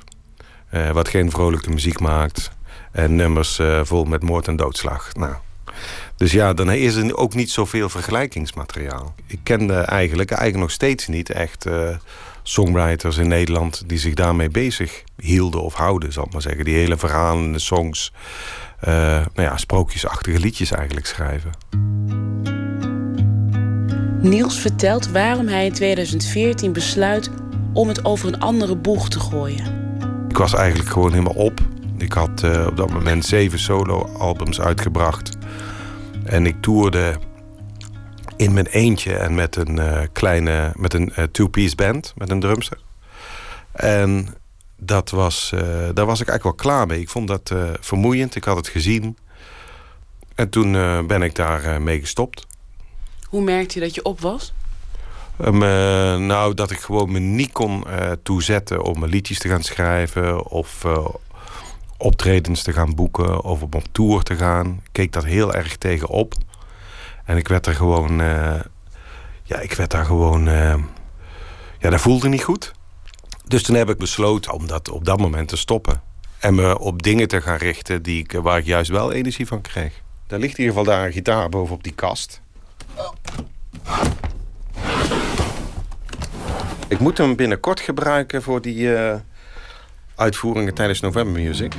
[0.71, 2.51] Uh, wat geen vrolijke muziek maakt.
[2.93, 5.15] En nummers uh, vol met moord en doodslag.
[5.15, 5.35] Nou,
[6.17, 9.15] dus ja, dan is er ook niet zoveel vergelijkingsmateriaal.
[9.27, 11.89] Ik kende eigenlijk, eigenlijk nog steeds niet echt uh,
[12.43, 13.83] songwriters in Nederland...
[13.87, 16.65] die zich daarmee bezig hielden of houden, zal ik maar zeggen.
[16.65, 18.13] Die hele verhalende songs,
[18.81, 21.51] nou ja, sprookjesachtige liedjes eigenlijk schrijven.
[24.21, 27.31] Niels vertelt waarom hij in 2014 besluit
[27.73, 29.86] om het over een andere boeg te gooien.
[30.29, 31.61] Ik was eigenlijk gewoon helemaal op.
[31.99, 35.37] Ik had uh, op dat moment zeven solo-albums uitgebracht.
[36.25, 37.17] En ik toerde
[38.37, 42.41] in mijn eentje en met een uh, kleine, met een uh, two-piece band, met een
[42.41, 42.79] drumster.
[43.73, 44.29] En
[44.77, 45.61] dat was, eh,
[45.95, 47.01] daar was ik eigenlijk wel klaar mee.
[47.01, 48.35] Ik vond dat eh, vermoeiend.
[48.35, 49.17] Ik had het gezien.
[50.35, 52.47] En toen eh, ben ik daar mee gestopt.
[53.29, 54.53] Hoe merkte je dat je op was?
[55.45, 55.69] Um, uh,
[56.17, 60.85] nou, dat ik gewoon me niet kon uh, toezetten om liedjes te gaan schrijven of
[61.97, 64.83] optredens te gaan boeken of op tour te gaan.
[64.93, 66.35] Keek dat heel erg tegenop.
[67.25, 68.19] En ik werd er gewoon.
[69.43, 70.45] ja, ik werd daar gewoon.
[71.79, 72.73] ja, dat voelde niet goed.
[73.47, 76.03] Dus toen heb ik besloten om dat op dat moment te stoppen.
[76.39, 79.61] En me op dingen te gaan richten die ik, waar ik juist wel energie van
[79.61, 80.03] kreeg.
[80.27, 82.41] Daar ligt in ieder geval daar een gitaar bovenop die kast.
[86.89, 89.15] Ik moet hem binnenkort gebruiken voor die uh,
[90.17, 91.75] uitvoeringen tijdens November Music.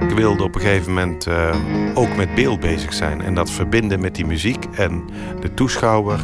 [0.00, 1.56] Ik wilde op een gegeven moment uh,
[1.94, 5.04] ook met beeld bezig zijn en dat verbinden met die muziek en
[5.40, 6.20] de toeschouwer.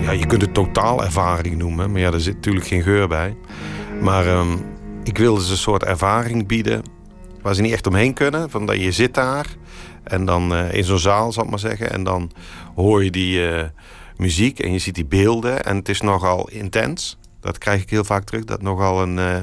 [0.00, 3.36] Ja, je kunt het totaalervaring noemen, maar ja, er zit natuurlijk geen geur bij.
[4.00, 4.64] Maar um,
[5.02, 6.82] ik wilde ze een soort ervaring bieden
[7.42, 8.50] waar ze niet echt omheen kunnen.
[8.50, 9.46] Van dat je zit daar
[10.02, 11.90] en dan uh, in zo'n zaal, zal ik maar zeggen.
[11.90, 12.32] En dan
[12.74, 13.64] hoor je die uh,
[14.16, 15.64] muziek en je ziet die beelden.
[15.64, 17.18] En het is nogal intens.
[17.40, 18.44] Dat krijg ik heel vaak terug.
[18.44, 19.36] Dat het nogal een, uh,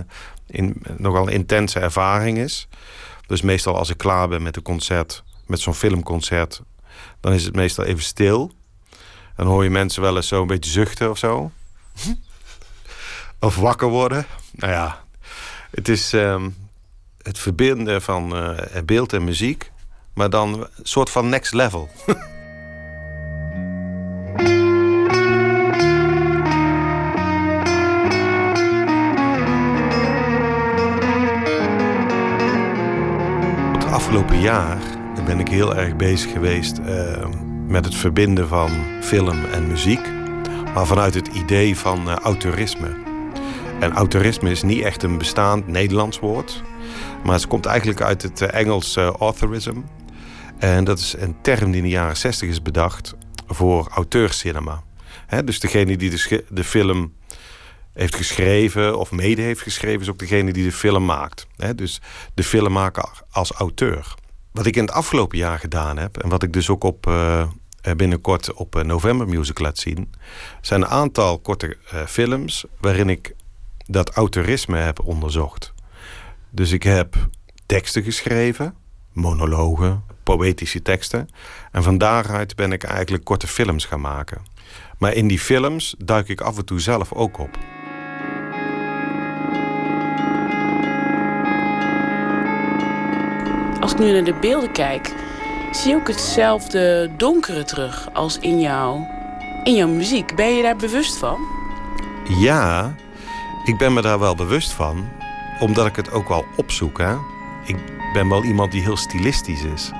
[0.47, 2.67] in, nogal een intense ervaring is.
[3.27, 6.61] Dus meestal als ik klaar ben met een concert, met zo'n filmconcert,
[7.19, 8.51] dan is het meestal even stil.
[9.35, 11.51] Dan hoor je mensen wel eens zo een beetje zuchten of zo.
[13.39, 14.25] of wakker worden.
[14.51, 15.03] Nou ja,
[15.71, 16.55] het is um,
[17.21, 19.71] het verbinden van uh, beeld en muziek.
[20.13, 21.89] Maar dan een soort van next level.
[33.73, 34.77] Het afgelopen jaar
[35.25, 37.25] ben ik heel erg bezig geweest uh,
[37.67, 38.69] met het verbinden van
[39.01, 40.01] film en muziek.
[40.73, 43.08] Maar vanuit het idee van uh, autorisme.
[43.79, 46.63] En autorisme is niet echt een bestaand Nederlands woord.
[47.23, 49.77] Maar het komt eigenlijk uit het Engels uh, authorism.
[50.57, 53.15] En dat is een term die in de jaren 60 is bedacht
[53.47, 54.83] voor auteurscinema.
[55.27, 57.13] He, dus degene die de, de, film
[57.93, 61.47] heeft geschreven of mede heeft geschreven, is ook degene die de film maakt.
[61.57, 62.01] He, dus
[62.33, 64.13] de filmmaker als auteur.
[64.51, 67.47] Wat ik in het afgelopen jaar gedaan heb, en wat ik dus ook op, uh,
[67.95, 70.11] binnenkort op November Music laat zien,
[70.61, 71.77] zijn een aantal korte
[72.07, 73.37] films waarin ik
[73.91, 75.73] dat autorisme heb onderzocht.
[76.49, 77.15] Dus ik heb
[77.65, 78.75] teksten geschreven,
[79.13, 81.29] monologen, poëtische teksten.
[81.71, 84.41] En van daaruit ben ik eigenlijk korte films gaan maken.
[84.97, 87.57] Maar in die films duik ik af en toe zelf ook op.
[93.79, 95.13] Als ik nu naar de beelden kijk,
[95.71, 99.05] zie ook hetzelfde donkere terug als in, jou,
[99.63, 100.35] in jouw muziek.
[100.35, 101.39] Ben je daar bewust van?
[102.39, 102.95] Ja,
[103.69, 105.09] ik ben me daar wel bewust van,
[105.59, 106.97] omdat ik het ook wel opzoek.
[106.97, 107.15] Hè?
[107.65, 107.77] Ik
[108.13, 109.91] ben wel iemand die heel stilistisch is.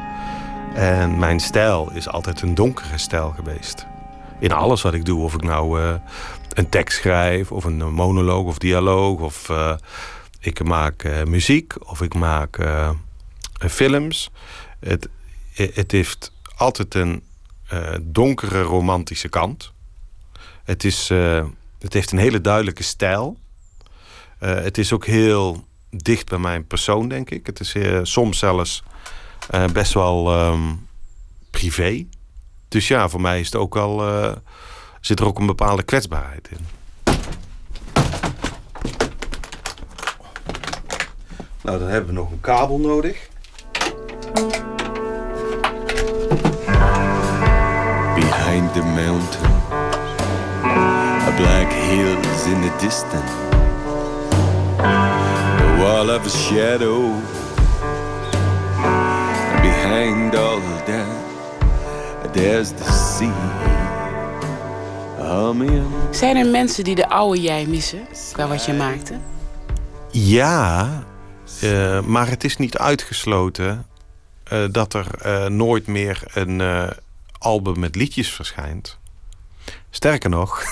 [0.74, 3.86] En mijn stijl is altijd een donkere stijl geweest.
[4.40, 5.24] In alles wat ik doe.
[5.24, 5.94] Of ik nou uh,
[6.54, 9.76] een tekst schrijf, of een monoloog of dialoog, of uh,
[10.40, 12.60] ik maak muziek, of ik maak
[13.60, 14.32] films.
[14.80, 15.10] Het,
[15.54, 17.24] het heeft altijd een
[18.02, 19.72] donkere romantische kant.
[20.64, 21.10] Het, is,
[21.80, 23.38] het heeft een hele duidelijke stijl.
[24.40, 27.46] Het is ook heel dicht bij mijn persoon, denk ik.
[27.46, 28.84] Het is soms zelfs
[29.56, 30.88] uh, best wel um,
[31.50, 32.06] privé.
[32.68, 34.32] Dus ja, voor mij is het ook al, uh,
[35.02, 36.66] zit er ook een bepaalde kwetsbaarheid in.
[41.62, 43.28] Nou, dan hebben we nog een kabel nodig.
[48.16, 49.52] Behind the mountain,
[51.28, 53.49] a black hills in the distance,
[56.00, 57.14] a wall of a shadow.
[59.62, 63.68] behind all that, there's the sea.
[66.12, 69.20] Zijn er mensen die de oude jij missen, qua wat je maakte?
[70.12, 71.04] Ja,
[71.64, 73.86] uh, maar het is niet uitgesloten
[74.54, 76.62] uh, dat er uh, nooit meer een
[77.38, 78.99] album met liedjes verschijnt.
[79.90, 80.64] Sterker nog,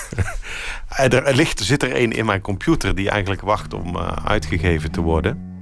[1.09, 5.55] er ligt, zit er een in mijn computer die eigenlijk wacht om uitgegeven te worden.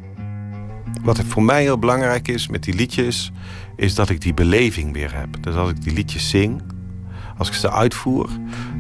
[1.02, 3.32] Wat voor mij heel belangrijk is met die liedjes,
[3.76, 5.44] is dat ik die beleving weer heb.
[5.44, 6.62] Dus als ik die liedjes zing,
[7.38, 8.30] als ik ze uitvoer,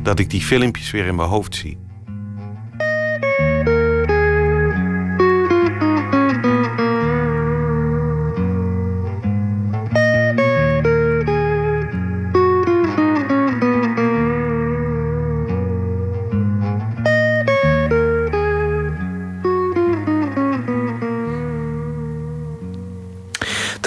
[0.03, 1.77] dat ik die filmpjes weer in mijn hoofd zie.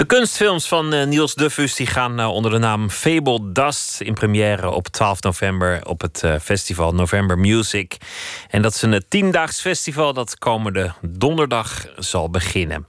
[0.09, 4.69] Kunstfilms van uh, Niels Duffus die gaan uh, onder de naam Fable Dust in première
[4.69, 7.97] op 12 november op het uh, festival November Music.
[8.49, 12.87] En dat is een tiendaags festival dat komende donderdag zal beginnen.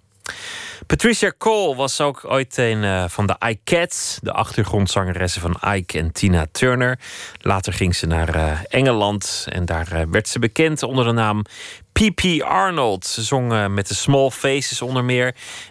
[0.86, 6.46] Patricia Cole was ook ooit een van de iCats, de achtergrondzangeressen van Ike en Tina
[6.52, 6.98] Turner.
[7.40, 11.44] Later ging ze naar Engeland en daar werd ze bekend onder de naam
[11.92, 12.42] P.P.
[12.42, 13.06] Arnold.
[13.06, 15.26] Ze zong met de Small Faces onder meer.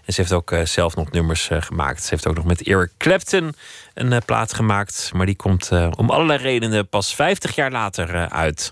[0.05, 2.03] En ze heeft ook zelf nog nummers gemaakt.
[2.03, 3.53] Ze heeft ook nog met Eric Clapton
[3.93, 5.11] een plaat gemaakt.
[5.13, 8.71] Maar die komt om allerlei redenen pas 50 jaar later uit.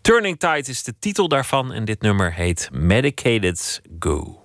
[0.00, 1.72] Turning Tide is de titel daarvan.
[1.72, 4.42] En dit nummer heet Medicated Go.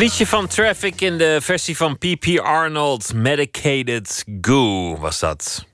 [0.00, 2.38] Liedje van Traffic in de versie van P.P.
[2.38, 3.14] Arnold.
[3.14, 5.66] Medicated Goo was dat.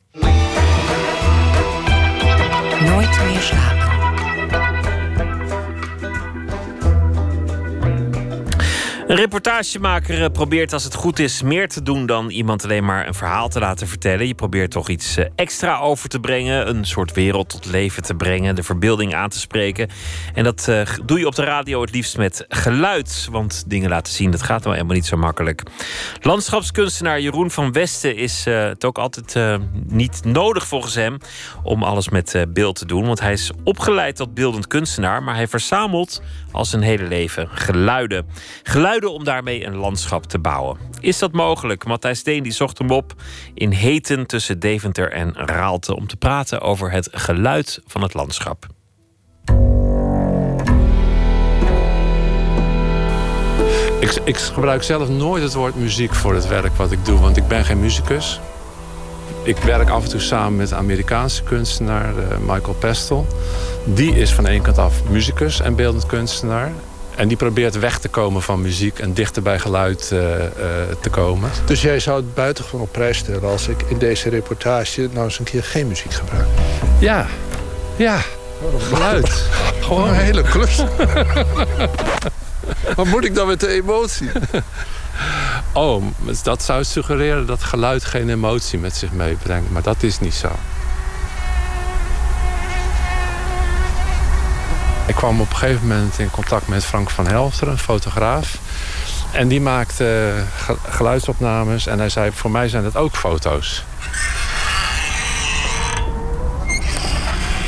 [2.80, 3.85] Nooit meer.
[9.16, 13.06] Een reportagemaker eh, probeert als het goed is meer te doen dan iemand alleen maar
[13.06, 14.26] een verhaal te laten vertellen.
[14.26, 18.14] Je probeert toch iets eh, extra over te brengen, een soort wereld tot leven te
[18.14, 19.88] brengen, de verbeelding aan te spreken.
[20.34, 24.12] En dat eh, doe je op de radio het liefst met geluid, want dingen laten
[24.12, 25.62] zien, dat gaat nou helemaal niet zo makkelijk.
[26.20, 31.18] Landschapskunstenaar Jeroen van Westen is het ook altijd niet nodig volgens hem
[31.62, 35.48] om alles met beeld te doen, want hij is opgeleid tot beeldend kunstenaar, maar hij
[35.48, 38.26] verzamelt al zijn hele leven geluiden.
[38.62, 40.78] Geluiden om daarmee een landschap te bouwen.
[41.00, 41.84] Is dat mogelijk?
[41.84, 43.14] Matthijs Steen die zocht hem op
[43.54, 48.66] in Heten tussen Deventer en Raalte om te praten over het geluid van het landschap.
[54.00, 57.36] Ik, ik, gebruik zelf nooit het woord muziek voor het werk wat ik doe, want
[57.36, 58.40] ik ben geen muzikus.
[59.42, 63.26] Ik werk af en toe samen met Amerikaanse kunstenaar uh, Michael Pestel.
[63.84, 66.72] Die is van één kant af muzikus en beeldend kunstenaar.
[67.16, 70.46] En die probeert weg te komen van muziek en dichter bij geluid uh, uh,
[71.00, 71.50] te komen.
[71.64, 75.38] Dus jij zou het buitengewoon op prijs stellen als ik in deze reportage nou eens
[75.38, 76.46] een keer geen muziek gebruik?
[76.98, 77.26] Ja,
[77.96, 78.20] ja.
[78.78, 79.28] Geluid.
[79.86, 80.84] Gewoon een hele klus.
[82.96, 84.28] Wat moet ik dan met de emotie?
[85.72, 86.02] Oh,
[86.42, 89.70] dat zou suggereren dat geluid geen emotie met zich meebrengt.
[89.70, 90.48] Maar dat is niet zo.
[95.06, 98.58] Ik kwam op een gegeven moment in contact met Frank van Helfteren, een fotograaf.
[99.32, 100.32] En die maakte
[100.88, 103.84] geluidsopnames en hij zei: Voor mij zijn dat ook foto's.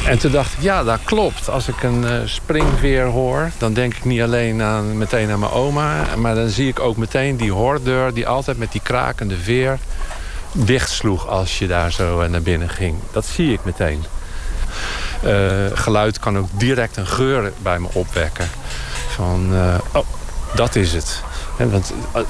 [0.06, 1.50] En toen dacht ik, ja, dat klopt.
[1.50, 5.52] Als ik een uh, springveer hoor, dan denk ik niet alleen aan, meteen aan mijn
[5.52, 6.04] oma.
[6.16, 9.78] Maar dan zie ik ook meteen die hoordeur die altijd met die krakende veer
[10.52, 12.96] dichtsloeg als je daar zo eh, naar binnen ging.
[13.12, 14.04] Dat zie ik meteen.
[15.24, 15.30] Uh,
[15.72, 18.48] geluid kan ook direct een geur bij me opwekken.
[19.08, 19.52] Van,
[19.92, 20.06] oh,
[20.54, 21.22] dat is het
[21.56, 22.22] want eh,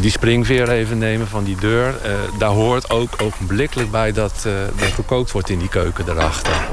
[0.00, 1.94] die springveer even nemen van die deur...
[2.38, 4.52] Daar hoort ook ogenblikkelijk bij dat uh,
[4.94, 6.68] gekookt wordt in die keuken erachter.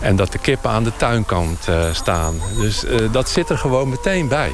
[0.00, 2.34] En dat de kippen aan de tuinkant staan.
[2.60, 4.52] Dus dat zit er gewoon meteen bij.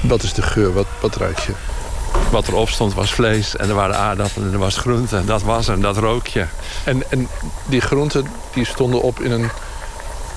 [0.00, 0.72] Wat is de geur?
[0.72, 1.16] Wat, wat
[1.46, 1.73] je?
[2.30, 5.24] Wat erop stond was vlees en er waren aardappelen en er was groente.
[5.24, 6.46] Dat was er, dat rook je.
[6.84, 7.28] En, en
[7.66, 9.50] die groenten die stonden op in een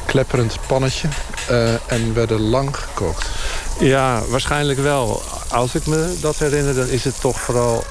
[0.06, 1.08] klepperend pannetje
[1.52, 3.30] uh, en werden lang gekookt.
[3.80, 5.22] Ja, waarschijnlijk wel.
[5.50, 7.84] Als ik me dat herinner, dan is het toch vooral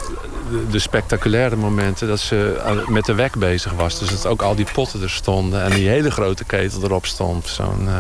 [0.71, 2.09] de, spectaculaire momenten...
[2.09, 3.99] dat ze met de wek bezig was.
[3.99, 7.47] Dus dat ook al die potten er stonden en die hele grote ketel erop stond.
[7.49, 7.97] Zo'n uh,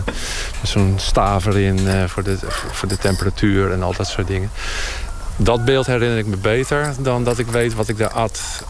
[0.62, 2.38] zo'n staaf erin uh, voor, de,
[2.72, 4.50] voor de temperatuur en al dat soort dingen.
[5.36, 8.64] Dat beeld herinner ik me beter dan dat ik weet wat ik daar at.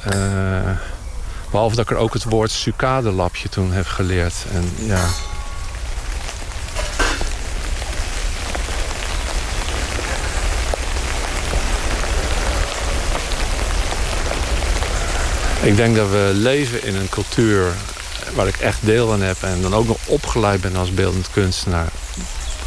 [1.51, 4.35] behalve dat ik er ook het woord sucadelapje toen heb geleerd.
[4.53, 5.07] En ja,
[15.67, 17.73] Ik denk dat we leven in een cultuur
[18.35, 19.37] waar ik echt deel aan heb...
[19.43, 21.89] en dan ook nog opgeleid ben als beeldend kunstenaar...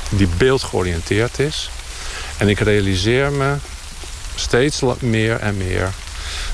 [0.10, 1.70] die beeldgeoriënteerd is.
[2.38, 3.56] En ik realiseer me
[4.40, 5.90] steeds meer en meer...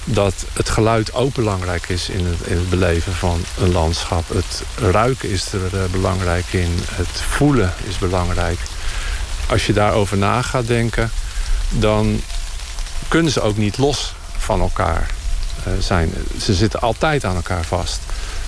[0.04, 4.30] dat het geluid ook belangrijk is in het, in het beleven van een landschap.
[4.30, 6.80] Het ruiken is er eh, belangrijk in.
[6.92, 8.60] Het voelen is belangrijk.
[9.50, 11.12] Als je daarover na gaat denken...
[11.70, 12.22] dan
[13.08, 15.10] kunnen ze ook niet los van elkaar.
[15.64, 16.14] Eh, zijn.
[16.42, 18.00] Ze zitten altijd aan elkaar vast.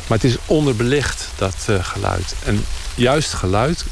[0.07, 2.35] Maar het is onderbelicht, dat uh, geluid.
[2.45, 2.65] En
[2.95, 3.85] juist geluid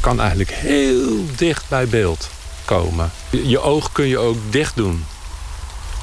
[0.00, 2.28] kan eigenlijk heel dicht bij beeld
[2.66, 3.10] komen.
[3.30, 5.04] Je oog kun je ook dicht doen.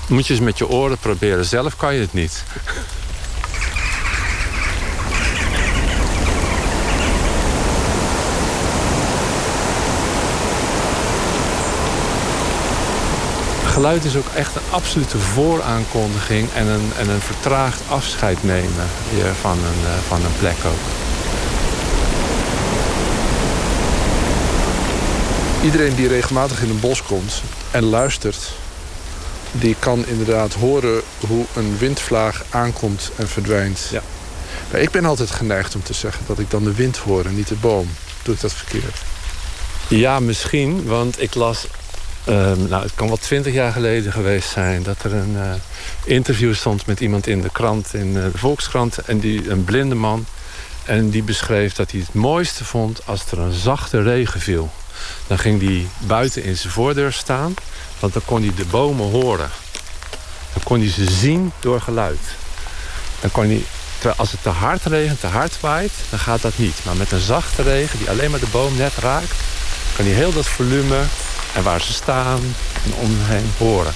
[0.08, 1.46] Moet je eens met je oren proberen.
[1.46, 2.44] Zelf kan je het niet.
[13.74, 18.86] geluid is ook echt een absolute vooraankondiging en een, en een vertraagd afscheid nemen
[19.42, 20.84] van een, eh, van een plek ook.
[25.64, 27.42] Iedereen die regelmatig in een bos komt
[27.72, 28.52] en luistert,
[29.52, 33.90] die kan inderdaad horen hoe een windvlaag aankomt en verdwijnt.
[33.92, 34.02] Ja.
[34.78, 37.48] ik ben altijd geneigd om te zeggen dat ik dan de wind hoor en niet
[37.48, 37.90] de boom.
[38.24, 38.98] Doe ik dat verkeerd?
[39.88, 41.68] Ja, misschien, want ik las
[42.26, 44.84] Ehm, nou, het kan wel twintig jaar geleden geweest zijn...
[44.84, 45.54] dat er een uh,
[46.04, 48.98] interview stond met iemand in de krant, in uh, de Volkskrant...
[48.98, 50.26] en die, een blinde man.
[50.86, 54.72] En die beschreef dat hij het mooiste vond als er een zachte regen viel.
[55.28, 57.54] Dan ging hij buiten in zijn voordeur staan...
[58.00, 59.50] want dan kon hij de bomen horen.
[60.54, 62.22] Dan kon hij ze zien door geluid.
[63.20, 63.64] Dan kon hij,
[64.16, 66.76] als het te hard regent, te hard waait, dan gaat dat niet.
[66.86, 69.34] Maar met een zachte regen die alleen maar de boom net raakt
[69.96, 71.00] kan hij heel dat volume
[71.54, 72.56] en waar ze staan
[72.86, 73.18] en om
[73.58, 73.94] horen.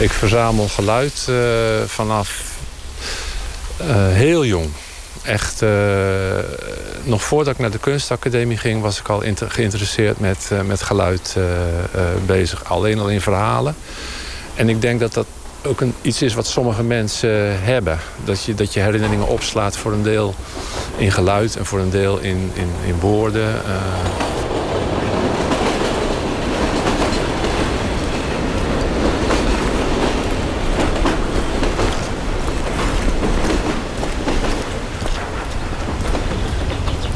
[0.00, 1.36] Ik verzamel geluid uh,
[1.86, 2.42] vanaf
[3.80, 4.68] uh, heel jong.
[5.22, 5.70] Echt, uh,
[7.02, 8.82] nog voordat ik naar de kunstacademie ging...
[8.82, 11.36] was ik al geïnteresseerd met, met geluid
[12.26, 12.64] bezig.
[12.64, 13.74] Alleen al in verhalen.
[14.54, 15.26] En ik denk dat dat
[15.64, 17.98] ook een, iets is wat sommige mensen hebben.
[18.24, 20.34] Dat je, dat je herinneringen opslaat voor een deel
[20.96, 21.56] in geluid...
[21.56, 23.48] en voor een deel in, in, in woorden.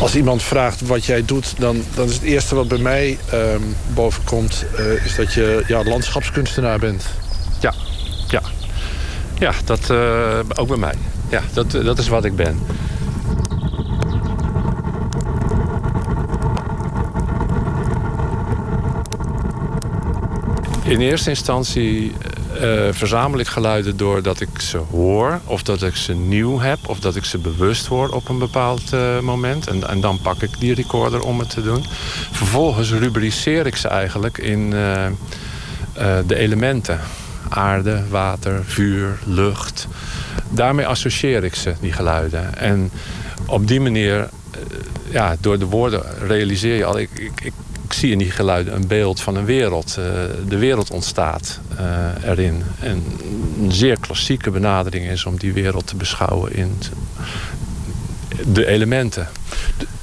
[0.04, 3.76] Als iemand vraagt wat jij doet, dan, dan is het eerste wat bij mij um,
[3.94, 4.64] bovenkomt...
[4.78, 7.04] Uh, is dat je ja, landschapskunstenaar bent.
[7.60, 7.74] Ja,
[8.28, 8.42] ja.
[9.38, 10.94] Ja, dat uh, ook bij mij.
[11.28, 12.58] Ja, dat, dat is wat ik ben.
[20.82, 22.14] In eerste instantie
[22.64, 25.40] uh, verzamel ik geluiden doordat ik ze hoor...
[25.44, 28.92] of dat ik ze nieuw heb of dat ik ze bewust hoor op een bepaald
[28.94, 29.66] uh, moment.
[29.66, 31.84] En, en, dan pak ik die recorder om het te doen.
[32.30, 35.06] Vervolgens rubriceer ik ze eigenlijk in uh,
[36.26, 37.00] de elementen.
[37.48, 39.86] Aarde, water, vuur, lucht.
[40.50, 42.56] Daarmee associeer ik ze, die geluiden.
[42.56, 42.90] En
[43.46, 44.28] op die manier,
[45.10, 46.98] ja, door de woorden realiseer je al...
[46.98, 47.10] ik,
[47.42, 47.52] ik
[48.04, 49.96] zie in die geluiden een beeld van een wereld.
[49.98, 50.04] Uh,
[50.48, 52.62] de wereld ontstaat uh, erin.
[52.80, 53.04] En
[53.60, 56.78] een zeer klassieke benadering is om die wereld te beschouwen in
[58.46, 59.28] de elementen.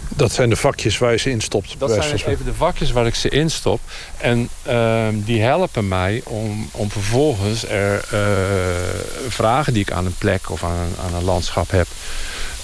[0.10, 1.76] Dat zijn de vakjes waar je ze instopt.
[1.78, 3.80] Dat zijn even de vakjes waar ik ze instop.
[4.18, 8.20] En uh, die helpen mij om, om vervolgens er uh,
[9.28, 11.88] vragen die ik aan een plek of aan, aan een landschap heb...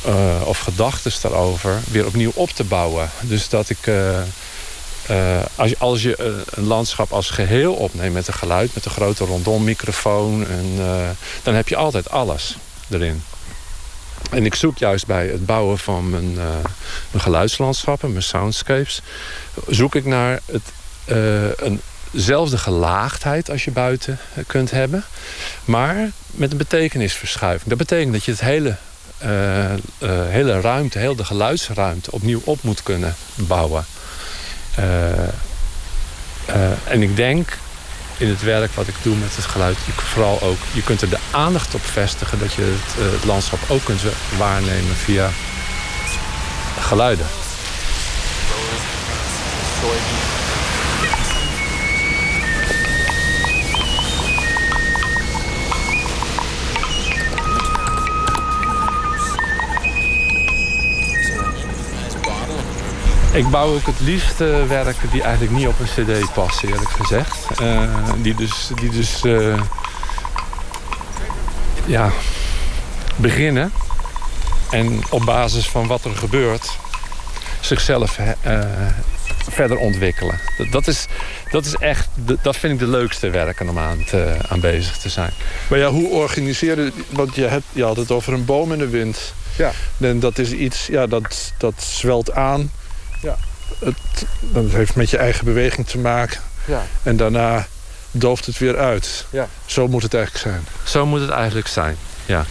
[0.07, 0.13] Uh,
[0.45, 3.09] of gedachten daarover weer opnieuw op te bouwen.
[3.21, 3.77] Dus dat ik
[5.11, 8.85] uh, als, je, als je een, een, landschap als geheel opneemt met een geluid, met
[8.85, 11.09] een grote rondom microfoon, en, uh,
[11.43, 12.57] dan heb je altijd alles
[12.89, 13.23] erin.
[14.31, 16.43] En ik zoek juist bij het bouwen van mijn, uh,
[17.11, 19.01] mijn geluidslandschappen, mijn soundscapes,
[19.67, 20.61] zoek ik naar het,
[22.13, 25.03] eenzelfde gelaagdheid als je buiten kunt hebben,
[25.65, 27.69] maar met een betekenisverschuiving.
[27.69, 28.75] Dat betekent dat je het hele
[30.29, 33.85] hele ruimte, heel de geluidsruimte opnieuw op moet kunnen bouwen.
[34.79, 34.85] Uh,
[36.49, 37.57] uh, en ik denk
[38.17, 41.09] in het werk wat ik doe met het geluid, je, vooral ook, je kunt er
[41.09, 44.01] de aandacht op vestigen dat je het, uh, het landschap ook kunt
[44.37, 45.29] waarnemen via
[46.79, 47.25] geluiden.
[63.37, 66.89] Ik bouw ook het liefst uh, werken die eigenlijk niet op een cd passen, eerlijk
[66.89, 67.61] gezegd.
[67.61, 69.59] Uh, die dus, die dus uh,
[71.85, 72.11] ja,
[73.15, 73.71] beginnen
[74.69, 76.77] en op basis van wat er gebeurt
[77.59, 78.19] zichzelf
[79.49, 80.39] verder ontwikkelen.
[80.57, 81.05] Dat, dat, is,
[81.51, 82.09] dat is echt,
[82.41, 85.31] dat vind ik de leukste werken om aan, te, aan bezig te zijn.
[85.67, 88.79] Maar ja, hoe organiseer je, want je, hebt, je had het over een boom in
[88.79, 89.33] de wind.
[89.57, 89.71] Ja.
[89.99, 92.71] En dat is iets, ja, dat, dat zwelt aan
[93.19, 93.37] ja.
[93.79, 96.39] Het, dat heeft met je eigen beweging te maken.
[96.65, 96.83] Ja.
[97.03, 97.67] En daarna
[98.11, 99.25] dooft het weer uit.
[99.29, 99.47] Ja.
[99.65, 100.65] Zo moet het eigenlijk zijn.
[100.83, 102.45] Zo moet het eigenlijk zijn, ja.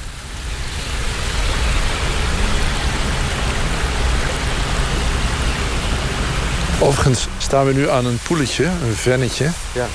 [6.80, 9.50] Overigens staan we nu aan een poeletje, een vennetje.
[9.72, 9.86] Ja.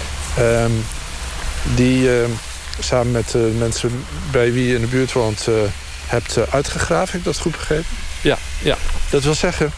[0.64, 0.86] Um,
[1.76, 2.26] die uh,
[2.80, 5.48] samen met uh, mensen bij wie je in de buurt woont...
[5.48, 5.56] Uh,
[6.12, 7.86] hebt uitgegraven, heb ik dat goed begrepen?
[8.22, 8.78] Ja, ja.
[9.10, 9.72] Dat wil zeggen,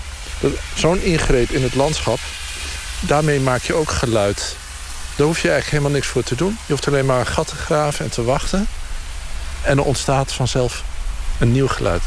[0.76, 2.20] Zo'n ingreep in het landschap,
[3.00, 4.56] daarmee maak je ook geluid.
[5.16, 6.58] Daar hoef je eigenlijk helemaal niks voor te doen.
[6.66, 8.68] Je hoeft alleen maar een gat te graven en te wachten.
[9.62, 10.84] En er ontstaat vanzelf
[11.40, 12.02] een nieuw geluid.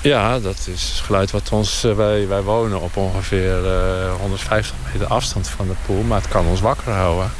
[0.00, 1.84] Ja, dat is geluid wat ons...
[1.84, 6.02] Eh, wij, wij wonen op ongeveer uh, eh, 150 meter afstand van de poel.
[6.02, 7.30] Maar het kan ons wakker houden.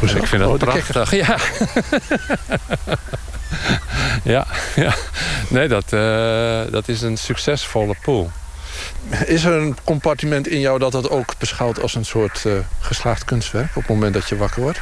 [0.00, 1.10] Dus ik vind dat oh, prachtig.
[1.10, 1.36] Ja.
[4.34, 4.94] ja, ja.
[5.48, 8.30] Nee, dat, uh, dat is een succesvolle pool.
[9.26, 13.24] Is er een compartiment in jou dat dat ook beschouwt als een soort uh, geslaagd
[13.24, 13.68] kunstwerk...
[13.68, 14.80] op het moment dat je wakker wordt?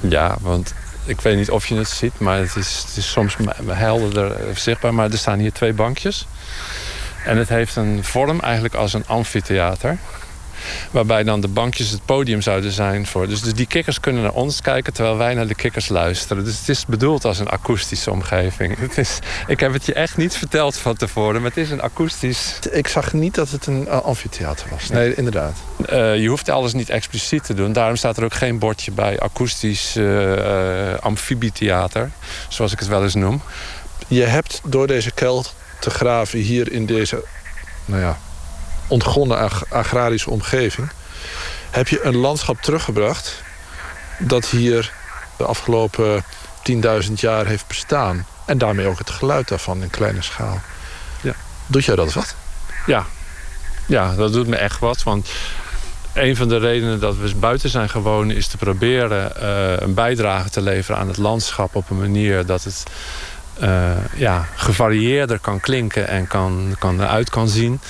[0.00, 0.74] Ja, want
[1.04, 3.36] ik weet niet of je het ziet, maar het is, het is soms
[3.66, 4.94] helderder zichtbaar.
[4.94, 6.26] Maar er staan hier twee bankjes.
[7.24, 9.98] En het heeft een vorm eigenlijk als een amfitheater.
[10.90, 13.28] Waarbij dan de bankjes het podium zouden zijn voor.
[13.28, 16.44] Dus, dus die kikkers kunnen naar ons kijken terwijl wij naar de kikkers luisteren.
[16.44, 18.78] Dus het is bedoeld als een akoestische omgeving.
[18.78, 21.82] Het is, ik heb het je echt niet verteld van tevoren, maar het is een
[21.82, 22.58] akoestisch.
[22.70, 24.88] Ik zag niet dat het een uh, amfitheater was.
[24.88, 25.58] Nee, inderdaad.
[25.90, 27.72] Uh, je hoeft alles niet expliciet te doen.
[27.72, 32.10] Daarom staat er ook geen bordje bij akoestisch uh, amfibietheater,
[32.48, 33.42] zoals ik het wel eens noem.
[34.08, 35.44] Je hebt door deze kuil
[35.80, 37.24] te graven hier in deze
[37.84, 38.18] nou ja,
[38.86, 40.90] ontgonnen ag agrarische omgeving...
[41.70, 43.42] heb je een landschap teruggebracht...
[44.18, 44.92] dat hier
[45.36, 46.24] de afgelopen
[47.06, 48.26] 10.000 jaar heeft bestaan.
[48.44, 50.60] En daarmee ook het geluid daarvan in kleine schaal.
[51.20, 51.34] Ja.
[51.66, 52.34] Doet jij dat wat?
[52.86, 53.06] Ja.
[53.86, 55.02] Ja, dat doet me echt wat.
[55.02, 55.30] Want
[56.12, 58.32] een van de redenen dat we buiten zijn gewoond...
[58.32, 61.74] is te proberen uh, een bijdrage te leveren aan het landschap...
[61.74, 62.84] op een manier dat het
[63.62, 67.80] uh, ja, gevarieerder kan klinken en kan, kan eruit kan zien.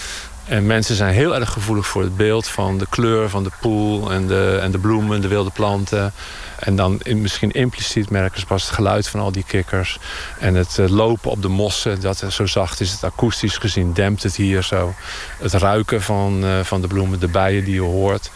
[0.44, 4.12] En mensen zijn heel erg gevoelig voor het beeld van de kleur van de poel
[4.12, 6.12] en de, en de bloemen, de wilde planten.
[6.58, 9.98] En dan misschien impliciet merken ze pas het geluid van al die kikkers.
[10.38, 14.22] En het uh, lopen op de mossen, dat zo zacht is het akoestisch gezien, dempt
[14.22, 14.94] het hier zo.
[15.38, 18.30] Het ruiken van, uh, van de bloemen, de bijen die je hoort.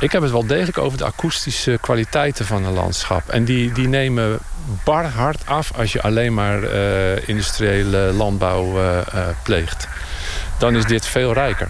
[0.00, 3.28] Ik heb het wel degelijk over de akoestische kwaliteiten van een landschap.
[3.28, 4.38] En die, die nemen
[4.84, 8.78] bar hard af als je alleen maar uh, industriële landbouw
[9.42, 9.88] pleegt
[10.62, 11.68] dan is dit veel rijker.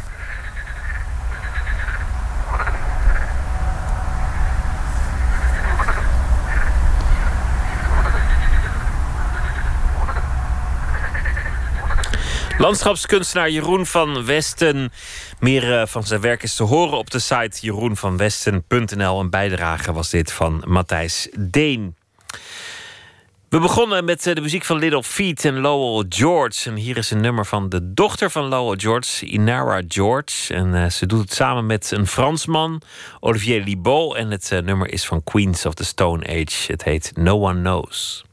[12.58, 14.92] Landschapskunstenaar Jeroen van Westen.
[15.38, 19.20] Meer eh, van zijn werk is te horen op de site jeroenvanwesten.nl.
[19.20, 21.96] Een bijdrage was dit van Matthijs Deen.
[23.52, 26.70] We begonnen met eh, de muziek van Little Feet en Lowell George.
[26.70, 30.54] En hier is een nummer van de dochter van Lowell George, Inara George.
[30.54, 32.82] En uh, ze doet het samen met een Fransman,
[33.20, 34.16] Olivier Libaud.
[34.16, 36.72] En het uh, nummer is van Queens of the Stone Age.
[36.72, 38.24] Het heet No One Knows.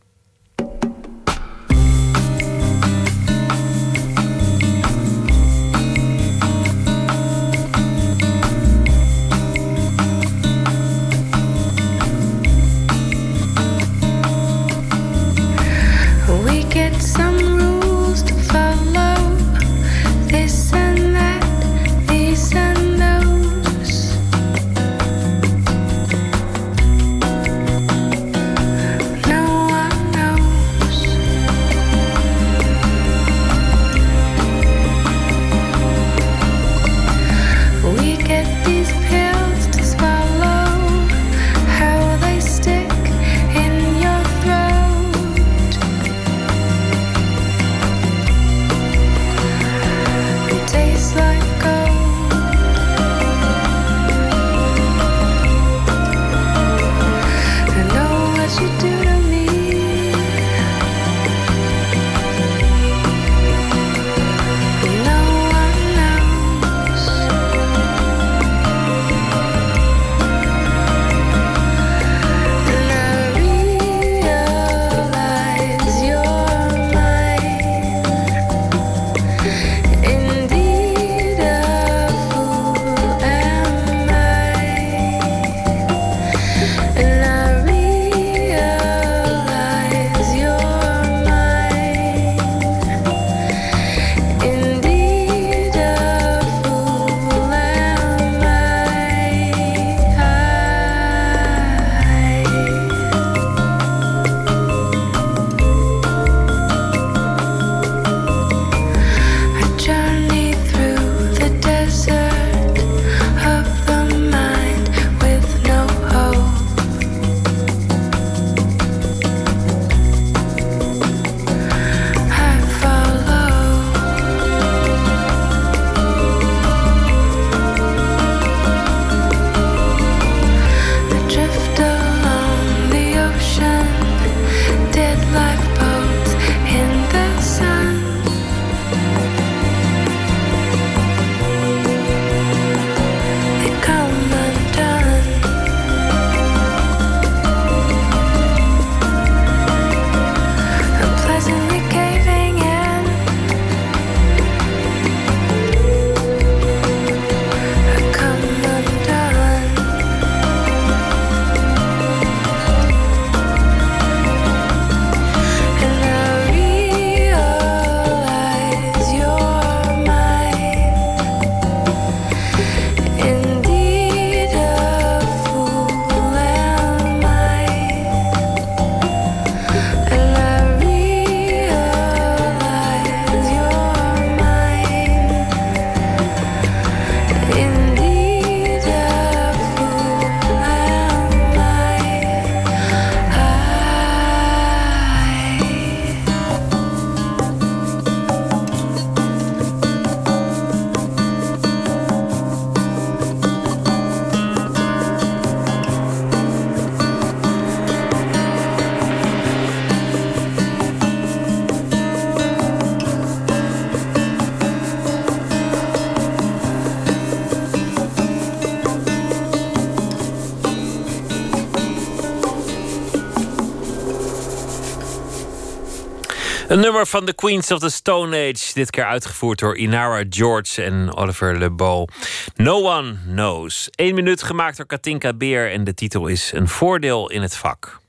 [226.70, 228.74] Een nummer van The Queens of the Stone Age.
[228.74, 232.08] Dit keer uitgevoerd door Inara George en Oliver LeBeau.
[232.56, 233.88] No One Knows.
[233.96, 235.72] Eén minuut gemaakt door Katinka Beer.
[235.72, 238.00] En de titel is Een voordeel in het vak.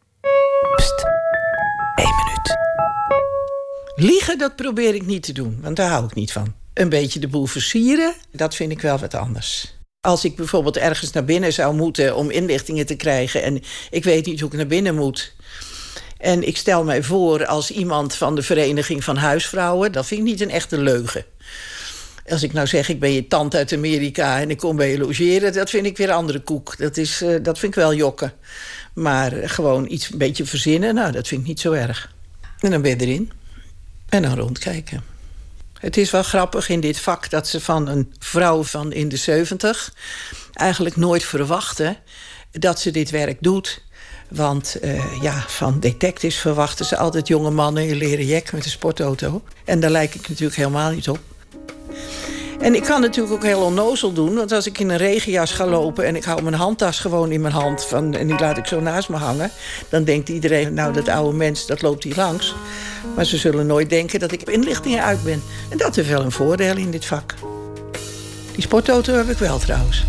[0.76, 1.04] Pst.
[1.94, 2.56] Eén minuut.
[3.94, 6.54] Liegen, dat probeer ik niet te doen, want daar hou ik niet van.
[6.74, 9.74] Een beetje de boel versieren, dat vind ik wel wat anders.
[10.00, 14.26] Als ik bijvoorbeeld ergens naar binnen zou moeten om inlichtingen te krijgen en ik weet
[14.26, 15.34] niet hoe ik naar binnen moet.
[16.20, 20.26] En ik stel mij voor als iemand van de Vereniging van Huisvrouwen, dat vind ik
[20.26, 21.24] niet een echte leugen.
[22.28, 24.98] Als ik nou zeg, ik ben je tante uit Amerika en ik kom bij je
[24.98, 26.78] logeren, dat vind ik weer andere koek.
[26.78, 28.32] Dat, is, eh, dat vind ik wel jokken.
[28.92, 32.12] Maar gewoon iets een beetje verzinnen, nou, dat vind ik niet zo erg.
[32.60, 33.32] En dan ben je erin.
[34.08, 35.02] En dan rondkijken.
[35.78, 39.16] Het is wel grappig in dit vak dat ze van een vrouw van in de
[39.16, 39.94] 70
[40.52, 41.96] eigenlijk nooit verwachten
[42.50, 43.82] dat ze dit werk doet.
[44.30, 48.70] Want uh, ja, van detectives verwachten ze altijd jonge mannen in leren jek met een
[48.70, 49.42] sportauto.
[49.64, 51.18] En daar lijk ik natuurlijk helemaal niet op.
[52.60, 54.34] En ik kan natuurlijk ook heel onnozel doen.
[54.34, 57.40] Want als ik in een regenjas ga lopen en ik hou mijn handtas gewoon in
[57.40, 57.84] mijn hand...
[57.84, 59.50] Van, en die laat ik zo naast me hangen...
[59.88, 62.54] dan denkt iedereen, nou dat oude mens, dat loopt hier langs.
[63.16, 65.42] Maar ze zullen nooit denken dat ik inlichtingen uit ben.
[65.68, 67.34] En dat is wel een voordeel in dit vak.
[68.52, 70.04] Die sportauto heb ik wel trouwens.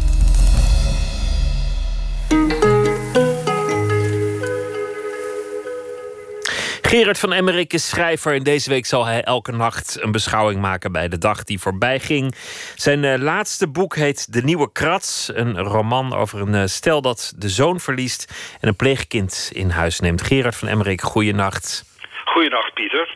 [6.91, 10.91] Gerard van Emmerik is schrijver en deze week zal hij elke nacht een beschouwing maken
[10.91, 12.35] bij de dag die voorbij ging.
[12.75, 17.33] Zijn uh, laatste boek heet De Nieuwe Krats, een roman over een uh, stel dat
[17.37, 20.21] de zoon verliest en een pleegkind in huis neemt.
[20.21, 21.83] Gerard van Emmerik, goeienacht.
[22.25, 23.15] Goeienacht, Pieter.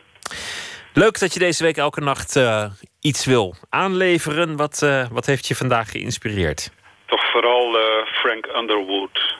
[0.92, 2.64] Leuk dat je deze week elke nacht uh,
[3.00, 4.56] iets wil aanleveren.
[4.56, 6.70] Wat, wat heeft je vandaag geïnspireerd?
[7.06, 7.76] Toch vooral
[8.12, 9.34] Frank Underwood.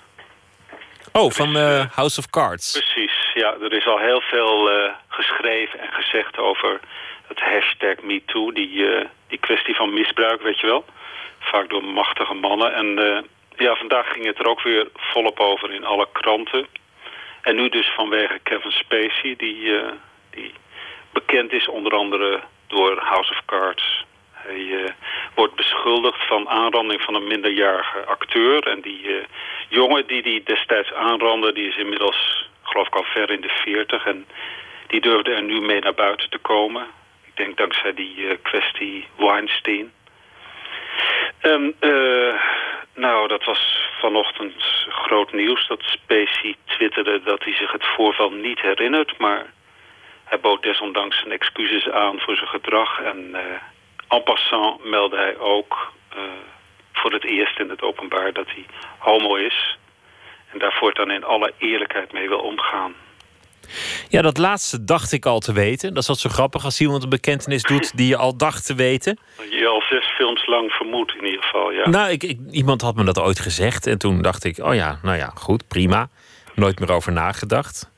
[1.13, 1.57] Oh, van
[1.95, 2.73] House of Cards.
[2.73, 3.57] Precies, ja.
[3.61, 6.81] Er is al heel veel uh, geschreven en gezegd over
[7.27, 8.53] het hashtag MeToo.
[8.53, 10.85] Die, uh, die kwestie van misbruik, weet je wel.
[11.39, 12.75] Vaak door machtige mannen.
[12.75, 13.25] En
[13.57, 16.67] ja, vandaag ging het er ook weer volop over in alle kranten.
[17.43, 19.73] En nu dus vanwege Kevin Spacey, die,
[20.31, 20.53] die
[21.13, 24.05] bekend is onder andere door House of Cards.
[24.33, 24.95] Hij
[25.35, 28.67] wordt beschuldigd van aanranding van een minderjarige acteur.
[28.67, 29.21] En die
[29.69, 34.07] jongen die die destijds aanrandde, die is inmiddels, geloof ik al ver in de 40.
[34.07, 34.27] En
[34.87, 36.87] die durfde er nu mee naar buiten te komen.
[37.25, 39.93] Ik denk dankzij die uh, kwestie Weinstein.
[41.39, 42.35] En uh,
[42.95, 48.61] nou, dat was vanochtend groot nieuws dat Spacey twitterde dat hij zich het voorval niet
[48.61, 49.19] herinnert.
[49.19, 49.47] Maar
[50.25, 53.01] hij bood desondanks zijn excuses aan voor zijn gedrag.
[53.01, 53.41] En uh,
[54.09, 55.95] en passant meldde hij ook
[56.93, 58.67] voor het eerst in het openbaar dat hij
[58.99, 59.77] homo is.
[60.57, 62.95] En daar voortaan in alle eerlijkheid mee wil omgaan.
[64.09, 65.95] Ja, dat laatste dacht ik al te weten.
[65.95, 68.75] Dat is wat zo grappig als iemand een bekentenis doet die je al dacht te
[68.75, 69.19] weten.
[69.51, 71.89] Je al zes films lang vermoedt in ieder geval, ja.
[71.89, 73.87] Nou, ik, ik, iemand had me dat ooit gezegd.
[73.87, 76.09] En toen dacht ik, oh ja, nou ja, goed, prima.
[76.55, 77.91] Nooit meer over nagedacht.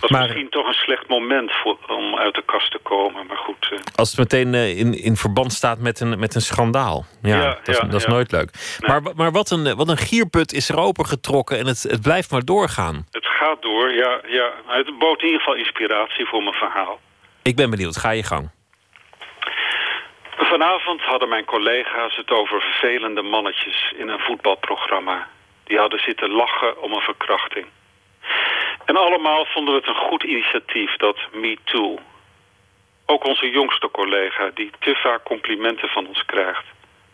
[0.00, 3.36] Was maar, misschien toch een slecht moment voor, om uit de kast te komen, maar
[3.36, 3.68] goed.
[3.72, 3.78] Uh...
[3.94, 7.04] Als het meteen uh, in, in verband staat met een, met een schandaal.
[7.22, 8.50] Ja, ja dat, is, ja, dat is nooit leuk.
[8.52, 8.90] Nee.
[8.90, 12.44] Maar, maar wat, een, wat een gierput is er opengetrokken en het, het blijft maar
[12.44, 13.06] doorgaan.
[13.10, 14.50] Het gaat door, ja, ja.
[14.66, 17.00] Het bood in ieder geval inspiratie voor mijn verhaal.
[17.42, 18.50] Ik ben benieuwd, ga je gang.
[20.36, 25.28] Vanavond hadden mijn collega's het over vervelende mannetjes in een voetbalprogramma.
[25.64, 27.66] Die hadden zitten lachen om een verkrachting.
[28.86, 31.98] En allemaal vonden we het een goed initiatief, dat Me Too.
[33.06, 36.64] Ook onze jongste collega, die te vaak complimenten van ons krijgt.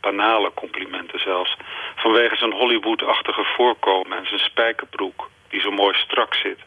[0.00, 1.56] Banale complimenten zelfs.
[1.96, 6.58] Vanwege zijn Hollywood-achtige voorkomen en zijn spijkerbroek, die zo mooi strak zit.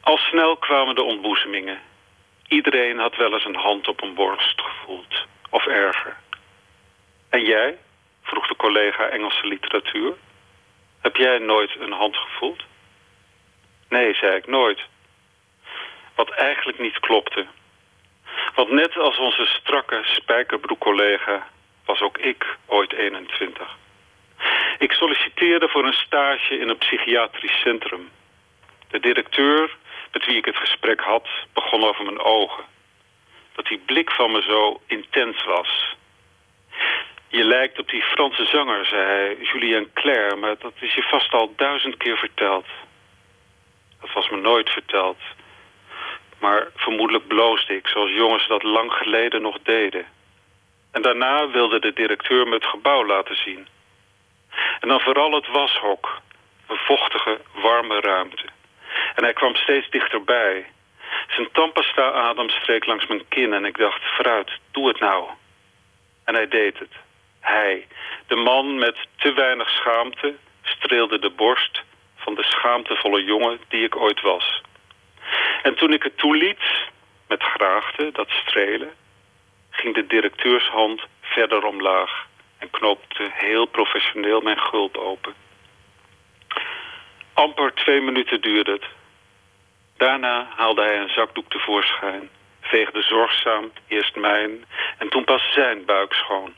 [0.00, 1.80] Al snel kwamen de ontboezemingen.
[2.48, 5.26] Iedereen had wel eens een hand op een borst gevoeld.
[5.50, 6.16] Of erger.
[7.28, 7.78] En jij?
[8.22, 10.14] vroeg de collega Engelse literatuur.
[11.00, 12.62] Heb jij nooit een hand gevoeld?
[13.92, 14.80] Nee, zei ik, nooit.
[16.14, 17.46] Wat eigenlijk niet klopte.
[18.54, 21.46] Want net als onze strakke spijkerbroek-collega
[21.84, 23.76] was ook ik ooit 21.
[24.78, 28.10] Ik solliciteerde voor een stage in een psychiatrisch centrum.
[28.88, 29.76] De directeur,
[30.12, 32.64] met wie ik het gesprek had, begon over mijn ogen.
[33.54, 35.94] Dat die blik van me zo intens was.
[37.28, 41.32] Je lijkt op die Franse zanger, zei hij, Julien Clerc, maar dat is je vast
[41.32, 42.66] al duizend keer verteld.
[44.02, 45.18] Dat was me nooit verteld.
[46.38, 50.06] Maar vermoedelijk bloosde ik, zoals jongens dat lang geleden nog deden.
[50.90, 53.66] En daarna wilde de directeur me het gebouw laten zien.
[54.80, 56.20] En dan vooral het washok.
[56.66, 58.44] Een vochtige, warme ruimte.
[59.14, 60.66] En hij kwam steeds dichterbij.
[61.28, 65.28] Zijn tandpasta-adem streek langs mijn kin en ik dacht, vooruit, doe het nou.
[66.24, 66.92] En hij deed het.
[67.40, 67.86] Hij,
[68.26, 71.82] de man met te weinig schaamte, streelde de borst
[72.22, 74.60] van de schaamtevolle jongen die ik ooit was.
[75.62, 76.62] En toen ik het toeliet,
[77.28, 78.92] met graagte, dat strelen,
[79.70, 82.26] ging de directeurshand verder omlaag
[82.58, 85.34] en knoopte heel professioneel mijn gulp open.
[87.32, 88.84] Amper twee minuten duurde het.
[89.96, 92.30] Daarna haalde hij een zakdoek tevoorschijn,
[92.60, 94.64] veegde zorgzaam eerst mijn
[94.98, 96.54] en toen pas zijn buik schoon.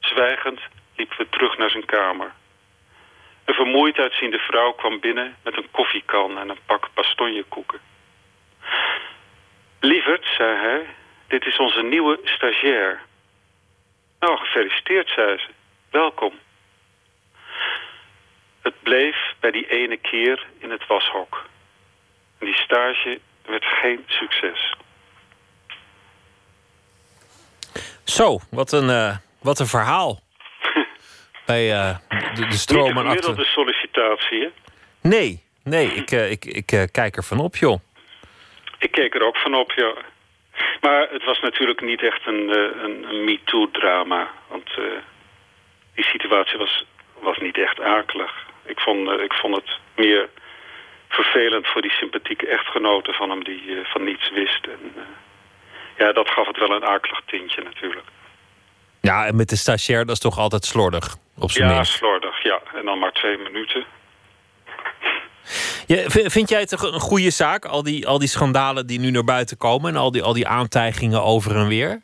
[0.00, 0.60] Zwijgend
[0.96, 2.32] liepen we terug naar zijn kamer.
[3.44, 7.80] Een vermoeid uitziende vrouw kwam binnen met een koffiekan en een pak bastonjekoeken.
[9.80, 10.86] Lieverd, zei hij,
[11.26, 13.00] dit is onze nieuwe stagiair.
[14.20, 15.48] Nou, gefeliciteerd, zei ze.
[15.90, 16.32] Welkom.
[18.62, 21.46] Het bleef bij die ene keer in het washok.
[22.38, 24.76] Die stage werd geen succes.
[28.04, 30.23] Zo, wat een, eh, wat een verhaal.
[31.46, 31.96] Bij uh,
[32.34, 33.46] de, de stroom Niet de achter.
[33.46, 34.48] sollicitatie, hè?
[35.00, 37.80] Nee, nee, ik, uh, ik, ik uh, kijk er van op, joh.
[38.78, 39.94] Ik keek er ook van op, ja.
[40.80, 42.48] Maar het was natuurlijk niet echt een,
[42.84, 44.30] een, een MeToo-drama.
[44.48, 44.70] Want
[45.94, 46.84] die situatie was,
[47.18, 48.46] was niet echt akelig.
[48.64, 50.28] Ik vond, ik vond het meer
[51.08, 54.66] vervelend voor die sympathieke echtgenoten van hem die van niets wist.
[54.66, 54.92] En,
[55.98, 58.06] ja, dat gaf het wel een akelig tintje natuurlijk.
[59.04, 61.92] Ja, en met de stagiair, dat is toch altijd slordig, op zijn Ja, minst.
[61.92, 62.60] slordig, ja.
[62.74, 63.84] En dan maar twee minuten.
[65.86, 69.24] Ja, vind jij het een goede zaak, al die, al die schandalen die nu naar
[69.24, 69.90] buiten komen...
[69.90, 72.02] en al die, al die aantijgingen over en weer?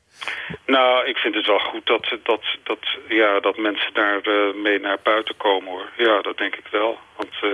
[0.67, 2.79] Nou, ik vind het wel goed dat, dat, dat,
[3.09, 5.89] ja, dat mensen daar uh, mee naar buiten komen, hoor.
[5.97, 6.99] Ja, dat denk ik wel.
[7.17, 7.51] Want uh,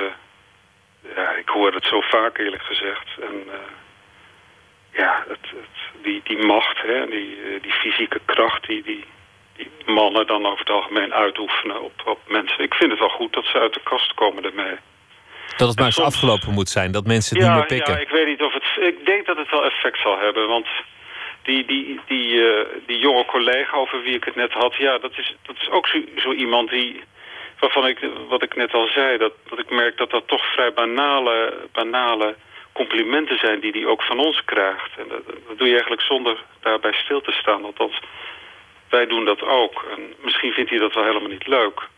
[1.17, 3.09] ja, ik hoor het zo vaak, eerlijk gezegd.
[3.21, 3.53] En uh,
[4.93, 8.67] ja, het, het, die, die macht, hè, die, die fysieke kracht...
[8.67, 9.05] die, die,
[9.57, 12.65] die mannen dan over het algemeen uitoefenen op, op mensen.
[12.65, 14.77] Ik vind het wel goed dat ze uit de kast komen ermee.
[15.57, 17.95] Dat het maar eens afgelopen moet zijn, dat mensen het ja, niet meer pikken.
[17.95, 18.65] Ja, ik weet niet of het...
[18.81, 20.67] Ik denk dat het wel effect zal hebben, want
[21.43, 24.75] die, die, die, uh, die jonge collega over wie ik het net had...
[24.75, 27.03] ja, dat is, dat is ook zo, zo iemand die...
[27.59, 30.73] waarvan ik, wat ik net al zei, dat, dat ik merk dat dat toch vrij
[30.73, 32.35] banale, banale
[32.73, 33.61] complimenten zijn...
[33.61, 34.91] die hij ook van ons krijgt.
[34.99, 38.01] En dat, dat doe je eigenlijk zonder daarbij stil te staan, althans...
[38.91, 39.85] Wij doen dat ook.
[39.97, 41.89] En misschien vindt hij dat wel helemaal niet leuk.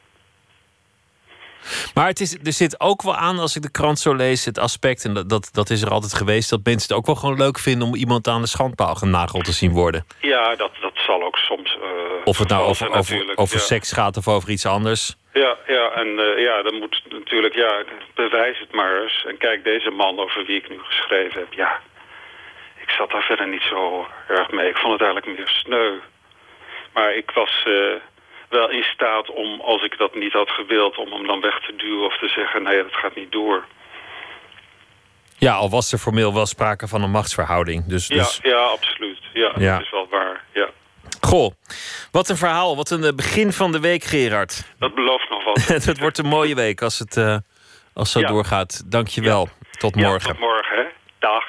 [1.94, 4.58] Maar het is, er zit ook wel aan, als ik de krant zo lees, het
[4.58, 7.36] aspect, en dat, dat, dat is er altijd geweest, dat mensen het ook wel gewoon
[7.36, 10.06] leuk vinden om iemand aan de schandpaal genageld te zien worden.
[10.20, 11.76] Ja, dat, dat zal ook soms.
[11.76, 11.90] Uh,
[12.24, 13.62] of het nou over, over, over ja.
[13.62, 15.16] seks gaat of over iets anders.
[15.32, 17.82] Ja, ja en uh, ja, dan moet natuurlijk, ja,
[18.14, 19.24] bewijs het maar eens.
[19.28, 21.80] En kijk, deze man over wie ik nu geschreven heb, ja,
[22.80, 24.68] ik zat daar verder niet zo erg mee.
[24.68, 25.92] Ik vond het eigenlijk meer sneu.
[26.92, 27.94] Maar ik was uh,
[28.48, 30.96] wel in staat om, als ik dat niet had gewild...
[30.98, 32.62] om hem dan weg te duwen of te zeggen...
[32.62, 33.64] nee, dat gaat niet door.
[35.38, 37.84] Ja, al was er formeel wel sprake van een machtsverhouding.
[37.86, 38.38] Dus, ja, dus...
[38.42, 39.18] ja, absoluut.
[39.32, 40.68] Ja, ja, dat is wel waar, ja.
[41.20, 41.52] Goh,
[42.12, 42.76] wat een verhaal.
[42.76, 44.74] Wat een begin van de week, Gerard.
[44.78, 45.66] Dat belooft nog wat.
[45.84, 47.36] het wordt een mooie week als het uh,
[47.94, 48.26] als zo ja.
[48.26, 48.90] doorgaat.
[48.90, 49.48] Dank je wel.
[49.70, 50.30] Tot morgen.
[50.30, 50.84] tot morgen, hè.
[51.18, 51.44] Dag.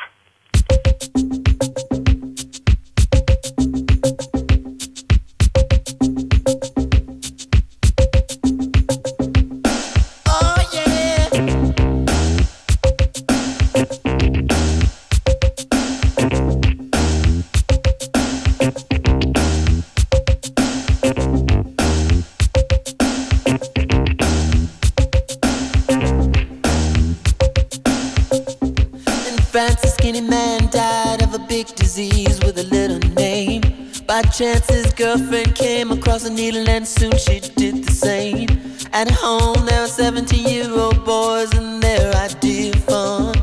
[34.10, 38.50] By chance, his girlfriend came across a needle, and soon she did the same.
[38.92, 43.36] At home, there were 17 year old boys, and their idea of fun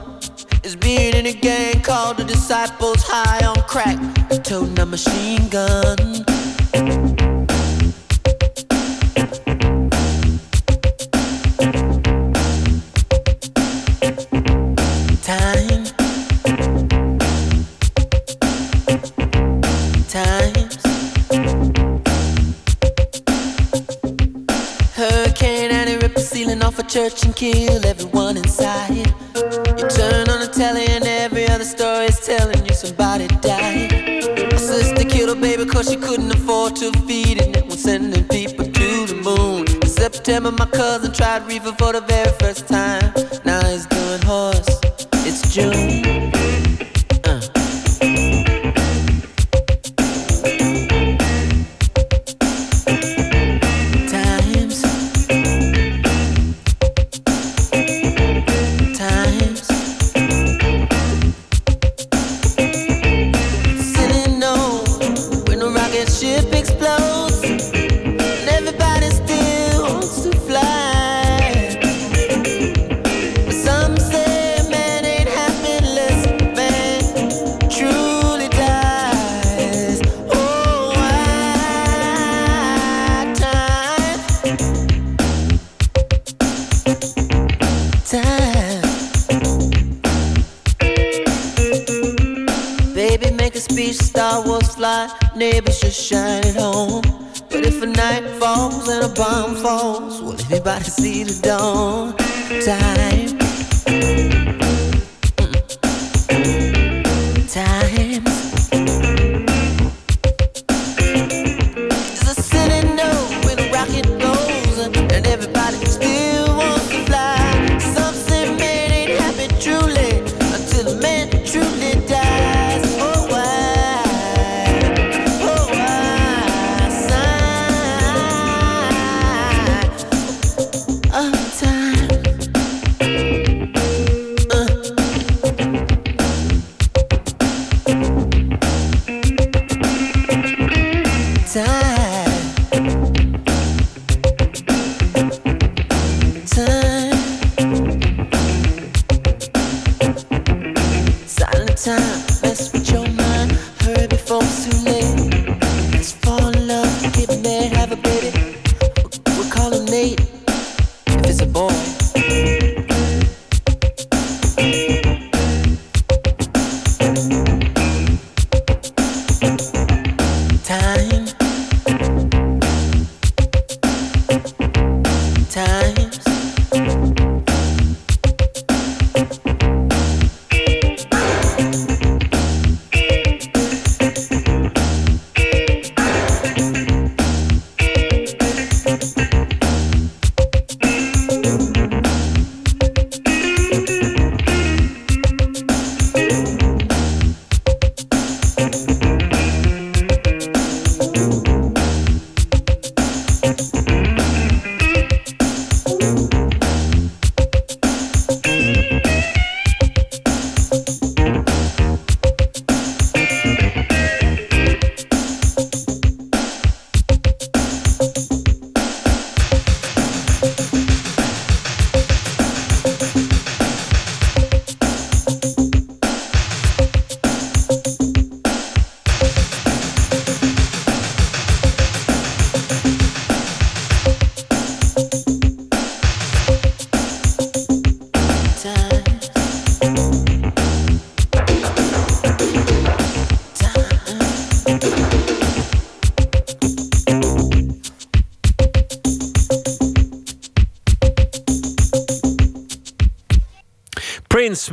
[0.64, 3.96] is being in a gang called the Disciples High on Crack,
[4.32, 7.35] a toting a machine gun.
[26.96, 28.96] Church and kill everyone inside.
[28.96, 33.92] You turn on the telly and every other story is telling you somebody died.
[34.50, 37.54] My sister killed her baby cause she couldn't afford to feed it.
[37.54, 39.66] And was sending people to the moon.
[39.82, 43.12] In September, my cousin tried reefer for the very first time.
[43.44, 44.80] Now he's doing horse.
[45.28, 46.35] It's June.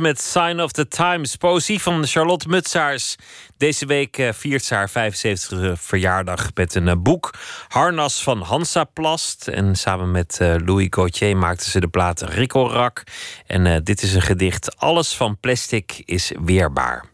[0.04, 1.36] Met Sign of the Times.
[1.36, 3.16] Poëzie van Charlotte Mutsaars.
[3.56, 7.34] Deze week eh, viert ze haar 75e verjaardag met een eh, boek.
[7.68, 9.48] Harnas van Hansaplast.
[9.48, 13.02] En samen met eh, Louis Gauthier maakte ze de plaat Rikkelrak.
[13.46, 14.76] En dit is een gedicht.
[14.78, 17.13] Alles van plastic is weerbaar.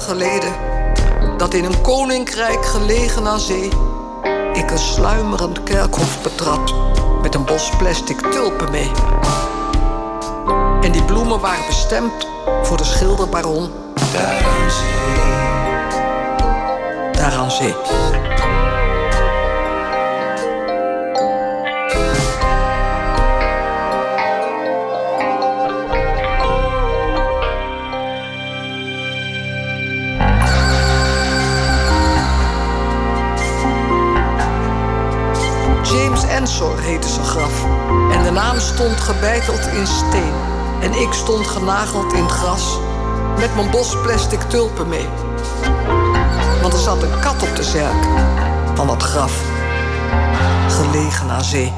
[0.00, 0.52] Geleden
[1.36, 3.70] dat in een koninkrijk gelegen aan zee
[4.58, 6.74] ik een sluimerend kerkhof betrad
[7.22, 8.90] met een bos plastic tulpen mee.
[10.80, 12.26] En die bloemen waren bestemd
[12.62, 13.70] voor de schilderbaron
[14.12, 15.16] daar aan zee.
[17.12, 17.74] Daar aan zee.
[35.92, 37.64] James Ensor heette zijn graf.
[38.12, 40.32] En de naam stond gebeiteld in steen.
[40.80, 42.78] En ik stond genageld in gras.
[43.38, 45.08] Met mijn bos plastic tulpen mee.
[46.62, 48.04] Want er zat een kat op de zerk
[48.74, 49.32] van dat graf.
[50.68, 51.72] Gelegen aan zee.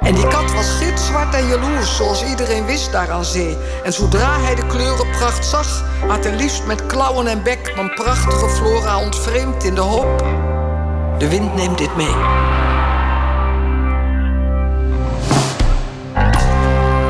[0.00, 3.56] En die kat was gitzwart en jaloers, zoals iedereen wist daar aan zee.
[3.84, 8.48] En zodra hij de kleurenpracht zag, had hij liefst met klauwen en bek mijn prachtige
[8.48, 10.24] flora ontvreemd in de hoop.
[11.18, 12.14] De wind neemt dit mee.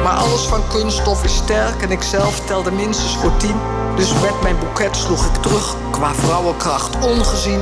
[0.02, 3.54] Maar alles van kunststof is sterk en ik zelf telde minstens voor tien.
[3.96, 7.60] Dus met mijn boeket sloeg ik terug, qua vrouwenkracht ongezien.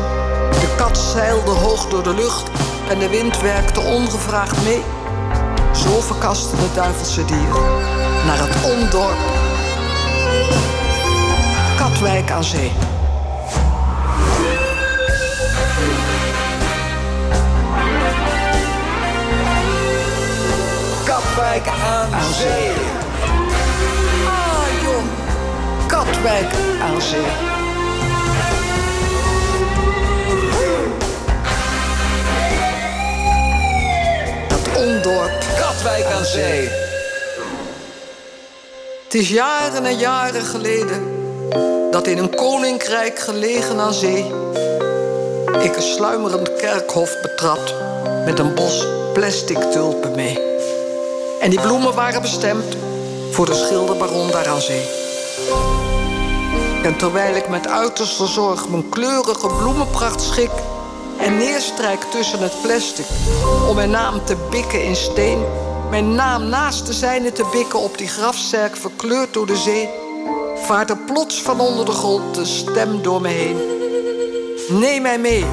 [0.50, 2.50] De kat zeilde hoog door de lucht
[2.88, 4.82] en de wind werkte ongevraagd mee.
[5.72, 7.54] Zo verkaste de duivelse dier
[8.26, 9.18] naar het ondorp.
[11.76, 12.93] Katwijk aan zee.
[21.44, 22.72] Katwijk aan Zee.
[24.26, 25.08] Ah jong,
[25.86, 27.20] Katwijk aan Zee.
[34.76, 36.68] Ondorp, Katwijk aan Zee.
[39.04, 41.02] Het is jaren en jaren geleden
[41.90, 44.32] dat in een koninkrijk gelegen aan zee
[45.62, 47.74] ik een sluimerend kerkhof betrad
[48.24, 50.53] met een bos plastic tulpen mee.
[51.44, 52.76] En die bloemen waren bestemd
[53.30, 54.84] voor de schilderbaron daar aan zee.
[56.82, 60.50] En terwijl ik met uiterste zorg mijn kleurige bloemenpracht schik
[61.18, 63.04] en neerstrijk tussen het plastic
[63.68, 65.44] om mijn naam te bikken in steen,
[65.90, 69.88] mijn naam naast de zijne te bikken op die grafzerk verkleurd door de zee,
[70.56, 73.56] vaart er plots van onder de grond een stem door me heen.
[74.68, 75.44] Neem mij mee.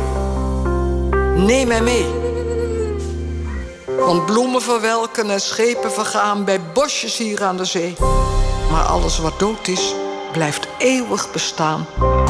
[1.36, 2.21] Neem mij mee.
[4.06, 7.96] Want bloemen verwelken en schepen vergaan bij bosjes hier aan de zee.
[8.72, 9.94] Maar alles wat dood is,
[10.32, 11.86] blijft eeuwig bestaan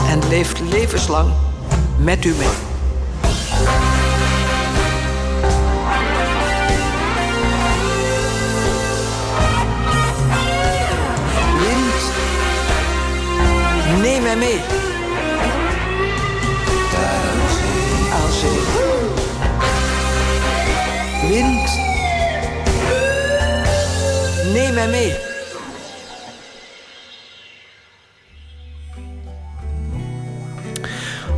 [0.07, 1.34] en leeft levenslang
[1.98, 2.70] met u mee.
[24.73, 25.31] Mee.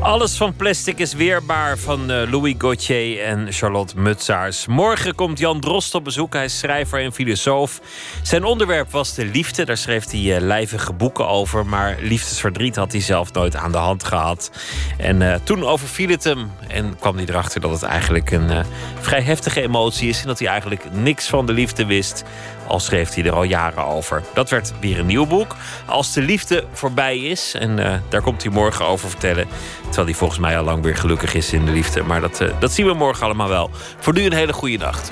[0.04, 4.66] Alles van plastic is weerbaar van eh, Louis Gauthier en Charlotte Mutsaars.
[4.68, 6.34] Morgen komt Jan Drost op bezoek.
[6.34, 7.82] Hij is schrijver en filosoof.
[8.24, 9.66] Zijn onderwerp was de liefde.
[9.66, 11.66] Daar schreef hij uh, lijvige boeken over.
[11.66, 14.52] Maar liefdesverdriet had hij zelf nooit aan de hand gehad.
[14.98, 16.52] En uh, toen overviel het hem.
[16.68, 18.66] En kwam hij erachter dat het eigenlijk een
[19.00, 20.22] vrij heftige emotie is.
[20.22, 22.24] En dat hij eigenlijk niks van de liefde wist.
[22.68, 24.23] Al schreef hij er al jaren over.
[24.34, 25.56] Dat werd weer een nieuw boek.
[25.85, 27.53] Als de liefde voorbij is.
[27.53, 29.48] En uh, daar komt hij morgen over vertellen.
[29.84, 32.03] Terwijl hij volgens mij al lang weer gelukkig is in de liefde.
[32.03, 33.69] Maar dat, uh, dat zien we morgen allemaal wel.
[33.99, 35.11] Voor nu een hele goede nacht.